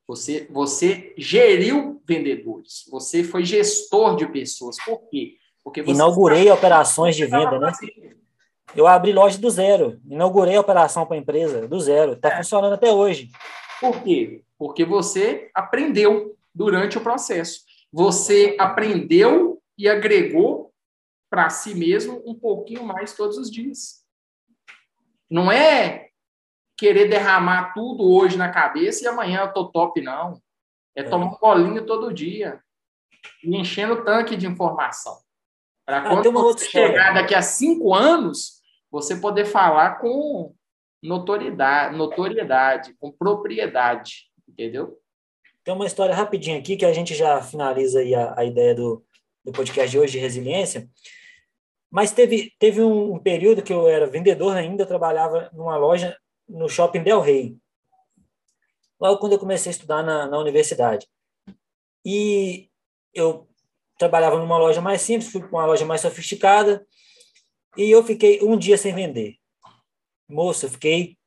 Você, 0.08 0.48
você 0.50 1.14
geriu 1.18 2.02
vendedores, 2.08 2.86
você 2.90 3.24
foi 3.24 3.44
gestor 3.44 4.16
de 4.16 4.26
pessoas. 4.28 4.78
Por 4.84 5.10
quê? 5.10 5.36
Porque 5.64 5.82
Inaugurei 5.82 6.50
operações 6.50 7.16
de 7.16 7.26
venda, 7.26 7.60
né? 7.60 7.72
Eu 8.76 8.88
abri 8.88 9.14
loja 9.14 9.38
do 9.38 9.50
zero, 9.50 10.00
inaugurei 10.10 10.56
a 10.56 10.62
operação 10.62 11.06
para 11.06 11.16
a 11.16 11.20
empresa 11.20 11.68
do 11.68 11.80
zero, 11.80 12.14
está 12.14 12.30
é. 12.30 12.38
funcionando 12.38 12.74
até 12.74 12.92
hoje. 12.92 13.30
Por 13.80 14.02
quê? 14.02 14.44
Porque 14.58 14.84
você 14.84 15.50
aprendeu 15.54 16.36
durante 16.56 16.98
o 16.98 17.02
processo. 17.02 17.62
Você 17.94 18.58
aprendeu 18.60 19.62
e 19.78 19.88
agregou 19.88 20.74
para 21.30 21.50
si 21.52 21.76
mesmo 21.76 22.24
um 22.26 22.34
pouquinho 22.34 22.84
mais 22.84 23.16
todos 23.16 23.38
os 23.38 23.52
dias. 23.52 24.04
Não 25.30 25.52
é 25.52 26.10
querer 26.76 27.08
derramar 27.08 27.72
tudo 27.74 28.04
hoje 28.04 28.36
na 28.36 28.50
cabeça 28.50 29.04
e 29.04 29.08
amanhã 29.08 29.42
eu 29.42 29.54
tô 29.54 29.68
top, 29.68 30.02
não. 30.02 30.42
É, 30.96 31.02
é. 31.02 31.04
tomar 31.04 31.28
um 31.28 31.38
bolinho 31.38 31.86
todo 31.86 32.14
dia 32.14 32.60
e 33.44 33.56
enchendo 33.56 33.94
o 33.94 34.04
tanque 34.04 34.36
de 34.36 34.48
informação. 34.48 35.20
Para 35.86 36.00
ah, 36.00 36.10
quando 36.10 36.32
você 36.32 36.66
chegar 36.66 37.14
daqui 37.14 37.36
a 37.36 37.42
cinco 37.44 37.94
anos, 37.94 38.62
você 38.90 39.16
poder 39.16 39.46
falar 39.46 40.00
com 40.00 40.56
notoriedade, 41.02 41.96
notoriedade, 41.96 42.96
com 43.00 43.12
propriedade, 43.12 44.32
entendeu? 44.48 45.00
Tem 45.64 45.74
uma 45.74 45.86
história 45.86 46.14
rapidinha 46.14 46.58
aqui 46.58 46.76
que 46.76 46.86
a 46.86 46.94
gente 46.94 47.16
já 47.16 47.42
finaliza 47.42 48.00
aí 48.00 48.14
a, 48.14 48.34
a 48.38 48.44
ideia 48.44 48.76
do, 48.76 49.04
do 49.44 49.52
podcast 49.52 49.90
de 49.90 49.98
hoje 49.98 50.14
de 50.14 50.20
resiliência. 50.20 50.90
Mas 51.90 52.12
teve, 52.12 52.54
teve 52.60 52.82
um, 52.82 53.14
um 53.14 53.20
período 53.20 53.62
que 53.62 53.72
eu 53.72 53.88
era 53.88 54.08
vendedor 54.08 54.56
ainda, 54.58 54.86
trabalhava 54.86 55.50
numa 55.54 55.78
loja 55.78 56.18
no 56.50 56.68
Shopping 56.68 57.04
Del 57.04 57.22
Rey. 57.22 57.56
Logo 59.00 59.20
quando 59.20 59.34
eu 59.34 59.40
comecei 59.40 59.70
a 59.70 59.76
estudar 59.76 60.04
na, 60.04 60.28
na 60.28 60.38
universidade. 60.40 61.08
E 62.06 62.70
eu 63.14 63.48
trabalhava 63.98 64.38
numa 64.38 64.58
loja 64.58 64.82
mais 64.82 65.02
simples, 65.02 65.32
fui 65.32 65.42
para 65.42 65.50
uma 65.50 65.66
loja 65.66 65.86
mais 65.86 66.02
sofisticada, 66.02 66.86
e 67.78 67.90
eu 67.90 68.04
fiquei 68.04 68.42
um 68.42 68.58
dia 68.58 68.78
sem 68.78 68.94
vender. 68.94 69.38
Moça, 70.28 70.66
eu 70.66 70.70
fiquei 70.70 71.18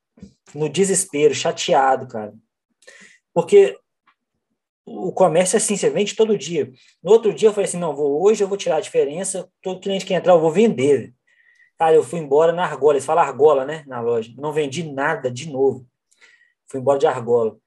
no 0.54 0.68
desespero, 0.68 1.34
chateado, 1.34 2.06
cara. 2.08 2.34
Porque 3.32 3.78
o 4.86 5.12
comércio 5.12 5.56
é 5.56 5.58
assim, 5.58 5.76
você 5.76 5.90
vende 5.90 6.14
todo 6.14 6.38
dia. 6.38 6.72
No 7.02 7.10
outro 7.10 7.34
dia 7.34 7.48
eu 7.48 7.52
falei 7.52 7.68
assim, 7.68 7.76
não, 7.78 7.94
vou, 7.94 8.22
hoje 8.22 8.42
eu 8.44 8.48
vou 8.48 8.56
tirar 8.56 8.76
a 8.76 8.80
diferença, 8.80 9.50
todo 9.60 9.80
cliente 9.80 10.06
que 10.06 10.14
entrar 10.14 10.32
eu 10.32 10.40
vou 10.40 10.52
vender. 10.52 11.12
Cara, 11.76 11.94
eu 11.94 12.04
fui 12.04 12.20
embora 12.20 12.52
na 12.52 12.62
argola, 12.62 12.94
eles 12.94 13.04
falam 13.04 13.24
argola, 13.24 13.64
né, 13.64 13.84
na 13.86 14.00
loja. 14.00 14.32
Não 14.38 14.52
vendi 14.52 14.84
nada 14.84 15.28
de 15.28 15.50
novo. 15.50 15.84
Fui 16.68 16.78
embora 16.78 17.00
de 17.00 17.06
argola. 17.06 17.58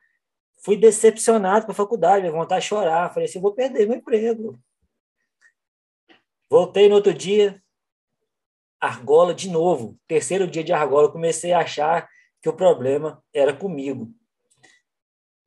Fui 0.63 0.77
decepcionado 0.77 1.65
com 1.65 1.73
a 1.73 1.75
faculdade, 1.75 2.21
minha 2.21 2.31
vontade 2.31 2.61
de 2.61 2.69
chorar. 2.69 3.13
Falei 3.13 3.27
assim, 3.27 3.39
vou 3.39 3.53
perder 3.53 3.85
meu 3.85 3.97
emprego. 3.97 4.57
Voltei 6.49 6.89
no 6.89 6.95
outro 6.95 7.13
dia, 7.13 7.61
argola 8.79 9.33
de 9.33 9.49
novo. 9.49 9.99
Terceiro 10.07 10.47
dia 10.47 10.63
de 10.63 10.71
argola, 10.71 11.11
comecei 11.11 11.51
a 11.51 11.59
achar 11.59 12.09
que 12.41 12.49
o 12.49 12.53
problema 12.53 13.21
era 13.33 13.53
comigo. 13.53 14.11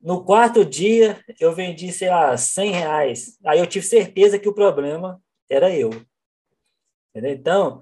No 0.03 0.25
quarto 0.25 0.65
dia, 0.65 1.23
eu 1.39 1.53
vendi, 1.53 1.89
sei 1.93 2.09
lá, 2.09 2.35
100 2.35 2.71
reais. 2.71 3.39
Aí 3.45 3.59
eu 3.59 3.65
tive 3.65 3.85
certeza 3.85 4.37
que 4.37 4.49
o 4.49 4.53
problema 4.53 5.21
era 5.49 5.73
eu. 5.73 5.91
Entendeu? 7.15 7.31
Então, 7.31 7.81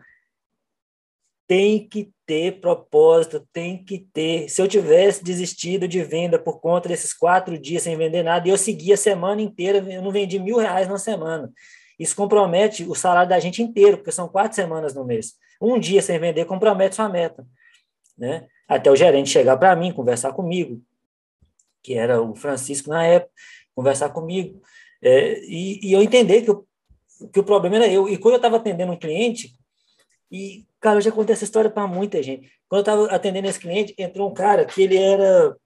tem 1.48 1.88
que 1.88 2.12
ter 2.28 2.62
propósito, 2.62 3.46
tem 3.52 3.84
que 3.84 3.98
ter. 4.14 4.48
Se 4.50 4.62
eu 4.62 4.68
tivesse 4.68 5.24
desistido 5.24 5.88
de 5.88 6.04
venda 6.04 6.38
por 6.38 6.62
conta 6.62 6.88
desses 6.90 7.12
quatro 7.12 7.58
dias 7.58 7.82
sem 7.82 7.98
vender 7.98 8.22
nada, 8.22 8.48
e 8.48 8.52
eu 8.52 8.58
segui 8.58 8.94
a 8.94 8.98
semana 8.98 9.42
inteira, 9.42 9.80
eu 9.80 10.04
não 10.04 10.12
vendi 10.12 10.38
mil 10.38 10.58
reais 10.58 10.88
na 10.88 11.00
semana. 11.00 11.52
Isso 11.98 12.16
compromete 12.16 12.84
o 12.84 12.94
salário 12.94 13.30
da 13.30 13.40
gente 13.40 13.64
inteiro, 13.64 13.98
porque 13.98 14.12
são 14.12 14.30
quatro 14.30 14.56
semanas 14.56 14.94
no 14.94 15.04
mês. 15.04 15.34
Um 15.60 15.80
dia 15.80 16.02
sem 16.04 16.20
vender 16.20 16.46
compromete 16.46 16.96
sua 16.96 17.10
meta. 17.10 17.46
Né? 18.16 18.48
Até 18.68 18.92
o 18.92 18.96
gerente 18.96 19.30
chegar 19.30 19.58
para 19.58 19.76
mim, 19.76 19.92
conversar 19.92 20.34
comigo, 20.34 20.82
que 21.82 21.94
era 21.94 22.22
o 22.22 22.36
Francisco 22.36 22.90
na 22.90 23.06
época, 23.06 23.32
conversar 23.74 24.10
comigo, 24.10 24.62
é, 25.02 25.40
e, 25.46 25.80
e, 25.88 25.94
eu 25.94 26.02
entender 26.02 26.44
que, 26.44 26.50
eu, 26.50 26.68
que 27.34 27.40
o 27.40 27.44
problema 27.44 27.78
era 27.78 27.88
eu. 27.88 28.08
E 28.08 28.18
quando 28.18 28.36
eu 28.36 28.38
estava 28.38 28.58
atendendo 28.58 28.92
um 28.92 29.00
cliente, 29.00 29.56
e, 30.32 30.66
cara, 30.80 30.98
eu 30.98 31.02
já 31.02 31.12
contei 31.12 31.34
essa 31.34 31.44
história 31.44 31.70
para 31.70 31.88
muita 31.88 32.22
gente. 32.22 32.52
Quando 32.70 32.80
eu 32.88 32.94
estava 32.94 33.16
atendendo 33.16 33.48
esse 33.48 33.60
cliente, 33.60 33.96
entrou 33.98 34.30
um 34.30 34.34
cara 34.34 34.66
que 34.66 34.82
ele 34.82 34.98
era, 34.98 35.58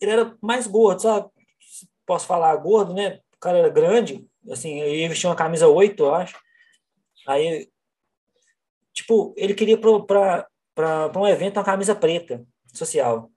ele 0.00 0.10
era 0.10 0.36
mais 0.40 0.66
gordo, 0.66 1.02
sabe? 1.02 1.28
Posso 2.06 2.26
falar 2.26 2.56
gordo, 2.56 2.94
né? 2.94 3.20
O 3.36 3.38
cara 3.38 3.58
era 3.58 3.68
grande, 3.68 4.26
assim, 4.50 4.80
ele 4.80 5.08
vestia 5.08 5.30
uma 5.30 5.36
camisa 5.36 5.68
8, 5.68 6.02
eu 6.02 6.14
acho. 6.14 6.36
Aí, 7.26 7.68
tipo, 8.92 9.34
ele 9.36 9.54
queria 9.54 9.78
para 9.78 10.48
um 11.16 11.26
evento 11.26 11.58
uma 11.58 11.64
camisa 11.64 11.94
preta, 11.94 12.44
social. 12.74 13.30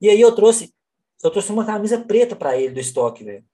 E 0.00 0.10
aí 0.10 0.20
eu 0.20 0.34
trouxe, 0.34 0.74
eu 1.22 1.30
trouxe 1.30 1.50
uma 1.50 1.64
camisa 1.64 1.98
preta 1.98 2.36
para 2.36 2.56
ele 2.56 2.74
do 2.74 2.80
estoque, 2.80 3.24
velho. 3.24 3.44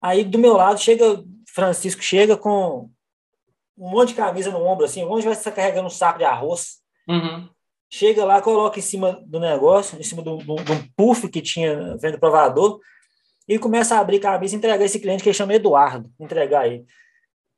Aí 0.00 0.24
do 0.24 0.38
meu 0.38 0.54
lado 0.54 0.80
chega, 0.80 1.24
Francisco 1.48 2.02
chega 2.02 2.36
com 2.36 2.90
um 3.78 3.90
monte 3.90 4.08
de 4.08 4.14
camisa 4.14 4.50
no 4.50 4.64
ombro, 4.64 4.84
assim, 4.84 5.04
onde 5.04 5.24
vai 5.24 5.32
estar 5.32 5.52
carregando 5.52 5.86
um 5.86 5.90
saco 5.90 6.18
de 6.18 6.24
arroz. 6.24 6.78
Uhum. 7.08 7.48
Chega 7.90 8.24
lá, 8.24 8.40
coloca 8.40 8.78
em 8.78 8.82
cima 8.82 9.22
do 9.26 9.38
negócio, 9.38 9.98
em 9.98 10.02
cima 10.02 10.22
de 10.22 10.28
um 10.30 10.88
puff 10.96 11.28
que 11.28 11.42
tinha 11.42 11.96
vendo 11.98 12.18
provador, 12.18 12.80
e 13.46 13.58
começa 13.58 13.96
a 13.96 13.98
abrir 14.00 14.18
camisa 14.18 14.54
e 14.54 14.58
entregar 14.58 14.84
esse 14.84 14.98
cliente 14.98 15.22
que 15.22 15.28
ele 15.28 15.36
chama 15.36 15.54
Eduardo, 15.54 16.10
entregar 16.18 16.62
aí. 16.62 16.84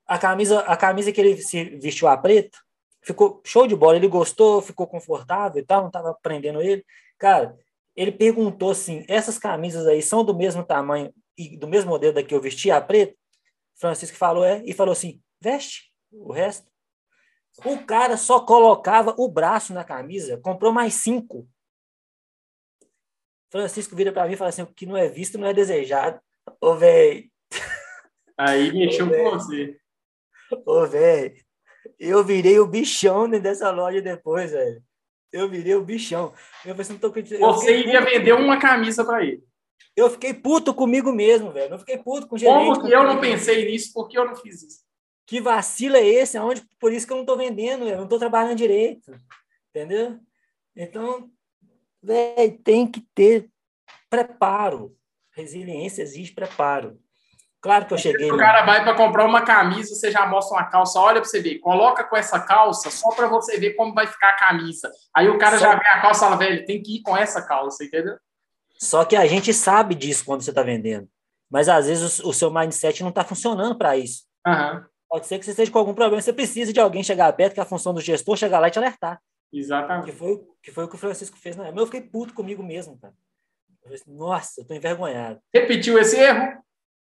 A 0.06 0.18
camisa, 0.18 0.60
a 0.60 0.76
camisa 0.76 1.12
que 1.12 1.20
ele 1.20 1.36
se 1.36 1.64
vestiu 1.78 2.08
a 2.08 2.16
preto, 2.16 2.58
ficou 3.02 3.40
show 3.44 3.66
de 3.66 3.76
bola, 3.76 3.96
ele 3.96 4.08
gostou, 4.08 4.60
ficou 4.60 4.86
confortável 4.86 5.62
e 5.62 5.64
tal, 5.64 5.82
não 5.82 5.88
estava 5.88 6.16
prendendo 6.22 6.60
ele. 6.60 6.84
Cara, 7.18 7.56
ele 7.96 8.12
perguntou 8.12 8.70
assim: 8.70 9.04
essas 9.08 9.38
camisas 9.38 9.86
aí 9.86 10.02
são 10.02 10.24
do 10.24 10.34
mesmo 10.34 10.64
tamanho 10.64 11.12
e 11.36 11.56
do 11.56 11.68
mesmo 11.68 11.90
modelo 11.90 12.14
da 12.14 12.22
que 12.22 12.34
eu 12.34 12.40
vesti, 12.40 12.70
a 12.70 12.80
preto? 12.80 13.16
Francisco 13.76 14.16
falou, 14.16 14.44
é, 14.44 14.62
e 14.64 14.72
falou 14.72 14.92
assim: 14.92 15.20
veste 15.40 15.92
o 16.12 16.32
resto. 16.32 16.66
O 17.64 17.78
cara 17.84 18.16
só 18.16 18.40
colocava 18.40 19.14
o 19.16 19.28
braço 19.28 19.72
na 19.72 19.84
camisa, 19.84 20.38
comprou 20.38 20.72
mais 20.72 20.94
cinco. 20.94 21.48
Francisco 23.50 23.94
vira 23.94 24.12
para 24.12 24.26
mim 24.26 24.34
e 24.34 24.36
fala 24.36 24.50
assim: 24.50 24.62
o 24.62 24.66
que 24.66 24.86
não 24.86 24.96
é 24.96 25.08
visto 25.08 25.38
não 25.38 25.46
é 25.46 25.54
desejado. 25.54 26.20
Ô, 26.60 26.74
velho. 26.74 27.30
Aí 28.36 28.72
mexeu 28.72 29.08
com 29.08 29.30
você. 29.30 29.78
Ô, 30.66 30.86
velho. 30.86 31.34
Eu 31.98 32.24
virei 32.24 32.58
o 32.58 32.66
bichão 32.66 33.28
dessa 33.28 33.70
loja 33.70 34.02
depois, 34.02 34.50
velho. 34.50 34.82
Eu 35.34 35.48
virei 35.48 35.74
o 35.74 35.84
bichão. 35.84 36.32
Eu 36.64 36.76
pensei, 36.76 36.94
não 36.94 37.00
tô 37.00 37.10
Você 37.10 37.76
iria 37.76 38.00
puto. 38.00 38.12
vender 38.12 38.32
uma 38.34 38.56
camisa 38.56 39.04
para 39.04 39.24
ele. 39.24 39.42
Eu 39.96 40.08
fiquei 40.08 40.32
puto 40.32 40.72
comigo 40.72 41.12
mesmo, 41.12 41.50
velho. 41.50 41.70
Não 41.70 41.78
fiquei 41.80 41.98
puto 41.98 42.28
com 42.28 42.36
o 42.36 42.38
gerente. 42.38 42.56
Como 42.56 42.86
que 42.86 42.92
eu 42.92 43.02
não 43.02 43.20
pensei 43.20 43.64
nisso? 43.64 43.92
Por 43.92 44.08
que 44.08 44.16
eu 44.16 44.24
não 44.24 44.36
fiz 44.36 44.62
isso? 44.62 44.84
Que 45.26 45.40
vacilo 45.40 45.96
é 45.96 46.06
esse? 46.06 46.38
Aonde, 46.38 46.64
por 46.78 46.92
isso 46.92 47.04
que 47.04 47.12
eu 47.12 47.16
não 47.16 47.24
estou 47.24 47.36
vendendo, 47.36 47.84
eu 47.84 47.96
não 47.96 48.04
estou 48.04 48.18
trabalhando 48.18 48.56
direito. 48.56 49.10
Entendeu? 49.70 50.20
Então, 50.76 51.28
véio, 52.00 52.56
tem 52.58 52.86
que 52.86 53.00
ter 53.12 53.50
preparo. 54.08 54.96
Resiliência 55.32 56.02
exige 56.02 56.32
preparo. 56.32 56.96
Claro 57.64 57.86
que 57.86 57.94
eu 57.94 57.98
cheguei. 57.98 58.30
O 58.30 58.36
cara 58.36 58.62
vai 58.66 58.84
para 58.84 58.92
comprar 58.94 59.24
uma 59.24 59.40
camisa, 59.40 59.94
você 59.94 60.10
já 60.10 60.26
mostra 60.26 60.58
uma 60.58 60.66
calça, 60.66 61.00
olha 61.00 61.18
para 61.22 61.24
você 61.30 61.40
ver, 61.40 61.60
coloca 61.60 62.04
com 62.04 62.14
essa 62.14 62.38
calça 62.38 62.90
só 62.90 63.08
para 63.16 63.26
você 63.26 63.58
ver 63.58 63.72
como 63.72 63.94
vai 63.94 64.06
ficar 64.06 64.28
a 64.28 64.36
camisa. 64.36 64.92
Aí 65.16 65.30
o 65.30 65.38
cara 65.38 65.56
só... 65.58 65.64
já 65.64 65.74
vê 65.74 65.86
a 65.86 66.02
calça 66.02 66.26
e 66.26 66.28
fala, 66.28 66.36
velho, 66.36 66.66
tem 66.66 66.82
que 66.82 66.96
ir 66.96 67.00
com 67.00 67.16
essa 67.16 67.40
calça, 67.40 67.82
entendeu? 67.82 68.18
Só 68.78 69.02
que 69.06 69.16
a 69.16 69.26
gente 69.26 69.54
sabe 69.54 69.94
disso 69.94 70.26
quando 70.26 70.42
você 70.42 70.50
está 70.50 70.62
vendendo. 70.62 71.08
Mas 71.50 71.66
às 71.66 71.86
vezes 71.86 72.18
o, 72.18 72.28
o 72.28 72.32
seu 72.34 72.52
mindset 72.52 73.02
não 73.02 73.08
está 73.08 73.24
funcionando 73.24 73.78
para 73.78 73.96
isso. 73.96 74.24
Uhum. 74.46 74.84
Pode 75.08 75.26
ser 75.26 75.38
que 75.38 75.46
você 75.46 75.52
esteja 75.52 75.72
com 75.72 75.78
algum 75.78 75.94
problema, 75.94 76.20
você 76.20 76.34
precisa 76.34 76.70
de 76.70 76.80
alguém 76.80 77.02
chegar 77.02 77.32
perto, 77.32 77.54
que 77.54 77.60
é 77.60 77.62
a 77.62 77.66
função 77.66 77.94
do 77.94 78.00
gestor 78.02 78.36
chegar 78.36 78.58
lá 78.58 78.68
e 78.68 78.70
te 78.70 78.78
alertar. 78.78 79.18
Exatamente. 79.50 80.04
Que 80.04 80.12
foi, 80.12 80.38
que 80.62 80.70
foi 80.70 80.84
o 80.84 80.88
que 80.88 80.96
o 80.96 80.98
Francisco 80.98 81.38
fez 81.38 81.56
época. 81.56 81.80
Eu 81.80 81.86
fiquei 81.86 82.02
puto 82.02 82.34
comigo 82.34 82.62
mesmo, 82.62 82.98
cara. 82.98 83.14
Eu 83.86 83.94
assim, 83.94 84.14
Nossa, 84.14 84.60
eu 84.60 84.66
tô 84.66 84.74
envergonhado. 84.74 85.40
Repetiu 85.54 85.98
esse 85.98 86.18
erro? 86.18 86.62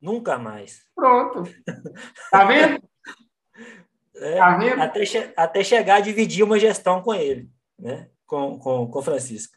Nunca 0.05 0.39
mais. 0.39 0.83
Pronto. 0.95 1.43
Tá 2.31 2.45
vendo? 2.45 2.83
É, 4.17 4.37
tá 4.37 4.57
vendo? 4.57 4.81
Até, 4.81 5.05
che 5.05 5.33
até 5.37 5.65
chegar 5.65 5.97
a 5.97 6.01
dividir 6.01 6.45
uma 6.45 6.57
gestão 6.57 7.03
com 7.03 7.13
ele, 7.13 7.51
né? 7.77 8.09
Com, 8.25 8.57
com, 8.61 8.89
com 8.89 8.99
o 9.01 9.03
Francisco. 9.03 9.53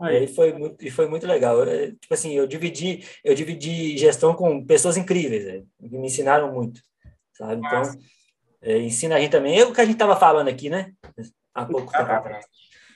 Aí. 0.00 0.24
E 0.24 0.26
foi 0.28 0.52
muito, 0.52 0.86
e 0.86 0.90
foi 0.92 1.08
muito 1.08 1.26
legal. 1.26 1.58
Eu, 1.64 1.90
tipo 1.96 2.14
assim, 2.14 2.32
eu 2.32 2.46
dividi, 2.46 3.04
eu 3.24 3.34
dividi 3.34 3.98
gestão 3.98 4.32
com 4.32 4.64
pessoas 4.64 4.96
incríveis, 4.96 5.44
né? 5.44 5.64
que 5.80 5.98
me 5.98 6.06
ensinaram 6.06 6.52
muito 6.52 6.80
sabe? 7.36 7.62
Então, 7.64 7.82
é, 8.62 8.78
ensina 8.78 9.16
a 9.16 9.20
gente 9.20 9.30
também. 9.30 9.58
É 9.58 9.64
o 9.64 9.72
que 9.72 9.80
a 9.80 9.84
gente 9.84 9.94
estava 9.94 10.16
falando 10.16 10.48
aqui, 10.48 10.70
né? 10.70 10.92
Há 11.54 11.64
pouco 11.64 11.92
tempo 11.92 12.10
atrás. 12.10 12.46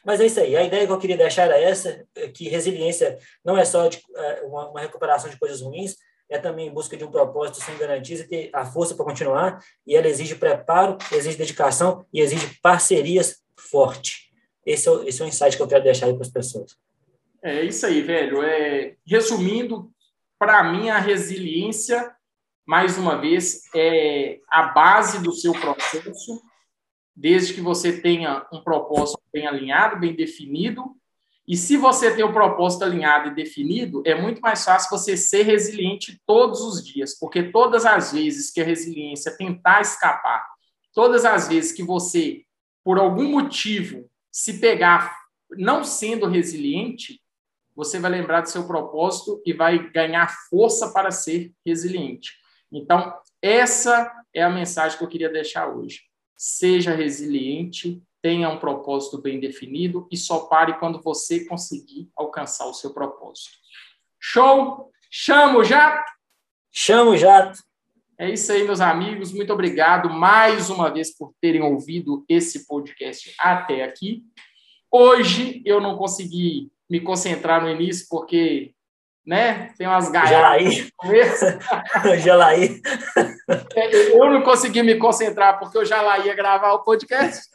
Mas 0.05 0.21
é 0.21 0.27
isso 0.27 0.41
aí. 0.41 0.57
A 0.57 0.63
ideia 0.63 0.87
que 0.87 0.93
eu 0.93 0.99
queria 0.99 1.17
deixar 1.17 1.45
era 1.45 1.61
essa, 1.61 2.05
é 2.17 2.29
que 2.29 2.49
resiliência 2.49 3.19
não 3.45 3.57
é 3.57 3.65
só 3.65 3.87
de, 3.87 4.03
é, 4.17 4.43
uma, 4.43 4.71
uma, 4.71 4.81
recuperação 4.81 5.31
de 5.31 5.39
coisas 5.39 5.61
ruins, 5.61 5.97
é 6.31 6.39
também 6.39 6.69
em 6.69 6.73
busca 6.73 6.97
de 6.97 7.05
um 7.05 7.11
propósito 7.11 7.61
sem 7.61 7.77
garantias 7.77 8.21
e 8.21 8.29
ter 8.29 8.51
a 8.53 8.65
força 8.65 8.95
para 8.95 9.05
continuar. 9.05 9.63
E 9.87 9.97
ela 9.97 10.09
exige 10.09 10.37
preparo, 10.37 10.97
exige 11.13 11.37
dedicação 11.37 12.07
e 12.13 12.21
exige 12.21 12.59
parcerias 12.63 13.43
fortes. 13.59 14.31
Esse 14.65 14.89
é, 14.89 14.93
o, 14.93 15.03
esse 15.03 15.21
é 15.21 15.25
o 15.25 15.29
insight 15.29 15.57
que 15.57 15.63
eu 15.63 15.69
quero 15.69 15.85
deixar 15.85 16.07
aí 16.07 16.15
para 16.15 16.23
as 16.23 16.31
pessoas. 16.31 16.77
É 17.43 17.63
isso 17.63 17.85
aí, 17.85 18.01
velho. 18.01 18.43
É, 18.43 18.95
resumindo, 19.05 19.91
para 20.39 20.63
mim, 20.63 20.89
a 20.89 20.99
resiliência 20.99 22.15
mais 22.71 22.97
uma 22.97 23.21
vez, 23.21 23.63
é 23.75 24.39
a 24.49 24.63
base 24.63 25.21
do 25.21 25.33
seu 25.33 25.53
processo, 25.53 26.41
desde 27.17 27.53
que 27.53 27.61
você 27.61 28.01
tenha 28.01 28.47
um 28.53 28.63
propósito 28.63 29.21
bem 29.33 29.45
alinhado, 29.45 29.99
bem 29.99 30.15
definido. 30.15 30.97
E 31.51 31.57
se 31.57 31.77
você 31.77 32.15
tem 32.15 32.25
o 32.25 32.29
um 32.29 32.33
propósito 32.33 32.85
alinhado 32.85 33.31
e 33.31 33.35
definido, 33.35 34.05
é 34.07 34.15
muito 34.15 34.41
mais 34.41 34.65
fácil 34.65 34.89
você 34.89 35.17
ser 35.17 35.43
resiliente 35.43 36.23
todos 36.25 36.61
os 36.61 36.87
dias, 36.87 37.19
porque 37.19 37.43
todas 37.43 37.85
as 37.85 38.13
vezes 38.13 38.53
que 38.53 38.61
a 38.61 38.65
resiliência 38.65 39.37
tentar 39.37 39.81
escapar, 39.81 40.47
todas 40.95 41.25
as 41.25 41.49
vezes 41.49 41.73
que 41.73 41.83
você, 41.83 42.45
por 42.85 43.01
algum 43.01 43.29
motivo, 43.29 44.09
se 44.31 44.61
pegar 44.61 45.13
não 45.51 45.83
sendo 45.83 46.29
resiliente, 46.29 47.21
você 47.75 47.99
vai 47.99 48.13
lembrar 48.13 48.43
do 48.43 48.49
seu 48.49 48.65
propósito 48.65 49.43
e 49.45 49.53
vai 49.53 49.91
ganhar 49.91 50.33
força 50.49 50.93
para 50.93 51.11
ser 51.11 51.53
resiliente. 51.67 52.31
Então, 52.71 53.13
essa 53.43 54.09
é 54.33 54.41
a 54.41 54.49
mensagem 54.51 54.97
que 54.97 55.03
eu 55.03 55.09
queria 55.09 55.29
deixar 55.29 55.67
hoje. 55.67 56.03
Seja 56.37 56.95
resiliente, 56.95 58.01
tenha 58.23 58.49
um 58.49 58.59
propósito 58.59 59.21
bem 59.21 59.41
definido 59.41 60.07
e 60.11 60.17
só 60.17 60.41
pare 60.41 60.79
quando 60.79 61.01
você 61.03 61.45
conseguir 61.47 62.11
alcançar 62.17 62.67
o 62.67 62.75
seu 62.75 62.93
propósito. 62.93 63.57
Show? 64.19 64.91
Chamo 65.11 65.61
o 65.61 65.65
jato? 65.65 66.11
Chamo 66.71 67.13
o 67.13 67.17
jato. 67.17 67.59
É 68.19 68.31
isso 68.31 68.53
aí, 68.53 68.65
meus 68.65 68.81
amigos. 68.81 69.33
Muito 69.33 69.53
obrigado 69.53 70.11
mais 70.11 70.69
uma 70.69 70.91
vez 70.91 71.17
por 71.17 71.33
terem 71.41 71.63
ouvido 71.63 72.25
esse 72.29 72.67
podcast 72.67 73.35
até 73.39 73.83
aqui. 73.83 74.23
Hoje 74.91 75.63
eu 75.65 75.81
não 75.81 75.97
consegui 75.97 76.71
me 76.89 77.01
concentrar 77.01 77.63
no 77.63 77.71
início 77.71 78.07
porque 78.11 78.75
né? 79.31 79.73
Tem 79.79 79.87
umas 79.87 80.11
gaiatas 80.11 80.91
Jalaí. 82.25 82.83
É, 83.77 84.13
eu 84.13 84.31
não 84.31 84.43
consegui 84.43 84.83
me 84.83 84.97
concentrar 84.97 85.59
porque 85.59 85.77
eu 85.79 85.85
já 85.85 86.03
lá 86.03 86.19
ia 86.19 86.35
gravar 86.35 86.73
o 86.73 86.85
podcast. 86.85 87.49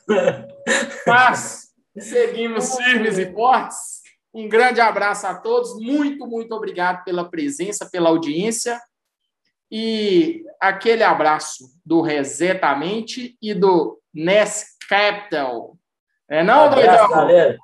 Mas 1.06 1.70
seguimos 1.98 2.76
firmes 2.78 3.18
e 3.18 3.32
fortes. 3.34 4.02
Um 4.34 4.48
grande 4.48 4.80
abraço 4.80 5.28
a 5.28 5.36
todos. 5.36 5.76
Muito, 5.76 6.26
muito 6.28 6.54
obrigado 6.54 7.04
pela 7.04 7.30
presença, 7.30 7.90
pela 7.90 8.10
audiência. 8.10 8.80
E 9.70 10.44
aquele 10.62 11.04
abraço 11.04 11.66
do 11.86 12.02
Resetamente 12.02 13.38
e 13.42 13.54
do 13.54 14.00
Ness 14.14 14.78
Capital. 14.88 15.78
É 16.30 16.42
não, 16.44 16.66
abraço, 16.66 17.10
galera. 17.10 17.58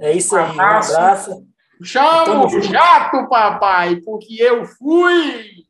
É 0.00 0.12
isso 0.12 0.36
aí. 0.36 0.56
Um 0.56 0.60
abraço. 0.60 1.46
Chama 1.82 2.46
o 2.46 2.60
jato, 2.60 3.28
papai, 3.28 3.96
porque 3.96 4.34
eu 4.42 4.64
fui! 4.64 5.67